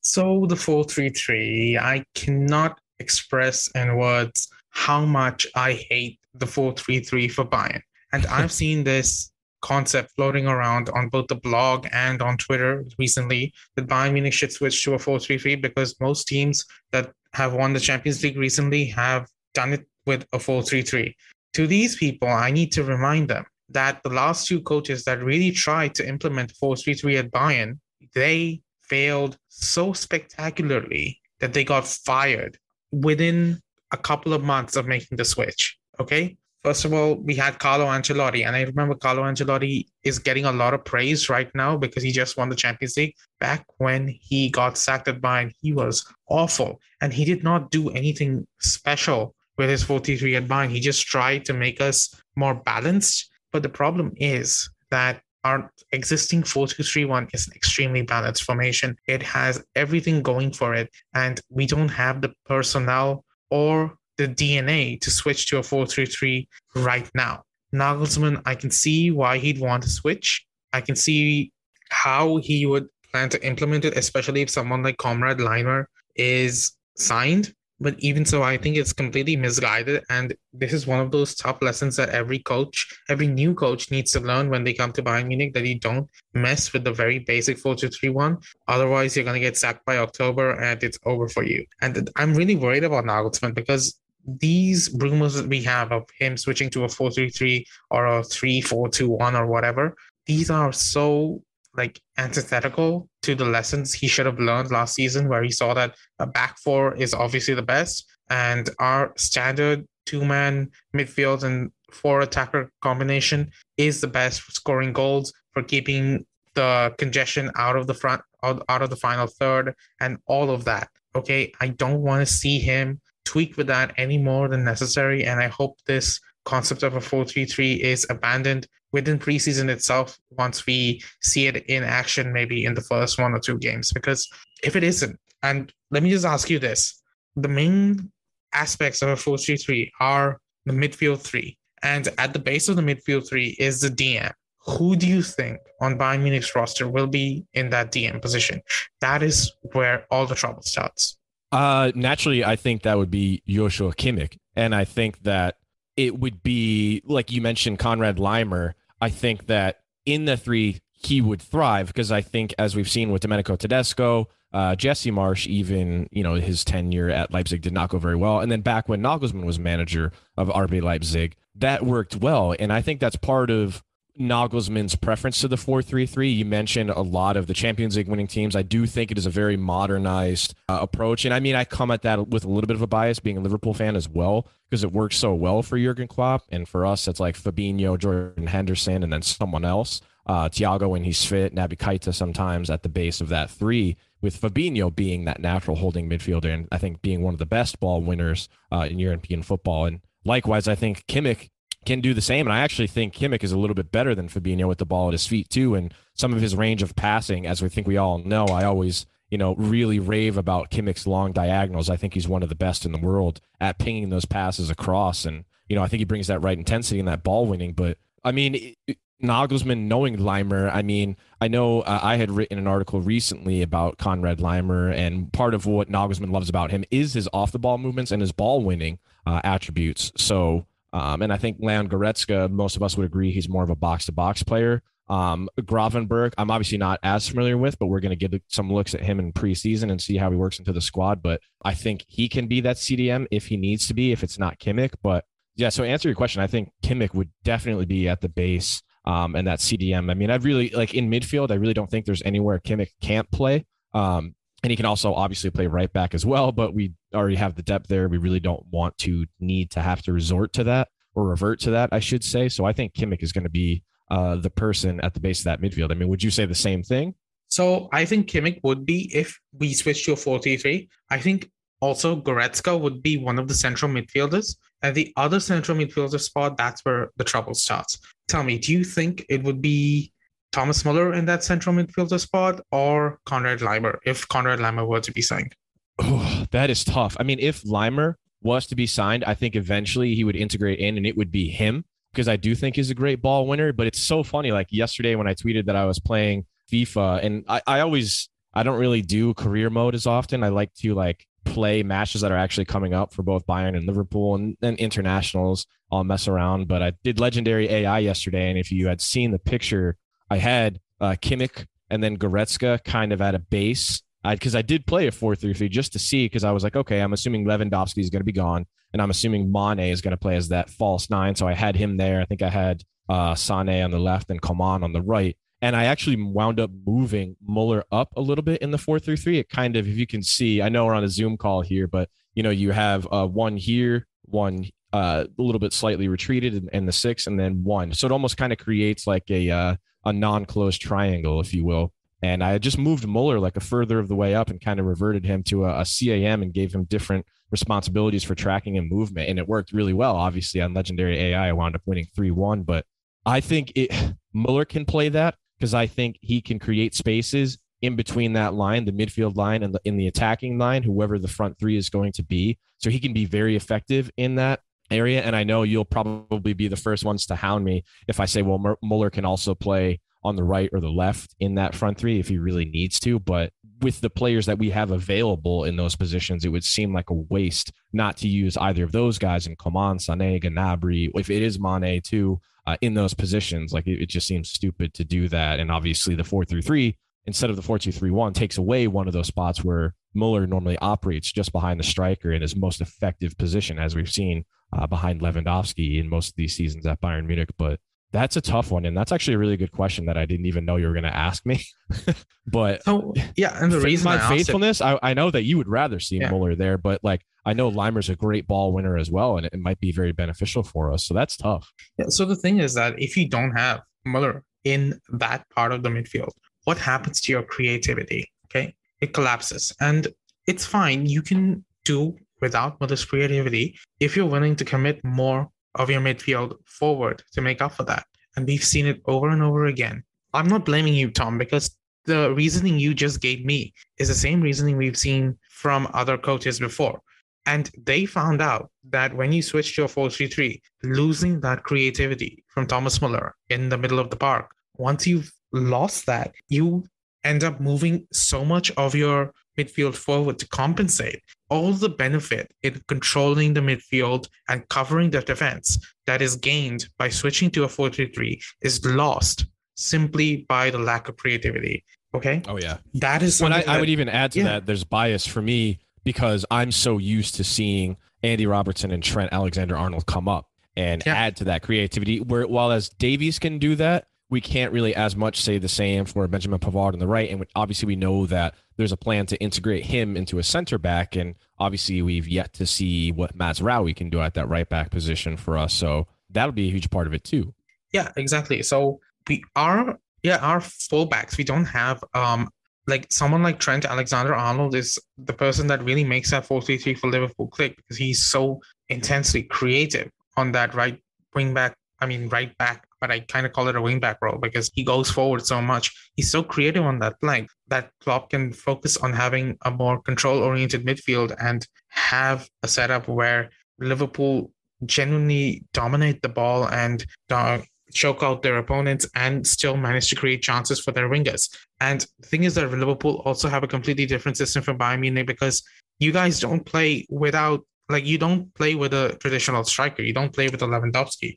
So 0.01 0.45
the 0.47 0.55
4-3-3, 0.55 1.77
I 1.77 2.05
cannot 2.15 2.79
express 2.99 3.69
in 3.75 3.97
words 3.97 4.47
how 4.69 5.05
much 5.05 5.45
I 5.55 5.73
hate 5.73 6.19
the 6.35 6.45
4-3-3 6.45 7.31
for 7.31 7.43
Bayern. 7.43 7.81
And 8.13 8.25
I've 8.27 8.51
seen 8.63 8.83
this 8.83 9.31
concept 9.61 10.11
floating 10.15 10.47
around 10.47 10.89
on 10.89 11.09
both 11.09 11.27
the 11.27 11.35
blog 11.35 11.87
and 11.91 12.21
on 12.21 12.37
Twitter 12.37 12.85
recently 12.97 13.53
that 13.75 13.87
Bayern 13.87 14.13
Munich 14.13 14.33
should 14.33 14.51
switch 14.51 14.83
to 14.83 14.93
a 14.93 14.97
4-3-3 14.97 15.61
because 15.61 15.99
most 15.99 16.27
teams 16.27 16.65
that 16.91 17.11
have 17.33 17.53
won 17.53 17.73
the 17.73 17.79
Champions 17.79 18.23
League 18.23 18.37
recently 18.37 18.85
have 18.85 19.27
done 19.53 19.73
it 19.73 19.85
with 20.05 20.25
a 20.33 20.37
4-3-3. 20.37 21.13
To 21.53 21.67
these 21.67 21.95
people, 21.95 22.27
I 22.27 22.51
need 22.51 22.71
to 22.73 22.83
remind 22.83 23.29
them 23.29 23.45
that 23.69 24.01
the 24.03 24.09
last 24.09 24.47
two 24.47 24.61
coaches 24.61 25.03
that 25.05 25.23
really 25.23 25.51
tried 25.51 25.95
to 25.95 26.07
implement 26.07 26.53
4-3-3 26.61 27.19
at 27.19 27.31
Bayern, 27.31 27.79
they 28.15 28.61
failed 28.83 29.37
so 29.47 29.93
spectacularly 29.93 31.19
that 31.39 31.53
they 31.53 31.63
got 31.63 31.87
fired 31.87 32.57
within 32.91 33.61
a 33.91 33.97
couple 33.97 34.33
of 34.33 34.43
months 34.43 34.75
of 34.75 34.87
making 34.87 35.17
the 35.17 35.25
switch. 35.25 35.77
Okay. 35.99 36.37
First 36.69 36.85
of 36.85 36.93
all, 36.93 37.15
we 37.15 37.33
had 37.33 37.57
Carlo 37.57 37.87
Ancelotti, 37.87 38.45
and 38.45 38.55
I 38.55 38.61
remember 38.61 38.93
Carlo 38.93 39.23
Ancelotti 39.23 39.87
is 40.03 40.19
getting 40.19 40.45
a 40.45 40.51
lot 40.51 40.75
of 40.75 40.85
praise 40.85 41.27
right 41.27 41.49
now 41.55 41.75
because 41.75 42.03
he 42.03 42.11
just 42.11 42.37
won 42.37 42.47
the 42.47 42.55
Champions 42.55 42.95
League. 42.95 43.15
Back 43.39 43.65
when 43.77 44.07
he 44.07 44.51
got 44.51 44.77
sacked 44.77 45.07
at 45.07 45.19
Bayern, 45.19 45.51
he 45.63 45.73
was 45.73 46.05
awful, 46.27 46.79
and 47.01 47.11
he 47.11 47.25
did 47.25 47.43
not 47.43 47.71
do 47.71 47.89
anything 47.89 48.45
special 48.59 49.33
with 49.57 49.67
his 49.67 49.83
4-3 49.83 50.37
at 50.37 50.47
Bayern. 50.47 50.69
He 50.69 50.79
just 50.79 51.07
tried 51.07 51.43
to 51.45 51.53
make 51.53 51.81
us 51.81 52.13
more 52.35 52.53
balanced. 52.53 53.31
But 53.51 53.63
the 53.63 53.69
problem 53.69 54.13
is 54.17 54.69
that 54.91 55.23
our 55.43 55.71
existing 55.91 56.43
4-2-3-1 56.43 57.33
is 57.33 57.47
an 57.47 57.55
extremely 57.55 58.03
balanced 58.03 58.43
formation. 58.43 58.95
It 59.07 59.23
has 59.23 59.63
everything 59.73 60.21
going 60.21 60.51
for 60.51 60.75
it, 60.75 60.91
and 61.15 61.41
we 61.49 61.65
don't 61.65 61.89
have 61.89 62.21
the 62.21 62.31
personnel 62.45 63.25
or 63.49 63.97
the 64.19 64.27
DNA 64.27 64.99
to 64.99 65.09
switch 65.09 65.47
to 65.47 65.57
a 65.57 65.61
4-3-3 65.61 66.45
right 66.75 67.09
now. 67.15 67.43
Nagelsmann, 67.73 68.41
I 68.45 68.53
can 68.53 68.69
see 68.69 69.11
why 69.11 69.37
he'd 69.37 69.59
want 69.59 69.83
to 69.83 69.89
switch. 69.89 70.45
I 70.73 70.81
can 70.81 70.95
see 70.95 71.51
how 71.89 72.37
he 72.37 72.65
would 72.65 72.87
plan 73.11 73.29
to 73.29 73.45
implement 73.45 73.85
it, 73.85 73.97
especially 73.97 74.41
if 74.41 74.49
someone 74.49 74.83
like 74.83 74.97
Conrad 74.97 75.37
Laimer 75.37 75.85
is 76.15 76.73
signed. 76.97 77.53
But 77.81 77.95
even 77.99 78.25
so, 78.25 78.43
I 78.43 78.57
think 78.57 78.75
it's 78.75 78.91
completely 78.91 79.37
misguided. 79.37 80.03
And 80.09 80.35
this 80.51 80.73
is 80.73 80.85
one 80.85 80.99
of 80.99 81.11
those 81.11 81.33
tough 81.33 81.61
lessons 81.61 81.95
that 81.95 82.09
every 82.09 82.39
coach, 82.39 82.93
every 83.07 83.27
new 83.27 83.53
coach 83.53 83.89
needs 83.89 84.11
to 84.11 84.19
learn 84.19 84.49
when 84.49 84.65
they 84.65 84.73
come 84.73 84.91
to 84.91 85.01
Bayern 85.01 85.27
Munich 85.27 85.53
that 85.53 85.65
you 85.65 85.79
don't 85.79 86.09
mess 86.33 86.73
with 86.73 86.83
the 86.83 86.91
very 86.91 87.19
basic 87.19 87.57
4 87.57 87.75
2 87.75 87.87
3 87.87 88.09
1. 88.09 88.37
Otherwise, 88.67 89.15
you're 89.15 89.23
going 89.23 89.39
to 89.41 89.47
get 89.47 89.55
sacked 89.55 89.85
by 89.85 89.97
October 89.97 90.59
and 90.59 90.83
it's 90.83 90.99
over 91.05 91.29
for 91.29 91.43
you. 91.43 91.65
And 91.81 92.09
I'm 92.17 92.33
really 92.33 92.57
worried 92.57 92.83
about 92.83 93.05
Nagelsmann 93.05 93.53
because 93.53 93.97
these 94.39 94.89
rumors 94.99 95.33
that 95.35 95.47
we 95.47 95.63
have 95.63 95.91
of 95.91 96.03
him 96.17 96.37
switching 96.37 96.69
to 96.71 96.83
a 96.83 96.87
4-3-3 96.87 97.65
or 97.91 98.05
a 98.05 98.21
3-4-2-1 98.21 99.39
or 99.39 99.47
whatever, 99.47 99.95
these 100.25 100.49
are 100.49 100.71
so 100.71 101.41
like 101.75 102.01
antithetical 102.17 103.07
to 103.21 103.35
the 103.35 103.45
lessons 103.45 103.93
he 103.93 104.07
should 104.07 104.25
have 104.25 104.39
learned 104.39 104.71
last 104.71 104.95
season, 104.95 105.29
where 105.29 105.43
he 105.43 105.51
saw 105.51 105.73
that 105.73 105.95
a 106.19 106.27
back 106.27 106.57
four 106.59 106.95
is 106.95 107.13
obviously 107.13 107.53
the 107.53 107.61
best, 107.61 108.05
and 108.29 108.69
our 108.79 109.13
standard 109.17 109.87
two-man 110.05 110.69
midfield 110.95 111.43
and 111.43 111.71
four 111.91 112.21
attacker 112.21 112.71
combination 112.81 113.51
is 113.77 114.01
the 114.01 114.07
best 114.07 114.41
for 114.41 114.51
scoring 114.51 114.91
goals 114.91 115.31
for 115.53 115.63
keeping 115.63 116.25
the 116.55 116.93
congestion 116.97 117.51
out 117.55 117.75
of 117.75 117.87
the 117.87 117.93
front 117.93 118.21
out, 118.43 118.63
out 118.69 118.81
of 118.81 118.89
the 118.89 118.95
final 118.95 119.27
third 119.27 119.73
and 120.01 120.17
all 120.25 120.49
of 120.49 120.65
that. 120.65 120.89
Okay, 121.15 121.51
I 121.61 121.69
don't 121.69 122.01
want 122.01 122.27
to 122.27 122.33
see 122.33 122.59
him 122.59 122.99
tweak 123.25 123.57
with 123.57 123.67
that 123.67 123.93
any 123.97 124.17
more 124.17 124.47
than 124.47 124.63
necessary. 124.63 125.25
And 125.25 125.39
I 125.39 125.47
hope 125.47 125.77
this 125.85 126.19
concept 126.45 126.83
of 126.83 126.95
a 126.95 126.99
4-3-3 126.99 127.79
is 127.79 128.07
abandoned 128.09 128.67
within 128.91 129.19
preseason 129.19 129.69
itself 129.69 130.17
once 130.31 130.65
we 130.65 131.01
see 131.21 131.47
it 131.47 131.57
in 131.67 131.83
action, 131.83 132.33
maybe 132.33 132.65
in 132.65 132.73
the 132.73 132.81
first 132.81 133.19
one 133.19 133.33
or 133.33 133.39
two 133.39 133.57
games. 133.57 133.91
Because 133.93 134.27
if 134.63 134.75
it 134.75 134.83
isn't, 134.83 135.19
and 135.43 135.71
let 135.91 136.03
me 136.03 136.09
just 136.09 136.25
ask 136.25 136.49
you 136.49 136.59
this 136.59 137.01
the 137.35 137.47
main 137.47 138.11
aspects 138.53 139.01
of 139.01 139.09
a 139.09 139.13
4-3-3 139.13 139.91
are 139.99 140.39
the 140.65 140.73
midfield 140.73 141.21
three. 141.21 141.57
And 141.83 142.09
at 142.17 142.33
the 142.33 142.39
base 142.39 142.67
of 142.67 142.75
the 142.75 142.81
midfield 142.81 143.27
three 143.27 143.55
is 143.59 143.81
the 143.81 143.89
DM. 143.89 144.31
Who 144.65 144.95
do 144.95 145.07
you 145.07 145.21
think 145.21 145.59
on 145.81 145.97
Bayern 145.97 146.21
Munich's 146.21 146.53
roster 146.53 146.87
will 146.89 147.07
be 147.07 147.45
in 147.53 147.69
that 147.69 147.91
DM 147.91 148.21
position? 148.21 148.61
That 149.01 149.23
is 149.23 149.51
where 149.73 150.05
all 150.11 150.25
the 150.25 150.35
trouble 150.35 150.63
starts. 150.63 151.17
Uh, 151.51 151.91
naturally, 151.95 152.43
I 152.43 152.55
think 152.55 152.83
that 152.83 152.97
would 152.97 153.11
be 153.11 153.41
Joshua 153.47 153.93
Kimmich. 153.93 154.37
And 154.55 154.75
I 154.75 154.85
think 154.85 155.23
that 155.23 155.57
it 155.97 156.19
would 156.19 156.43
be, 156.43 157.01
like 157.05 157.31
you 157.31 157.41
mentioned, 157.41 157.79
Conrad 157.79 158.17
Laimer. 158.17 158.73
I 159.01 159.09
think 159.09 159.47
that 159.47 159.79
in 160.05 160.25
the 160.25 160.37
three, 160.37 160.79
he 160.91 161.21
would 161.21 161.41
thrive 161.41 161.87
because 161.87 162.11
I 162.11 162.21
think, 162.21 162.53
as 162.57 162.75
we've 162.75 162.89
seen 162.89 163.11
with 163.11 163.21
Domenico 163.21 163.55
Tedesco, 163.55 164.27
uh, 164.51 164.75
Jesse 164.75 165.11
Marsch, 165.11 165.47
even 165.47 166.07
you 166.11 166.23
know 166.23 166.35
his 166.35 166.65
tenure 166.65 167.09
at 167.09 167.31
Leipzig 167.31 167.61
did 167.61 167.73
not 167.73 167.89
go 167.89 167.99
very 167.99 168.15
well, 168.15 168.39
and 168.39 168.51
then 168.51 168.61
back 168.61 168.89
when 168.89 169.01
Nagelsmann 169.01 169.45
was 169.45 169.59
manager 169.59 170.11
of 170.35 170.49
RB 170.49 170.81
Leipzig, 170.81 171.35
that 171.55 171.85
worked 171.85 172.15
well, 172.15 172.55
and 172.59 172.73
I 172.73 172.81
think 172.81 172.99
that's 172.99 173.15
part 173.15 173.49
of 173.49 173.83
Nagelsmann's 174.19 174.95
preference 174.95 175.39
to 175.41 175.47
the 175.47 175.55
4-3-3. 175.55 176.35
You 176.35 176.45
mentioned 176.45 176.89
a 176.89 177.01
lot 177.01 177.37
of 177.37 177.47
the 177.47 177.53
Champions 177.53 177.95
League 177.95 178.07
winning 178.07 178.27
teams. 178.27 178.55
I 178.55 178.61
do 178.61 178.85
think 178.85 179.11
it 179.11 179.17
is 179.17 179.25
a 179.25 179.29
very 179.29 179.55
modernized 179.55 180.53
uh, 180.67 180.79
approach. 180.81 181.25
And 181.25 181.33
I 181.33 181.39
mean, 181.39 181.55
I 181.55 181.63
come 181.63 181.89
at 181.89 182.01
that 182.01 182.27
with 182.27 182.43
a 182.43 182.49
little 182.49 182.67
bit 182.67 182.75
of 182.75 182.81
a 182.81 182.87
bias 182.87 183.19
being 183.19 183.37
a 183.37 183.41
Liverpool 183.41 183.73
fan 183.73 183.95
as 183.95 184.09
well, 184.09 184.47
because 184.69 184.83
it 184.83 184.91
works 184.91 185.17
so 185.17 185.33
well 185.33 185.63
for 185.63 185.77
Jurgen 185.77 186.07
Klopp. 186.07 186.43
And 186.49 186.67
for 186.67 186.85
us, 186.85 187.07
it's 187.07 187.19
like 187.19 187.35
Fabinho, 187.35 187.97
Jordan 187.97 188.47
Henderson, 188.47 189.03
and 189.03 189.11
then 189.11 189.21
someone 189.21 189.63
else. 189.63 190.01
Uh, 190.25 190.47
Thiago 190.47 190.89
when 190.89 191.03
he's 191.03 191.25
fit, 191.25 191.55
Naby 191.55 191.77
Keita 191.77 192.13
sometimes 192.13 192.69
at 192.69 192.83
the 192.83 192.89
base 192.89 193.19
of 193.19 193.29
that 193.29 193.49
three, 193.49 193.97
with 194.21 194.39
Fabinho 194.39 194.93
being 194.93 195.25
that 195.25 195.39
natural 195.39 195.77
holding 195.77 196.07
midfielder 196.07 196.53
and 196.53 196.67
I 196.71 196.77
think 196.77 197.01
being 197.01 197.23
one 197.23 197.33
of 197.33 197.39
the 197.39 197.47
best 197.47 197.79
ball 197.79 198.01
winners 198.01 198.47
uh, 198.71 198.87
in 198.87 198.99
European 198.99 199.41
football. 199.41 199.85
And 199.85 200.01
likewise, 200.25 200.67
I 200.67 200.75
think 200.75 201.07
Kimmich 201.07 201.49
can 201.85 202.01
do 202.01 202.13
the 202.13 202.21
same. 202.21 202.47
And 202.47 202.53
I 202.53 202.59
actually 202.59 202.87
think 202.87 203.13
Kimmich 203.13 203.43
is 203.43 203.51
a 203.51 203.57
little 203.57 203.73
bit 203.73 203.91
better 203.91 204.13
than 204.13 204.29
Fabinho 204.29 204.67
with 204.67 204.77
the 204.77 204.85
ball 204.85 205.07
at 205.07 205.13
his 205.13 205.27
feet 205.27 205.49
too. 205.49 205.75
And 205.75 205.93
some 206.13 206.33
of 206.33 206.41
his 206.41 206.55
range 206.55 206.83
of 206.83 206.95
passing, 206.95 207.47
as 207.47 207.61
we 207.61 207.69
think 207.69 207.87
we 207.87 207.97
all 207.97 208.17
know, 208.19 208.45
I 208.45 208.65
always, 208.65 209.05
you 209.29 209.37
know, 209.37 209.55
really 209.55 209.99
rave 209.99 210.37
about 210.37 210.71
Kimmich's 210.71 211.07
long 211.07 211.31
diagonals. 211.31 211.89
I 211.89 211.95
think 211.95 212.13
he's 212.13 212.27
one 212.27 212.43
of 212.43 212.49
the 212.49 212.55
best 212.55 212.85
in 212.85 212.91
the 212.91 212.99
world 212.99 213.39
at 213.59 213.79
pinging 213.79 214.09
those 214.09 214.25
passes 214.25 214.69
across. 214.69 215.25
And, 215.25 215.45
you 215.67 215.75
know, 215.75 215.83
I 215.83 215.87
think 215.87 215.99
he 215.99 216.05
brings 216.05 216.27
that 216.27 216.43
right 216.43 216.57
intensity 216.57 216.99
and 216.99 217.07
that 217.07 217.23
ball 217.23 217.45
winning. 217.45 217.73
But 217.73 217.97
I 218.23 218.31
mean, 218.31 218.75
Nagelsmann 219.23 219.87
knowing 219.87 220.17
Laimer, 220.17 220.73
I 220.73 220.81
mean, 220.81 221.17
I 221.41 221.47
know 221.47 221.81
uh, 221.81 221.99
I 222.01 222.15
had 222.15 222.31
written 222.31 222.57
an 222.57 222.67
article 222.67 223.01
recently 223.01 223.61
about 223.61 223.97
Conrad 223.97 224.39
Laimer, 224.39 224.93
and 224.93 225.31
part 225.33 225.53
of 225.53 225.65
what 225.65 225.89
Nagelsmann 225.89 226.31
loves 226.31 226.49
about 226.49 226.71
him 226.71 226.85
is 226.89 227.13
his 227.13 227.27
off 227.33 227.51
the 227.51 227.59
ball 227.59 227.77
movements 227.77 228.11
and 228.11 228.21
his 228.21 228.31
ball 228.31 228.63
winning 228.63 228.99
uh, 229.25 229.41
attributes. 229.43 230.11
So 230.15 230.65
um, 230.93 231.21
and 231.21 231.31
I 231.31 231.37
think 231.37 231.57
Leon 231.59 231.89
Goretzka, 231.89 232.49
most 232.49 232.75
of 232.75 232.83
us 232.83 232.97
would 232.97 233.05
agree 233.05 233.31
he's 233.31 233.49
more 233.49 233.63
of 233.63 233.69
a 233.69 233.75
box 233.75 234.05
to 234.05 234.11
box 234.11 234.43
player. 234.43 234.81
Um, 235.07 235.49
Gravenberch, 235.59 236.33
I'm 236.37 236.51
obviously 236.51 236.77
not 236.77 236.99
as 237.01 237.27
familiar 237.27 237.57
with, 237.57 237.79
but 237.79 237.87
we're 237.87 237.99
going 237.99 238.17
to 238.17 238.27
get 238.27 238.41
some 238.47 238.71
looks 238.71 238.93
at 238.93 239.01
him 239.01 239.19
in 239.19 239.33
preseason 239.33 239.89
and 239.91 239.99
see 239.99 240.17
how 240.17 240.29
he 240.29 240.37
works 240.37 240.59
into 240.59 240.71
the 240.71 240.81
squad. 240.81 241.23
But 241.23 241.41
I 241.63 241.73
think 241.73 242.05
he 242.07 242.29
can 242.29 242.47
be 242.47 242.61
that 242.61 242.77
CDM 242.77 243.25
if 243.31 243.47
he 243.47 243.57
needs 243.57 243.87
to 243.87 243.93
be, 243.93 244.11
if 244.11 244.23
it's 244.23 244.37
not 244.37 244.59
Kimmich. 244.59 244.93
But 245.01 245.25
yeah, 245.55 245.69
so 245.69 245.83
answer 245.83 246.07
your 246.07 246.15
question, 246.15 246.41
I 246.41 246.47
think 246.47 246.71
Kimmich 246.83 247.13
would 247.13 247.29
definitely 247.43 247.85
be 247.85 248.07
at 248.07 248.21
the 248.21 248.29
base 248.29 248.83
um, 249.05 249.35
and 249.35 249.47
that 249.47 249.59
CDM. 249.59 250.11
I 250.11 250.13
mean, 250.13 250.29
I 250.29 250.35
really 250.35 250.69
like 250.69 250.93
in 250.93 251.09
midfield, 251.09 251.51
I 251.51 251.55
really 251.55 251.73
don't 251.73 251.89
think 251.89 252.05
there's 252.05 252.21
anywhere 252.23 252.59
Kimmich 252.59 252.91
can't 253.01 253.29
play. 253.31 253.65
Um, 253.93 254.35
and 254.63 254.71
he 254.71 254.75
can 254.75 254.85
also 254.85 255.13
obviously 255.13 255.49
play 255.49 255.67
right 255.67 255.91
back 255.91 256.13
as 256.13 256.25
well, 256.25 256.51
but 256.51 256.73
we 256.73 256.93
already 257.13 257.35
have 257.35 257.55
the 257.55 257.63
depth 257.63 257.87
there. 257.87 258.09
We 258.09 258.17
really 258.17 258.39
don't 258.39 258.65
want 258.71 258.97
to 258.99 259.25
need 259.39 259.71
to 259.71 259.81
have 259.81 260.01
to 260.03 260.13
resort 260.13 260.53
to 260.53 260.63
that 260.65 260.89
or 261.15 261.27
revert 261.27 261.59
to 261.61 261.71
that, 261.71 261.89
I 261.91 261.99
should 261.99 262.23
say. 262.23 262.49
So 262.49 262.65
I 262.65 262.73
think 262.73 262.93
Kimmich 262.93 263.23
is 263.23 263.31
going 263.31 263.45
to 263.45 263.49
be 263.49 263.83
uh, 264.11 264.35
the 264.35 264.49
person 264.49 264.99
at 265.01 265.13
the 265.13 265.19
base 265.19 265.39
of 265.39 265.45
that 265.45 265.61
midfield. 265.61 265.91
I 265.91 265.95
mean, 265.95 266.09
would 266.09 266.23
you 266.23 266.31
say 266.31 266.45
the 266.45 266.55
same 266.55 266.83
thing? 266.83 267.15
So 267.47 267.89
I 267.91 268.05
think 268.05 268.29
Kimmich 268.29 268.59
would 268.63 268.85
be 268.85 269.09
if 269.13 269.39
we 269.53 269.73
switch 269.73 270.05
to 270.05 270.13
a 270.13 270.15
4 270.15 270.39
3 270.39 270.89
I 271.09 271.19
think 271.19 271.49
also 271.81 272.19
Goretzka 272.19 272.79
would 272.79 273.01
be 273.01 273.17
one 273.17 273.39
of 273.39 273.47
the 273.47 273.53
central 273.53 273.91
midfielders. 273.91 274.55
And 274.81 274.95
the 274.95 275.11
other 275.17 275.39
central 275.39 275.77
midfielder 275.77 276.19
spot, 276.19 276.57
that's 276.57 276.83
where 276.85 277.09
the 277.17 277.23
trouble 277.23 277.53
starts. 277.53 277.99
Tell 278.27 278.43
me, 278.43 278.57
do 278.57 278.71
you 278.71 278.83
think 278.83 279.25
it 279.29 279.43
would 279.43 279.61
be 279.61 280.13
Thomas 280.51 280.83
Muller 280.83 281.13
in 281.13 281.25
that 281.25 281.43
central 281.43 281.75
midfielder 281.75 282.19
spot 282.19 282.61
or 282.71 283.19
Conrad 283.25 283.59
Laimer 283.59 283.97
if 284.05 284.27
Conrad 284.27 284.59
Laimer 284.59 284.87
were 284.87 285.01
to 285.01 285.11
be 285.11 285.21
signed? 285.21 285.55
Oh, 285.99 286.45
that 286.51 286.69
is 286.69 286.83
tough. 286.83 287.15
I 287.19 287.23
mean, 287.23 287.39
if 287.39 287.63
Laimer 287.63 288.15
was 288.41 288.67
to 288.67 288.75
be 288.75 288.87
signed, 288.87 289.23
I 289.25 289.33
think 289.33 289.55
eventually 289.55 290.15
he 290.15 290.23
would 290.23 290.35
integrate 290.35 290.79
in 290.79 290.97
and 290.97 291.05
it 291.05 291.17
would 291.17 291.31
be 291.31 291.49
him 291.49 291.85
because 292.13 292.27
I 292.27 292.37
do 292.37 292.55
think 292.55 292.75
he's 292.75 292.89
a 292.89 292.95
great 292.95 293.21
ball 293.21 293.47
winner. 293.47 293.73
But 293.73 293.87
it's 293.87 294.01
so 294.01 294.23
funny. 294.23 294.51
Like 294.51 294.67
yesterday 294.71 295.15
when 295.15 295.27
I 295.27 295.33
tweeted 295.33 295.65
that 295.65 295.75
I 295.75 295.85
was 295.85 295.99
playing 295.99 296.45
FIFA 296.71 297.23
and 297.23 297.45
I, 297.47 297.61
I 297.67 297.79
always 297.81 298.29
I 298.53 298.63
don't 298.63 298.79
really 298.79 299.01
do 299.01 299.33
career 299.33 299.69
mode 299.69 299.95
as 299.95 300.07
often. 300.07 300.43
I 300.43 300.49
like 300.49 300.73
to 300.75 300.93
like 300.93 301.25
play 301.45 301.83
matches 301.83 302.21
that 302.21 302.31
are 302.31 302.37
actually 302.37 302.65
coming 302.65 302.93
up 302.93 303.13
for 303.13 303.23
both 303.23 303.45
Bayern 303.45 303.75
and 303.75 303.85
Liverpool 303.85 304.35
and 304.35 304.57
then 304.61 304.75
internationals. 304.75 305.65
I'll 305.91 306.03
mess 306.03 306.27
around. 306.27 306.67
But 306.67 306.81
I 306.81 306.93
did 307.03 307.19
legendary 307.19 307.69
AI 307.69 307.99
yesterday. 307.99 308.49
And 308.49 308.57
if 308.57 308.71
you 308.71 308.87
had 308.87 309.01
seen 309.01 309.31
the 309.31 309.39
picture, 309.39 309.97
I 310.29 310.37
had 310.37 310.79
uh, 310.99 311.15
Kimmich 311.21 311.65
and 311.89 312.03
then 312.03 312.17
Goretzka 312.17 312.83
kind 312.83 313.11
of 313.11 313.21
at 313.21 313.35
a 313.35 313.39
base 313.39 314.01
because 314.23 314.55
I, 314.55 314.59
I, 314.59 314.61
did 314.61 314.85
play 314.85 315.07
a 315.07 315.11
4 315.11 315.35
3 315.35 315.53
3 315.53 315.69
just 315.69 315.93
to 315.93 315.99
see 315.99 316.25
because 316.25 316.43
I 316.43 316.51
was 316.51 316.63
like, 316.63 316.75
okay, 316.75 316.99
I'm 316.99 317.13
assuming 317.13 317.45
Lewandowski 317.45 317.99
is 317.99 318.09
going 318.09 318.21
to 318.21 318.25
be 318.25 318.31
gone. 318.31 318.65
And 318.91 319.01
I'm 319.01 319.11
assuming 319.11 319.51
Mane 319.51 319.79
is 319.91 320.01
going 320.01 320.11
to 320.11 320.17
play 320.17 320.35
as 320.35 320.49
that 320.49 320.69
false 320.69 321.09
nine. 321.09 321.35
So 321.35 321.47
I 321.47 321.53
had 321.53 321.75
him 321.75 321.97
there. 321.97 322.21
I 322.21 322.25
think 322.25 322.41
I 322.41 322.49
had 322.49 322.83
uh, 323.07 323.35
Sane 323.35 323.83
on 323.83 323.91
the 323.91 323.99
left 323.99 324.29
and 324.29 324.41
Coman 324.41 324.83
on 324.83 324.93
the 324.93 325.01
right. 325.01 325.37
And 325.61 325.75
I 325.75 325.85
actually 325.85 326.21
wound 326.21 326.59
up 326.59 326.71
moving 326.85 327.35
Muller 327.45 327.83
up 327.91 328.09
a 328.15 328.21
little 328.21 328.43
bit 328.43 328.61
in 328.61 328.71
the 328.71 328.77
4 328.77 328.99
3 328.99 329.15
3. 329.15 329.39
It 329.39 329.49
kind 329.49 329.75
of, 329.75 329.87
if 329.87 329.95
you 329.95 330.07
can 330.07 330.23
see, 330.23 330.61
I 330.61 330.69
know 330.69 330.85
we're 330.85 330.95
on 330.95 331.03
a 331.03 331.09
Zoom 331.09 331.37
call 331.37 331.61
here, 331.61 331.87
but 331.87 332.09
you 332.33 332.43
know, 332.43 332.49
you 332.49 332.71
have 332.71 333.07
uh, 333.11 333.27
one 333.27 333.57
here, 333.57 334.07
one 334.23 334.65
uh, 334.93 335.25
a 335.37 335.41
little 335.41 335.59
bit 335.59 335.73
slightly 335.73 336.07
retreated 336.07 336.69
in, 336.71 336.85
the 336.85 336.91
six, 336.91 337.27
and 337.27 337.39
then 337.39 337.63
one. 337.63 337.93
So 337.93 338.07
it 338.07 338.11
almost 338.11 338.37
kind 338.37 338.53
of 338.53 338.59
creates 338.59 339.05
like 339.05 339.29
a 339.29 339.49
uh, 339.49 339.75
a 340.05 340.13
non-closed 340.13 340.81
triangle, 340.81 341.39
if 341.39 341.53
you 341.53 341.65
will. 341.65 341.93
And 342.21 342.43
I 342.43 342.57
just 342.57 342.77
moved 342.77 343.07
Muller 343.07 343.39
like 343.39 343.55
a 343.55 343.61
further 343.61 343.99
of 343.99 344.07
the 344.07 344.15
way 344.15 344.35
up 344.35 344.49
and 344.49 344.59
kind 344.59 344.79
of 344.79 344.85
reverted 344.85 345.25
him 345.25 345.43
to 345.43 345.65
a, 345.65 345.81
a 345.81 345.85
CAM 345.85 346.41
and 346.41 346.53
gave 346.53 346.73
him 346.73 346.83
different 346.83 347.25
responsibilities 347.51 348.23
for 348.23 348.35
tracking 348.35 348.77
and 348.77 348.89
movement. 348.89 349.29
And 349.29 349.39
it 349.39 349.47
worked 349.47 349.71
really 349.71 349.93
well. 349.93 350.15
Obviously, 350.15 350.61
on 350.61 350.73
Legendary 350.73 351.17
AI, 351.17 351.49
I 351.49 351.53
wound 351.53 351.75
up 351.75 351.81
winning 351.85 352.07
3 352.15 352.31
1. 352.31 352.63
But 352.63 352.85
I 353.25 353.39
think 353.39 353.71
it 353.75 353.91
Muller 354.33 354.65
can 354.65 354.85
play 354.85 355.09
that 355.09 355.35
because 355.57 355.73
I 355.73 355.87
think 355.87 356.17
he 356.21 356.41
can 356.41 356.59
create 356.59 356.93
spaces 356.93 357.57
in 357.81 357.95
between 357.95 358.33
that 358.33 358.53
line, 358.53 358.85
the 358.85 358.91
midfield 358.91 359.35
line 359.37 359.63
and 359.63 359.73
the, 359.73 359.81
in 359.85 359.95
the 359.95 360.07
attacking 360.07 360.57
line, 360.57 360.83
whoever 360.83 361.17
the 361.17 361.27
front 361.27 361.57
three 361.57 361.77
is 361.77 361.89
going 361.89 362.11
to 362.13 362.23
be. 362.23 362.57
So 362.77 362.89
he 362.89 362.99
can 362.99 363.13
be 363.13 363.25
very 363.25 363.55
effective 363.55 364.11
in 364.17 364.35
that 364.35 364.61
area. 364.91 365.21
And 365.21 365.35
I 365.35 365.43
know 365.43 365.63
you'll 365.63 365.85
probably 365.85 366.53
be 366.53 366.67
the 366.67 366.75
first 366.75 367.03
ones 367.03 367.25
to 367.27 367.35
hound 367.35 367.65
me 367.65 367.83
if 368.07 368.19
I 368.19 368.25
say, 368.25 368.41
well, 368.41 368.77
Muller 368.81 369.09
can 369.09 369.25
also 369.25 369.55
play 369.55 369.99
on 370.23 370.35
the 370.35 370.43
right 370.43 370.69
or 370.73 370.79
the 370.79 370.89
left 370.89 371.35
in 371.39 371.55
that 371.55 371.75
front 371.75 371.97
three 371.97 372.19
if 372.19 372.27
he 372.27 372.37
really 372.37 372.65
needs 372.65 372.99
to. 373.01 373.19
But 373.19 373.53
with 373.81 374.01
the 374.01 374.09
players 374.09 374.45
that 374.45 374.59
we 374.59 374.71
have 374.71 374.91
available 374.91 375.63
in 375.63 375.77
those 375.77 375.95
positions, 375.95 376.43
it 376.43 376.49
would 376.49 376.63
seem 376.63 376.93
like 376.93 377.09
a 377.09 377.13
waste 377.13 377.71
not 377.93 378.17
to 378.17 378.27
use 378.27 378.57
either 378.57 378.83
of 378.83 378.91
those 378.91 379.17
guys 379.17 379.47
in 379.47 379.55
Coman, 379.55 379.97
Sané, 379.97 380.43
Gnabry, 380.43 381.09
if 381.15 381.29
it 381.29 381.41
is 381.41 381.59
Mane 381.59 382.01
too, 382.01 382.39
uh, 382.67 382.77
in 382.81 382.93
those 382.93 383.13
positions. 383.13 383.71
Like 383.71 383.87
it, 383.87 384.01
it, 384.01 384.09
just 384.09 384.27
seems 384.27 384.49
stupid 384.49 384.93
to 384.95 385.05
do 385.05 385.29
that. 385.29 385.59
And 385.59 385.71
obviously 385.71 386.15
the 386.15 386.23
4 386.23 386.45
3 386.45 386.61
3 386.61 386.97
instead 387.25 387.49
of 387.49 387.55
the 387.55 387.61
4 387.61 387.79
2 387.79 387.91
3 387.91 388.11
1 388.11 388.33
takes 388.33 388.57
away 388.57 388.87
one 388.87 389.07
of 389.07 389.13
those 389.13 389.27
spots 389.27 389.63
where 389.63 389.95
Muller 390.13 390.45
normally 390.45 390.77
operates 390.79 391.31
just 391.31 391.51
behind 391.51 391.79
the 391.79 391.83
striker 391.83 392.31
in 392.31 392.41
his 392.41 392.55
most 392.55 392.81
effective 392.81 393.37
position, 393.37 393.79
as 393.79 393.95
we've 393.95 394.11
seen 394.11 394.45
uh, 394.73 394.87
behind 394.87 395.21
Lewandowski 395.21 395.99
in 395.99 396.09
most 396.09 396.29
of 396.29 396.35
these 396.35 396.55
seasons 396.55 396.85
at 396.85 397.01
Bayern 397.01 397.25
Munich. 397.25 397.49
But 397.57 397.79
that's 398.11 398.35
a 398.35 398.41
tough 398.41 398.71
one, 398.71 398.85
and 398.85 398.97
that's 398.97 399.11
actually 399.11 399.35
a 399.35 399.37
really 399.37 399.57
good 399.57 399.71
question 399.71 400.05
that 400.07 400.17
I 400.17 400.25
didn't 400.25 400.47
even 400.47 400.65
know 400.65 400.77
you 400.77 400.87
were 400.87 400.93
going 400.93 401.03
to 401.03 401.15
ask 401.15 401.45
me. 401.45 401.63
but 402.47 402.81
oh 402.87 403.13
yeah, 403.35 403.61
and 403.61 403.71
the 403.71 403.79
reason 403.79 404.05
my 404.05 404.23
I 404.23 404.29
faithfulness, 404.29 404.81
it, 404.81 404.85
I, 404.85 404.99
I 405.03 405.13
know 405.13 405.29
that 405.29 405.43
you 405.43 405.57
would 405.57 405.67
rather 405.67 405.99
see 405.99 406.17
yeah. 406.17 406.31
Muller 406.31 406.55
there, 406.55 406.77
but 406.77 407.03
like 407.03 407.21
I 407.45 407.53
know 407.53 407.69
Laimer's 407.69 408.09
a 408.09 408.15
great 408.15 408.47
ball 408.47 408.73
winner 408.73 408.97
as 408.97 409.11
well, 409.11 409.37
and 409.37 409.45
it, 409.45 409.53
it 409.53 409.59
might 409.59 409.79
be 409.79 409.91
very 409.91 410.11
beneficial 410.11 410.63
for 410.63 410.91
us. 410.91 411.05
So 411.05 411.13
that's 411.13 411.37
tough. 411.37 411.71
Yeah, 411.97 412.05
so 412.09 412.25
the 412.25 412.35
thing 412.35 412.59
is 412.59 412.73
that 412.73 412.99
if 412.99 413.15
you 413.15 413.29
don't 413.29 413.51
have 413.51 413.81
Muller 414.05 414.43
in 414.63 414.99
that 415.09 415.47
part 415.49 415.71
of 415.71 415.83
the 415.83 415.89
midfield, 415.89 416.31
what 416.63 416.77
happens 416.77 417.21
to 417.21 417.31
your 417.31 417.43
creativity? 417.43 418.31
Okay, 418.45 418.73
it 419.01 419.13
collapses, 419.13 419.71
and 419.79 420.07
it's 420.47 420.65
fine. 420.65 421.05
You 421.05 421.21
can 421.21 421.63
do 421.85 422.17
without 422.41 422.79
Muller's 422.79 423.05
creativity 423.05 423.77
if 423.99 424.15
you're 424.15 424.25
willing 424.25 424.55
to 424.57 424.65
commit 424.65 425.03
more 425.03 425.49
of 425.75 425.89
your 425.89 426.01
midfield 426.01 426.55
forward 426.65 427.23
to 427.33 427.41
make 427.41 427.61
up 427.61 427.73
for 427.73 427.83
that. 427.83 428.05
And 428.35 428.47
we've 428.47 428.63
seen 428.63 428.85
it 428.87 429.01
over 429.05 429.29
and 429.29 429.43
over 429.43 429.65
again. 429.65 430.03
I'm 430.33 430.47
not 430.47 430.65
blaming 430.65 430.93
you, 430.93 431.11
Tom, 431.11 431.37
because 431.37 431.75
the 432.05 432.33
reasoning 432.33 432.79
you 432.79 432.93
just 432.93 433.21
gave 433.21 433.45
me 433.45 433.73
is 433.97 434.07
the 434.07 434.13
same 434.13 434.41
reasoning 434.41 434.77
we've 434.77 434.97
seen 434.97 435.37
from 435.49 435.87
other 435.93 436.17
coaches 436.17 436.59
before. 436.59 437.01
And 437.45 437.69
they 437.83 438.05
found 438.05 438.41
out 438.41 438.69
that 438.89 439.15
when 439.15 439.31
you 439.31 439.41
switch 439.41 439.75
to 439.75 439.83
a 439.83 439.87
4 439.87 440.09
3 440.09 440.27
3, 440.27 440.61
losing 440.83 441.39
that 441.41 441.63
creativity 441.63 442.43
from 442.47 442.67
Thomas 442.67 443.01
Muller 443.01 443.35
in 443.49 443.69
the 443.69 443.77
middle 443.77 443.99
of 443.99 444.09
the 444.09 444.15
park, 444.15 444.51
once 444.77 445.07
you've 445.07 445.31
lost 445.51 446.05
that, 446.05 446.33
you 446.47 446.83
end 447.23 447.43
up 447.43 447.59
moving 447.59 448.07
so 448.11 448.45
much 448.45 448.71
of 448.71 448.95
your 448.95 449.33
midfield 449.59 449.95
forward 449.95 450.39
to 450.39 450.47
compensate 450.47 451.21
all 451.49 451.73
the 451.73 451.89
benefit 451.89 452.51
in 452.63 452.81
controlling 452.87 453.53
the 453.53 453.59
midfield 453.59 454.27
and 454.47 454.67
covering 454.69 455.09
the 455.09 455.21
defense 455.21 455.77
that 456.05 456.21
is 456.21 456.35
gained 456.35 456.87
by 456.97 457.09
switching 457.09 457.49
to 457.51 457.63
a 457.63 457.67
4-3-3 457.67 458.39
is 458.61 458.85
lost 458.85 459.45
simply 459.75 460.45
by 460.49 460.69
the 460.69 460.77
lack 460.77 461.09
of 461.09 461.17
creativity. 461.17 461.83
Okay. 462.13 462.41
Oh 462.47 462.57
yeah. 462.57 462.77
That 462.95 463.21
is 463.21 463.41
when 463.41 463.53
I, 463.53 463.59
that, 463.59 463.69
I, 463.69 463.79
would 463.79 463.89
even 463.89 464.09
add 464.09 464.31
to 464.33 464.39
yeah. 464.39 464.45
that. 464.45 464.65
There's 464.65 464.83
bias 464.83 465.25
for 465.27 465.41
me 465.41 465.79
because 466.03 466.45
I'm 466.49 466.71
so 466.71 466.97
used 466.97 467.35
to 467.35 467.43
seeing 467.43 467.97
Andy 468.23 468.45
Robertson 468.45 468.91
and 468.91 469.03
Trent 469.03 469.31
Alexander 469.31 469.77
Arnold 469.77 470.05
come 470.05 470.27
up 470.27 470.47
and 470.75 471.03
yeah. 471.05 471.15
add 471.15 471.35
to 471.37 471.43
that 471.45 471.61
creativity. 471.61 472.19
Where 472.19 472.47
while 472.47 472.71
as 472.71 472.89
Davies 472.89 473.37
can 473.39 473.59
do 473.59 473.75
that, 473.75 474.07
we 474.29 474.41
can't 474.41 474.71
really 474.71 474.95
as 474.95 475.15
much 475.15 475.41
say 475.41 475.57
the 475.57 475.69
same 475.69 476.05
for 476.05 476.27
Benjamin 476.27 476.59
Pavard 476.59 476.93
on 476.93 476.99
the 476.99 477.07
right. 477.07 477.29
And 477.29 477.45
obviously, 477.55 477.87
we 477.87 477.95
know 477.95 478.25
that 478.27 478.53
there's 478.77 478.91
a 478.91 478.97
plan 478.97 479.25
to 479.27 479.37
integrate 479.37 479.85
him 479.85 480.15
into 480.15 480.37
a 480.37 480.43
center 480.43 480.77
back. 480.77 481.15
And 481.15 481.35
obviously, 481.57 482.01
we've 482.01 482.27
yet 482.27 482.53
to 482.53 482.67
see 482.67 483.11
what 483.11 483.37
Mazraoui 483.37 483.95
can 483.95 484.09
do 484.09 484.21
at 484.21 484.35
that 484.35 484.47
right 484.47 484.69
back 484.69 484.91
position 484.91 485.35
for 485.35 485.57
us. 485.57 485.73
So 485.73 486.07
that'll 486.29 486.51
be 486.51 486.67
a 486.67 486.71
huge 486.71 486.89
part 486.91 487.07
of 487.07 487.13
it 487.13 487.23
too. 487.23 487.53
Yeah, 487.91 488.11
exactly. 488.17 488.61
So 488.61 488.99
we 489.27 489.43
are, 489.55 489.97
yeah, 490.21 490.37
our 490.37 490.59
fullbacks, 490.59 491.37
we 491.37 491.43
don't 491.43 491.65
have, 491.65 492.03
um, 492.13 492.49
like 492.85 493.07
someone 493.11 493.43
like 493.43 493.59
Trent 493.59 493.85
Alexander 493.85 494.33
Arnold 494.33 494.75
is 494.75 494.99
the 495.17 495.33
person 495.33 495.67
that 495.67 495.83
really 495.83 496.03
makes 496.03 496.31
that 496.31 496.45
4 496.45 496.61
3 496.61 496.77
3 496.77 496.93
for 496.95 497.09
Liverpool 497.09 497.47
click 497.47 497.77
because 497.77 497.97
he's 497.97 498.23
so 498.23 498.61
intensely 498.89 499.43
creative 499.43 500.09
on 500.37 500.51
that 500.53 500.73
right 500.73 500.99
wing 501.35 501.53
back, 501.53 501.75
I 501.99 502.05
mean, 502.05 502.29
right 502.29 502.55
back 502.57 502.85
but 503.01 503.11
I 503.11 503.21
kind 503.21 503.45
of 503.45 503.53
call 503.53 503.67
it 503.67 503.75
a 503.75 503.81
wingback 503.81 504.17
role 504.21 504.37
because 504.37 504.69
he 504.73 504.83
goes 504.83 505.09
forward 505.09 505.45
so 505.45 505.61
much. 505.61 505.91
He's 506.15 506.31
so 506.31 506.43
creative 506.43 506.83
on 506.83 506.99
that 506.99 507.19
flank 507.19 507.49
that 507.67 507.91
Klopp 508.01 508.29
can 508.29 508.53
focus 508.53 508.97
on 508.97 509.13
having 509.13 509.57
a 509.63 509.71
more 509.71 510.01
control-oriented 510.01 510.85
midfield 510.85 511.35
and 511.41 511.65
have 511.89 512.49
a 512.63 512.67
setup 512.67 513.07
where 513.07 513.49
Liverpool 513.79 514.51
genuinely 514.85 515.63
dominate 515.73 516.21
the 516.21 516.29
ball 516.29 516.67
and 516.69 517.05
uh, 517.29 517.59
choke 517.93 518.23
out 518.23 518.41
their 518.41 518.57
opponents 518.57 519.07
and 519.15 519.45
still 519.45 519.75
manage 519.75 520.09
to 520.09 520.15
create 520.15 520.41
chances 520.41 520.79
for 520.79 520.91
their 520.91 521.09
wingers. 521.09 521.49
And 521.79 522.05
the 522.19 522.27
thing 522.27 522.43
is 522.43 522.55
that 522.55 522.69
Liverpool 522.71 523.21
also 523.25 523.49
have 523.49 523.63
a 523.63 523.67
completely 523.67 524.05
different 524.05 524.37
system 524.37 524.63
from 524.63 524.77
Bayern 524.77 524.99
Munich 524.99 525.27
because 525.27 525.63
you 525.99 526.11
guys 526.11 526.39
don't 526.39 526.65
play 526.65 527.05
without 527.09 527.65
like 527.89 528.05
you 528.05 528.19
don't 528.19 528.53
play 528.53 528.75
with 528.75 528.93
a 528.93 529.17
traditional 529.19 529.63
striker. 529.63 530.03
You 530.03 530.13
don't 530.13 530.31
play 530.31 530.47
with 530.47 530.61
a 530.61 530.65
Lewandowski 530.67 531.35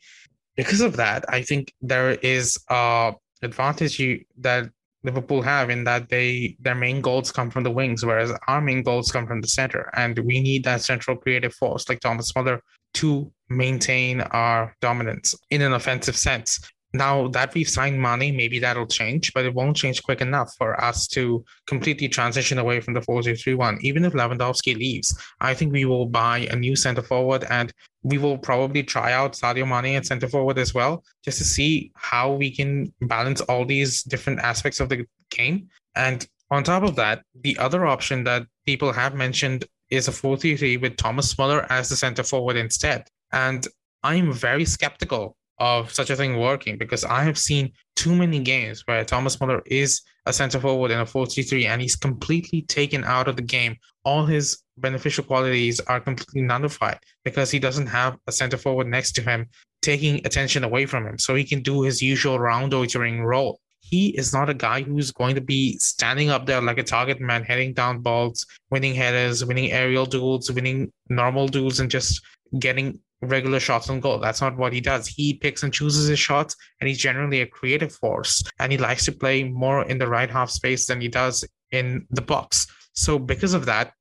because 0.56 0.80
of 0.80 0.96
that, 0.96 1.24
I 1.28 1.42
think 1.42 1.72
there 1.80 2.10
is 2.10 2.58
a 2.68 3.14
advantage 3.42 3.98
you, 3.98 4.24
that 4.38 4.70
Liverpool 5.04 5.42
have 5.42 5.68
in 5.68 5.84
that 5.84 6.08
they 6.08 6.56
their 6.60 6.76
main 6.76 7.00
goals 7.00 7.32
come 7.32 7.50
from 7.50 7.64
the 7.64 7.70
wings, 7.70 8.04
whereas 8.04 8.32
our 8.46 8.60
main 8.60 8.82
goals 8.82 9.10
come 9.10 9.26
from 9.26 9.40
the 9.40 9.48
center, 9.48 9.90
and 9.94 10.18
we 10.20 10.40
need 10.40 10.64
that 10.64 10.82
central 10.82 11.16
creative 11.16 11.54
force 11.54 11.88
like 11.88 12.00
Thomas 12.00 12.34
Muller 12.34 12.62
to 12.94 13.32
maintain 13.48 14.20
our 14.20 14.76
dominance 14.80 15.34
in 15.50 15.62
an 15.62 15.72
offensive 15.72 16.16
sense. 16.16 16.60
Now 16.94 17.28
that 17.28 17.54
we've 17.54 17.68
signed 17.68 18.00
Mane, 18.00 18.36
maybe 18.36 18.58
that'll 18.58 18.86
change, 18.86 19.32
but 19.32 19.46
it 19.46 19.54
won't 19.54 19.76
change 19.76 20.02
quick 20.02 20.20
enough 20.20 20.54
for 20.58 20.78
us 20.82 21.06
to 21.08 21.44
completely 21.66 22.08
transition 22.08 22.58
away 22.58 22.80
from 22.80 22.92
the 22.92 23.00
4 23.00 23.22
3 23.22 23.54
1. 23.54 23.78
Even 23.80 24.04
if 24.04 24.12
Lewandowski 24.12 24.76
leaves, 24.76 25.16
I 25.40 25.54
think 25.54 25.72
we 25.72 25.86
will 25.86 26.06
buy 26.06 26.40
a 26.50 26.56
new 26.56 26.76
center 26.76 27.02
forward 27.02 27.44
and 27.48 27.72
we 28.02 28.18
will 28.18 28.36
probably 28.36 28.82
try 28.82 29.12
out 29.12 29.32
Sadio 29.32 29.66
Mane 29.66 29.96
at 29.96 30.06
center 30.06 30.28
forward 30.28 30.58
as 30.58 30.74
well, 30.74 31.02
just 31.24 31.38
to 31.38 31.44
see 31.44 31.92
how 31.94 32.32
we 32.32 32.50
can 32.50 32.92
balance 33.02 33.40
all 33.42 33.64
these 33.64 34.02
different 34.02 34.40
aspects 34.40 34.80
of 34.80 34.88
the 34.88 35.06
game. 35.30 35.68
And 35.94 36.26
on 36.50 36.62
top 36.62 36.82
of 36.82 36.96
that, 36.96 37.22
the 37.40 37.56
other 37.58 37.86
option 37.86 38.24
that 38.24 38.46
people 38.66 38.92
have 38.92 39.14
mentioned 39.14 39.64
is 39.88 40.08
a 40.08 40.12
4 40.12 40.36
3 40.36 40.56
3 40.58 40.76
with 40.76 40.96
Thomas 40.96 41.38
Muller 41.38 41.66
as 41.70 41.88
the 41.88 41.96
center 41.96 42.22
forward 42.22 42.56
instead. 42.56 43.08
And 43.32 43.66
I'm 44.02 44.32
very 44.32 44.66
skeptical 44.66 45.36
of 45.58 45.92
such 45.92 46.10
a 46.10 46.16
thing 46.16 46.38
working 46.38 46.78
because 46.78 47.04
I 47.04 47.22
have 47.22 47.38
seen 47.38 47.72
too 47.96 48.14
many 48.14 48.40
games 48.40 48.82
where 48.86 49.04
Thomas 49.04 49.40
Muller 49.40 49.62
is 49.66 50.00
a 50.26 50.32
center 50.32 50.60
forward 50.60 50.90
in 50.90 51.00
a 51.00 51.06
4 51.06 51.26
3 51.26 51.42
3 51.42 51.66
and 51.66 51.82
he's 51.82 51.96
completely 51.96 52.62
taken 52.62 53.04
out 53.04 53.28
of 53.28 53.36
the 53.36 53.42
game. 53.42 53.76
All 54.04 54.26
his 54.26 54.62
beneficial 54.78 55.24
qualities 55.24 55.80
are 55.80 56.00
completely 56.00 56.42
nullified 56.42 56.98
because 57.24 57.50
he 57.50 57.58
doesn't 57.58 57.86
have 57.86 58.16
a 58.26 58.32
center 58.32 58.56
forward 58.56 58.86
next 58.86 59.12
to 59.12 59.22
him 59.22 59.46
taking 59.82 60.24
attention 60.24 60.64
away 60.64 60.86
from 60.86 61.06
him 61.06 61.18
so 61.18 61.34
he 61.34 61.44
can 61.44 61.60
do 61.60 61.82
his 61.82 62.00
usual 62.00 62.38
round 62.38 62.72
role 62.72 63.58
he 63.92 64.08
is 64.16 64.32
not 64.32 64.48
a 64.48 64.54
guy 64.54 64.80
who's 64.80 65.10
going 65.10 65.34
to 65.34 65.40
be 65.42 65.76
standing 65.78 66.30
up 66.30 66.46
there 66.46 66.62
like 66.62 66.78
a 66.78 66.82
target 66.82 67.20
man, 67.20 67.42
heading 67.42 67.74
down 67.74 67.98
balls, 67.98 68.46
winning 68.70 68.94
headers, 68.94 69.44
winning 69.44 69.70
aerial 69.70 70.06
duels, 70.06 70.50
winning 70.50 70.90
normal 71.10 71.46
duels, 71.46 71.78
and 71.78 71.90
just 71.90 72.22
getting 72.58 72.98
regular 73.22 73.60
shots 73.60 73.88
on 73.88 74.00
goal. 74.00 74.18
That's 74.18 74.40
not 74.40 74.56
what 74.56 74.72
he 74.72 74.80
does. 74.80 75.06
He 75.06 75.34
picks 75.34 75.62
and 75.62 75.72
chooses 75.72 76.08
his 76.08 76.18
shots, 76.18 76.56
and 76.80 76.88
he's 76.88 76.98
generally 76.98 77.40
a 77.40 77.46
creative 77.46 77.92
force. 77.92 78.42
And 78.58 78.72
he 78.72 78.78
likes 78.78 79.04
to 79.06 79.12
play 79.12 79.44
more 79.44 79.84
in 79.84 79.98
the 79.98 80.08
right 80.08 80.30
half 80.30 80.50
space 80.50 80.86
than 80.86 81.00
he 81.00 81.08
does 81.08 81.44
in 81.70 82.06
the 82.10 82.22
box. 82.22 82.66
So 82.92 83.18
because 83.18 83.54
of 83.54 83.66
that, 83.66 83.92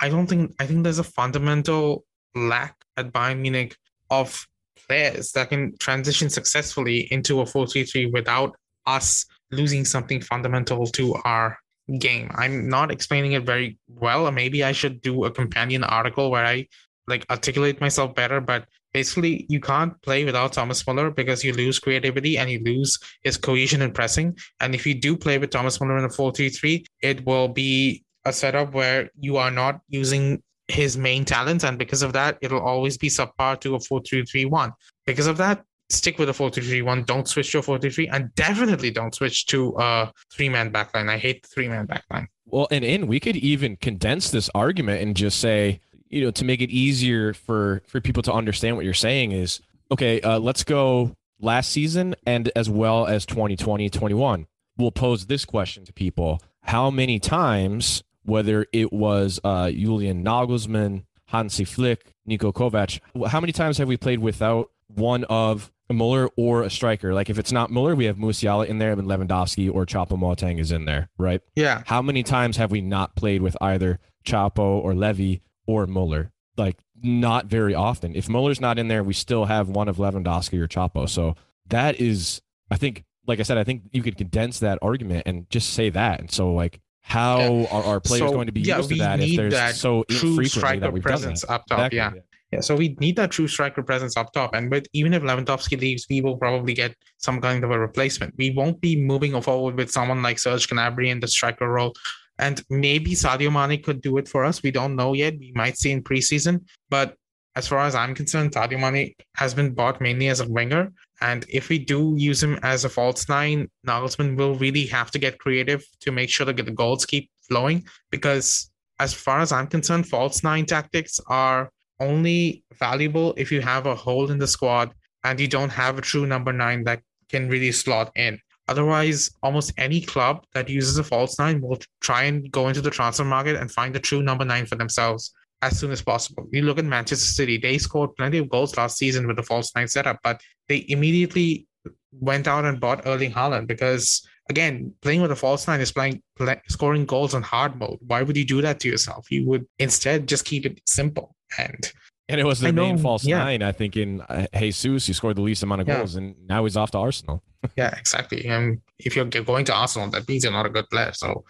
I 0.00 0.08
don't 0.08 0.26
think 0.26 0.54
I 0.58 0.66
think 0.66 0.82
there's 0.82 0.98
a 0.98 1.04
fundamental 1.04 2.04
lack 2.34 2.76
at 2.96 3.12
Bayern 3.12 3.40
Munich 3.40 3.76
of 4.10 4.46
players 4.88 5.32
that 5.32 5.50
can 5.50 5.76
transition 5.78 6.28
successfully 6.28 7.08
into 7.12 7.40
a 7.40 7.44
4-3-3 7.44 8.12
without 8.12 8.56
us 8.86 9.24
losing 9.50 9.84
something 9.84 10.20
fundamental 10.20 10.86
to 10.88 11.14
our 11.24 11.56
game. 11.98 12.30
I'm 12.34 12.68
not 12.68 12.90
explaining 12.90 13.32
it 13.32 13.44
very 13.44 13.78
well. 13.88 14.30
Maybe 14.30 14.64
I 14.64 14.72
should 14.72 15.00
do 15.00 15.24
a 15.24 15.30
companion 15.30 15.84
article 15.84 16.30
where 16.30 16.44
I 16.44 16.66
like 17.06 17.26
articulate 17.30 17.80
myself 17.80 18.14
better, 18.14 18.40
but 18.40 18.66
basically 18.92 19.46
you 19.48 19.60
can't 19.60 20.00
play 20.02 20.24
without 20.24 20.52
Thomas 20.52 20.86
Muller 20.86 21.10
because 21.10 21.44
you 21.44 21.52
lose 21.52 21.78
creativity 21.78 22.38
and 22.38 22.50
you 22.50 22.60
lose 22.64 22.98
his 23.22 23.36
cohesion 23.36 23.82
and 23.82 23.94
pressing. 23.94 24.36
And 24.60 24.74
if 24.74 24.86
you 24.86 24.94
do 24.94 25.16
play 25.16 25.38
with 25.38 25.50
Thomas 25.50 25.80
Muller 25.80 25.98
in 25.98 26.04
a 26.04 26.08
4-3-3, 26.08 26.84
it 27.02 27.26
will 27.26 27.48
be 27.48 28.04
a 28.24 28.32
setup 28.32 28.72
where 28.72 29.10
you 29.18 29.36
are 29.36 29.50
not 29.50 29.80
using 29.88 30.42
his 30.68 30.96
main 30.96 31.26
talents 31.26 31.62
and 31.62 31.78
because 31.78 32.02
of 32.02 32.14
that 32.14 32.38
it'll 32.40 32.58
always 32.60 32.96
be 32.96 33.08
subpar 33.08 33.60
to 33.60 33.74
a 33.74 33.78
4-3-3-1. 33.78 34.72
Because 35.04 35.26
of 35.26 35.36
that, 35.36 35.62
stick 35.90 36.18
with 36.18 36.30
a 36.30 36.32
4-3-3-1. 36.32 37.04
Don't 37.04 37.28
switch 37.28 37.52
to 37.52 37.58
a 37.58 37.62
4-3-3, 37.62 38.08
and 38.10 38.34
definitely 38.34 38.90
don't 38.90 39.14
switch 39.14 39.46
to 39.46 39.74
a 39.78 40.10
three-man 40.32 40.72
backline. 40.72 41.10
I 41.10 41.18
hate 41.18 41.46
three-man 41.46 41.86
backline. 41.86 42.26
Well, 42.46 42.68
and 42.70 42.84
in 42.84 43.06
we 43.06 43.20
could 43.20 43.36
even 43.36 43.76
condense 43.76 44.30
this 44.30 44.48
argument 44.54 45.02
and 45.02 45.16
just 45.16 45.40
say, 45.40 45.80
you 46.14 46.24
know, 46.24 46.30
to 46.30 46.44
make 46.44 46.62
it 46.62 46.70
easier 46.70 47.34
for 47.34 47.82
for 47.88 48.00
people 48.00 48.22
to 48.22 48.32
understand 48.32 48.76
what 48.76 48.84
you're 48.84 48.94
saying 48.94 49.32
is, 49.32 49.60
okay, 49.90 50.20
uh, 50.20 50.38
let's 50.38 50.62
go 50.62 51.16
last 51.40 51.72
season 51.72 52.14
and 52.24 52.52
as 52.54 52.70
well 52.70 53.06
as 53.06 53.26
2020, 53.26 53.90
21. 53.90 54.46
We'll 54.78 54.92
pose 54.92 55.26
this 55.26 55.44
question 55.44 55.84
to 55.84 55.92
people: 55.92 56.40
How 56.62 56.88
many 56.88 57.18
times, 57.18 58.04
whether 58.24 58.66
it 58.72 58.92
was 58.92 59.40
uh, 59.42 59.70
Julian 59.72 60.24
Nagelsmann, 60.24 61.04
Hansi 61.26 61.64
Flick, 61.64 62.12
Niko 62.28 62.52
Kovac, 62.52 63.00
how 63.28 63.40
many 63.40 63.52
times 63.52 63.78
have 63.78 63.88
we 63.88 63.96
played 63.96 64.20
without 64.20 64.70
one 64.86 65.24
of 65.24 65.72
a 65.90 65.92
Muller 65.92 66.30
or 66.36 66.62
a 66.62 66.70
striker. 66.70 67.12
Like 67.12 67.28
if 67.28 67.38
it's 67.38 67.52
not 67.52 67.70
Muller, 67.70 67.94
we 67.94 68.06
have 68.06 68.16
Musiala 68.16 68.66
in 68.66 68.78
there, 68.78 68.92
and 68.92 69.02
Lewandowski 69.02 69.70
or 69.72 69.84
Choupo-Moting 69.84 70.58
is 70.58 70.72
in 70.72 70.86
there, 70.86 71.10
right? 71.18 71.42
Yeah. 71.56 71.82
How 71.84 72.00
many 72.00 72.22
times 72.22 72.56
have 72.56 72.70
we 72.70 72.80
not 72.80 73.16
played 73.16 73.42
with 73.42 73.54
either 73.60 73.98
Choupo 74.24 74.60
or 74.60 74.94
Lewy 74.94 75.42
or 75.66 75.86
Muller? 75.86 76.32
Like 76.56 76.78
not 77.02 77.46
very 77.46 77.74
often. 77.74 78.14
If 78.14 78.28
Muller's 78.28 78.60
not 78.60 78.78
in 78.78 78.88
there, 78.88 79.02
we 79.02 79.14
still 79.14 79.44
have 79.46 79.68
one 79.68 79.88
of 79.88 79.96
Lewandowski 79.96 80.60
or 80.60 80.68
Choupo. 80.68 81.08
So 81.08 81.34
that 81.66 82.00
is, 82.00 82.42
I 82.70 82.76
think, 82.76 83.04
like 83.26 83.40
I 83.40 83.42
said, 83.42 83.58
I 83.58 83.64
think 83.64 83.82
you 83.92 84.02
could 84.02 84.16
condense 84.16 84.60
that 84.60 84.78
argument 84.82 85.24
and 85.26 85.48
just 85.50 85.74
say 85.74 85.90
that. 85.90 86.20
And 86.20 86.30
so 86.30 86.52
like. 86.52 86.80
How 87.06 87.38
yeah. 87.38 87.66
are 87.70 87.84
our 87.84 88.00
players 88.00 88.30
so, 88.30 88.32
going 88.32 88.46
to 88.46 88.52
be 88.52 88.62
yeah, 88.62 88.78
used 88.78 88.88
to 88.88 88.96
that 88.96 89.20
if 89.20 89.36
there's 89.36 89.52
that 89.52 89.74
so 89.74 90.06
that 90.08 90.90
we've 90.90 91.02
presence 91.02 91.44
up 91.44 91.66
top? 91.66 91.92
Exactly. 91.92 91.98
Yeah. 91.98 92.12
Yeah, 92.54 92.60
so 92.60 92.76
we 92.76 92.96
need 93.00 93.16
that 93.16 93.30
true 93.30 93.48
striker 93.48 93.82
presence 93.82 94.16
up 94.16 94.32
top. 94.32 94.54
And 94.54 94.70
but 94.70 94.86
even 94.92 95.12
if 95.12 95.22
Lewandowski 95.22 95.78
leaves, 95.78 96.06
we 96.08 96.20
will 96.20 96.36
probably 96.36 96.72
get 96.72 96.94
some 97.18 97.40
kind 97.40 97.64
of 97.64 97.72
a 97.72 97.78
replacement. 97.78 98.32
We 98.38 98.52
won't 98.52 98.80
be 98.80 98.96
moving 98.96 99.38
forward 99.42 99.76
with 99.76 99.90
someone 99.90 100.22
like 100.22 100.38
Serge 100.38 100.68
Gnabry 100.68 101.08
in 101.08 101.20
the 101.20 101.26
striker 101.26 101.68
role. 101.68 101.94
And 102.38 102.62
maybe 102.68 103.12
Sadio 103.12 103.52
Mane 103.52 103.82
could 103.82 104.00
do 104.00 104.18
it 104.18 104.28
for 104.28 104.44
us. 104.44 104.62
We 104.62 104.70
don't 104.70 104.96
know 104.96 105.12
yet. 105.12 105.38
We 105.38 105.52
might 105.54 105.78
see 105.78 105.92
in 105.92 106.02
preseason. 106.02 106.64
But 106.90 107.14
as 107.56 107.68
far 107.68 107.80
as 107.80 107.94
I'm 107.94 108.14
concerned, 108.14 108.52
Sadio 108.52 108.80
Mane 108.80 109.14
has 109.36 109.54
been 109.54 109.72
bought 109.72 110.00
mainly 110.00 110.28
as 110.28 110.40
a 110.40 110.48
winger. 110.48 110.92
And 111.20 111.46
if 111.48 111.68
we 111.68 111.78
do 111.78 112.14
use 112.16 112.42
him 112.42 112.58
as 112.62 112.84
a 112.84 112.88
false 112.88 113.28
nine, 113.28 113.70
Nagelsmann 113.86 114.36
will 114.36 114.56
really 114.56 114.86
have 114.86 115.10
to 115.12 115.18
get 115.18 115.38
creative 115.38 115.84
to 116.00 116.10
make 116.10 116.28
sure 116.28 116.46
that 116.46 116.56
the 116.56 116.70
goals 116.70 117.06
keep 117.06 117.30
flowing. 117.48 117.86
Because 118.10 118.70
as 118.98 119.14
far 119.14 119.40
as 119.40 119.52
I'm 119.52 119.68
concerned, 119.68 120.08
false 120.08 120.42
nine 120.42 120.66
tactics 120.66 121.20
are 121.28 121.70
only 122.00 122.64
valuable 122.78 123.34
if 123.36 123.52
you 123.52 123.60
have 123.60 123.86
a 123.86 123.94
hole 123.94 124.30
in 124.30 124.38
the 124.38 124.48
squad 124.48 124.92
and 125.22 125.38
you 125.38 125.46
don't 125.46 125.70
have 125.70 125.98
a 125.98 126.02
true 126.02 126.26
number 126.26 126.52
nine 126.52 126.84
that 126.84 127.00
can 127.28 127.48
really 127.48 127.72
slot 127.72 128.10
in. 128.16 128.38
Otherwise, 128.68 129.30
almost 129.42 129.72
any 129.76 130.00
club 130.00 130.44
that 130.54 130.68
uses 130.68 130.98
a 130.98 131.04
false 131.04 131.38
nine 131.38 131.60
will 131.60 131.78
try 132.00 132.24
and 132.24 132.50
go 132.50 132.68
into 132.68 132.80
the 132.80 132.90
transfer 132.90 133.24
market 133.24 133.56
and 133.56 133.70
find 133.70 133.94
the 133.94 134.00
true 134.00 134.22
number 134.22 134.44
nine 134.44 134.66
for 134.66 134.76
themselves 134.76 135.32
as 135.62 135.78
soon 135.78 135.90
as 135.90 136.02
possible. 136.02 136.46
You 136.52 136.62
look 136.62 136.78
at 136.78 136.84
Manchester 136.84 137.26
City, 137.26 137.58
they 137.58 137.78
scored 137.78 138.16
plenty 138.16 138.38
of 138.38 138.48
goals 138.48 138.76
last 138.76 138.98
season 138.98 139.26
with 139.26 139.36
the 139.36 139.42
false 139.42 139.74
nine 139.74 139.88
setup, 139.88 140.18
but 140.22 140.40
they 140.68 140.84
immediately 140.88 141.66
went 142.12 142.46
out 142.46 142.64
and 142.64 142.80
bought 142.80 143.06
Erling 143.06 143.32
Haaland 143.32 143.66
because 143.66 144.26
again, 144.50 144.92
playing 145.02 145.22
with 145.22 145.32
a 145.32 145.36
false 145.36 145.66
nine 145.66 145.80
is 145.80 145.92
playing 145.92 146.22
play, 146.36 146.60
scoring 146.68 147.06
goals 147.06 147.34
on 147.34 147.42
hard 147.42 147.78
mode. 147.78 147.98
Why 148.06 148.22
would 148.22 148.36
you 148.36 148.44
do 148.44 148.62
that 148.62 148.80
to 148.80 148.88
yourself? 148.88 149.30
You 149.30 149.46
would 149.46 149.66
instead 149.78 150.28
just 150.28 150.44
keep 150.44 150.66
it 150.66 150.80
simple. 150.86 151.34
And 151.58 151.90
and 152.28 152.40
it 152.40 152.44
was 152.44 152.60
the 152.60 152.72
main 152.72 152.96
false 152.96 153.24
yeah. 153.24 153.38
nine, 153.38 153.62
I 153.62 153.72
think, 153.72 153.96
in 153.96 154.22
uh, 154.22 154.46
Jesus, 154.56 155.06
who 155.06 155.12
scored 155.12 155.36
the 155.36 155.42
least 155.42 155.62
amount 155.62 155.82
of 155.82 155.86
goals, 155.86 156.16
and 156.16 156.34
now 156.46 156.64
he's 156.64 156.76
off 156.76 156.90
to 156.92 156.98
Arsenal. 156.98 157.42
yeah, 157.76 157.94
exactly. 157.98 158.46
And 158.46 158.80
if 158.98 159.14
you're 159.14 159.26
going 159.26 159.64
to 159.66 159.74
Arsenal, 159.74 160.08
that 160.10 160.26
means 160.26 160.44
you're 160.44 160.52
not 160.52 160.66
a 160.66 160.70
good 160.70 160.88
player. 160.90 161.12
So 161.12 161.44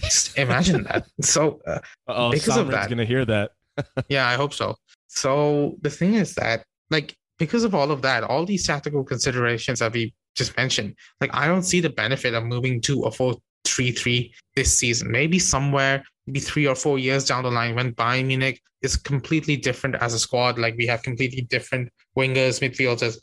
just 0.00 0.38
imagine 0.38 0.84
that. 0.84 1.06
So 1.22 1.60
uh, 1.66 1.80
oh, 2.08 2.30
because 2.30 2.56
of 2.56 2.68
that, 2.68 2.88
gonna 2.88 3.04
hear 3.04 3.24
that. 3.24 3.52
yeah, 4.08 4.28
I 4.28 4.34
hope 4.34 4.54
so. 4.54 4.76
So 5.08 5.76
the 5.82 5.90
thing 5.90 6.14
is 6.14 6.34
that, 6.36 6.64
like, 6.90 7.16
because 7.38 7.64
of 7.64 7.74
all 7.74 7.90
of 7.90 8.02
that, 8.02 8.22
all 8.22 8.44
these 8.44 8.66
tactical 8.66 9.02
considerations 9.02 9.80
that 9.80 9.92
we 9.92 10.14
just 10.36 10.56
mentioned, 10.56 10.94
like, 11.20 11.34
I 11.34 11.46
don't 11.46 11.62
see 11.62 11.80
the 11.80 11.90
benefit 11.90 12.34
of 12.34 12.44
moving 12.44 12.80
to 12.82 13.02
a 13.02 13.10
four 13.10 13.34
three 13.64 13.90
three 13.90 14.32
this 14.54 14.76
season. 14.76 15.10
Maybe 15.10 15.38
somewhere 15.38 16.04
maybe 16.30 16.38
three 16.38 16.66
or 16.68 16.76
four 16.76 16.96
years 16.96 17.24
down 17.24 17.42
the 17.42 17.50
line 17.50 17.74
when 17.74 17.92
Bayern 17.92 18.26
Munich 18.26 18.62
is 18.82 18.96
completely 18.96 19.56
different 19.56 19.96
as 19.96 20.14
a 20.14 20.18
squad. 20.18 20.60
Like 20.60 20.76
we 20.76 20.86
have 20.86 21.02
completely 21.02 21.42
different 21.42 21.90
wingers, 22.16 22.60
midfielders, 22.62 23.18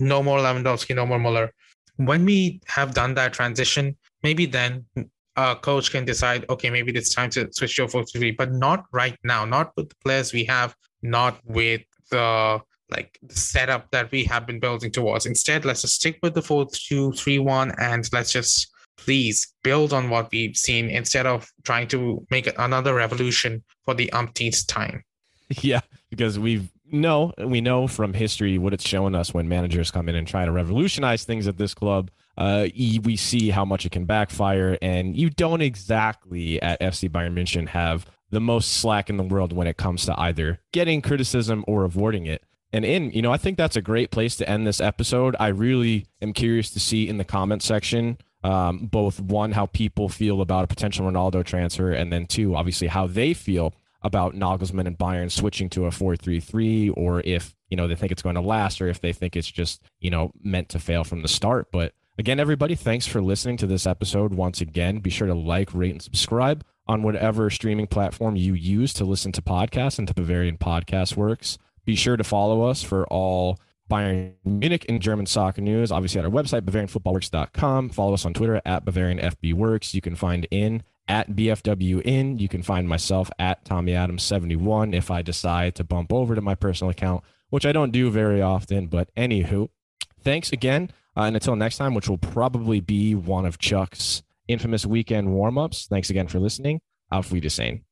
no 0.00 0.20
more 0.20 0.38
Lewandowski, 0.38 0.96
no 0.96 1.06
more 1.06 1.20
Muller. 1.20 1.52
When 1.94 2.24
we 2.24 2.60
have 2.66 2.92
done 2.92 3.14
that 3.14 3.32
transition, 3.32 3.96
maybe 4.24 4.46
then 4.46 4.84
a 5.36 5.54
coach 5.54 5.92
can 5.92 6.04
decide, 6.04 6.44
okay, 6.50 6.70
maybe 6.70 6.90
it's 6.90 7.14
time 7.14 7.30
to 7.30 7.48
switch 7.52 7.76
to 7.76 7.84
a 7.84 7.88
4 7.88 8.04
3 8.04 8.32
but 8.32 8.52
not 8.52 8.86
right 8.92 9.16
now, 9.22 9.44
not 9.44 9.70
with 9.76 9.90
the 9.90 9.96
players 10.04 10.32
we 10.32 10.44
have, 10.46 10.74
not 11.02 11.38
with 11.44 11.82
the 12.10 12.60
like 12.90 13.16
the 13.22 13.36
setup 13.36 13.88
that 13.92 14.10
we 14.10 14.24
have 14.24 14.44
been 14.44 14.58
building 14.58 14.90
towards. 14.90 15.24
Instead, 15.24 15.64
let's 15.64 15.82
just 15.82 15.94
stick 15.94 16.18
with 16.20 16.34
the 16.34 16.42
4 16.42 16.66
2 16.72 17.12
3 17.12 17.38
1 17.38 17.72
and 17.78 18.08
let's 18.12 18.32
just 18.32 18.72
please 19.04 19.52
build 19.62 19.92
on 19.92 20.10
what 20.10 20.30
we've 20.30 20.56
seen 20.56 20.88
instead 20.90 21.26
of 21.26 21.50
trying 21.64 21.88
to 21.88 22.26
make 22.30 22.48
another 22.58 22.94
revolution 22.94 23.62
for 23.84 23.94
the 23.94 24.12
umpteenth 24.12 24.66
time. 24.66 25.04
Yeah, 25.62 25.80
because 26.10 26.38
we 26.38 26.70
know 26.92 27.32
we 27.36 27.60
know 27.60 27.88
from 27.88 28.14
history 28.14 28.56
what 28.56 28.72
it's 28.72 28.86
shown 28.86 29.16
us 29.16 29.34
when 29.34 29.48
managers 29.48 29.90
come 29.90 30.08
in 30.08 30.14
and 30.14 30.28
try 30.28 30.44
to 30.44 30.52
revolutionize 30.52 31.24
things 31.24 31.48
at 31.48 31.56
this 31.56 31.74
club. 31.74 32.12
Uh, 32.38 32.68
we 33.02 33.16
see 33.16 33.50
how 33.50 33.64
much 33.64 33.84
it 33.84 33.90
can 33.90 34.04
backfire, 34.04 34.78
and 34.80 35.16
you 35.16 35.28
don't 35.28 35.60
exactly 35.60 36.62
at 36.62 36.80
FC 36.80 37.10
Bayern 37.10 37.34
München 37.34 37.68
have 37.68 38.06
the 38.30 38.40
most 38.40 38.74
slack 38.74 39.10
in 39.10 39.16
the 39.16 39.24
world 39.24 39.52
when 39.52 39.66
it 39.66 39.76
comes 39.76 40.04
to 40.06 40.18
either 40.20 40.60
getting 40.72 41.02
criticism 41.02 41.64
or 41.66 41.82
avoiding 41.82 42.26
it. 42.26 42.44
And 42.72 42.84
in, 42.84 43.10
you 43.10 43.22
know, 43.22 43.32
I 43.32 43.36
think 43.36 43.58
that's 43.58 43.74
a 43.74 43.82
great 43.82 44.12
place 44.12 44.36
to 44.36 44.48
end 44.48 44.66
this 44.66 44.80
episode. 44.80 45.34
I 45.40 45.48
really 45.48 46.06
am 46.22 46.32
curious 46.32 46.70
to 46.70 46.80
see 46.80 47.08
in 47.08 47.18
the 47.18 47.24
comment 47.24 47.64
section 47.64 48.18
um, 48.42 48.86
both 48.86 49.20
one, 49.20 49.52
how 49.52 49.66
people 49.66 50.08
feel 50.08 50.40
about 50.40 50.64
a 50.64 50.66
potential 50.66 51.10
Ronaldo 51.10 51.44
transfer, 51.44 51.92
and 51.92 52.12
then 52.12 52.26
two, 52.26 52.56
obviously, 52.56 52.88
how 52.88 53.06
they 53.06 53.34
feel 53.34 53.74
about 54.02 54.34
Nagelsmann 54.34 54.86
and 54.86 54.98
Bayern 54.98 55.30
switching 55.30 55.68
to 55.70 55.84
a 55.84 55.90
4-3-3 55.90 56.92
or 56.96 57.20
if, 57.20 57.54
you 57.68 57.76
know, 57.76 57.86
they 57.86 57.94
think 57.94 58.12
it's 58.12 58.22
going 58.22 58.34
to 58.34 58.40
last 58.40 58.80
or 58.80 58.88
if 58.88 59.00
they 59.00 59.12
think 59.12 59.36
it's 59.36 59.50
just, 59.50 59.82
you 60.00 60.10
know, 60.10 60.32
meant 60.42 60.70
to 60.70 60.78
fail 60.78 61.04
from 61.04 61.20
the 61.20 61.28
start. 61.28 61.70
But 61.70 61.92
again, 62.18 62.40
everybody, 62.40 62.74
thanks 62.74 63.06
for 63.06 63.20
listening 63.20 63.58
to 63.58 63.66
this 63.66 63.86
episode 63.86 64.32
once 64.32 64.62
again. 64.62 65.00
Be 65.00 65.10
sure 65.10 65.26
to 65.26 65.34
like, 65.34 65.74
rate, 65.74 65.92
and 65.92 66.02
subscribe 66.02 66.64
on 66.86 67.02
whatever 67.02 67.50
streaming 67.50 67.86
platform 67.86 68.36
you 68.36 68.54
use 68.54 68.94
to 68.94 69.04
listen 69.04 69.32
to 69.32 69.42
podcasts 69.42 69.98
and 69.98 70.08
to 70.08 70.14
Bavarian 70.14 70.56
Podcast 70.56 71.14
Works. 71.14 71.58
Be 71.84 71.94
sure 71.94 72.16
to 72.16 72.24
follow 72.24 72.62
us 72.62 72.82
for 72.82 73.06
all 73.08 73.58
Bayern 73.90 74.34
Munich 74.44 74.86
and 74.88 75.02
German 75.02 75.26
soccer 75.26 75.60
news. 75.60 75.92
Obviously, 75.92 76.20
at 76.20 76.24
our 76.24 76.30
website, 76.30 76.62
BavarianFootballWorks.com. 76.62 77.90
Follow 77.90 78.14
us 78.14 78.24
on 78.24 78.32
Twitter 78.32 78.62
at 78.64 78.84
BavarianFBWorks. 78.84 79.92
You 79.92 80.00
can 80.00 80.14
find 80.14 80.46
in 80.50 80.82
at 81.08 81.30
BFW 81.30 82.00
in. 82.02 82.38
You 82.38 82.48
can 82.48 82.62
find 82.62 82.88
myself 82.88 83.30
at 83.38 83.64
Tommy 83.64 83.94
Adams 83.94 84.22
71 84.22 84.94
if 84.94 85.10
I 85.10 85.22
decide 85.22 85.74
to 85.74 85.84
bump 85.84 86.12
over 86.12 86.34
to 86.34 86.40
my 86.40 86.54
personal 86.54 86.90
account, 86.90 87.24
which 87.50 87.66
I 87.66 87.72
don't 87.72 87.90
do 87.90 88.10
very 88.10 88.40
often. 88.40 88.86
But 88.86 89.14
anywho, 89.16 89.68
thanks 90.22 90.52
again. 90.52 90.90
Uh, 91.16 91.22
and 91.22 91.36
until 91.36 91.56
next 91.56 91.76
time, 91.76 91.94
which 91.94 92.08
will 92.08 92.18
probably 92.18 92.80
be 92.80 93.14
one 93.16 93.44
of 93.44 93.58
Chuck's 93.58 94.22
infamous 94.46 94.86
weekend 94.86 95.32
warm 95.32 95.58
ups. 95.58 95.86
Thanks 95.88 96.10
again 96.10 96.28
for 96.28 96.38
listening. 96.38 96.80
Auf 97.10 97.32
Wiedersehen. 97.32 97.84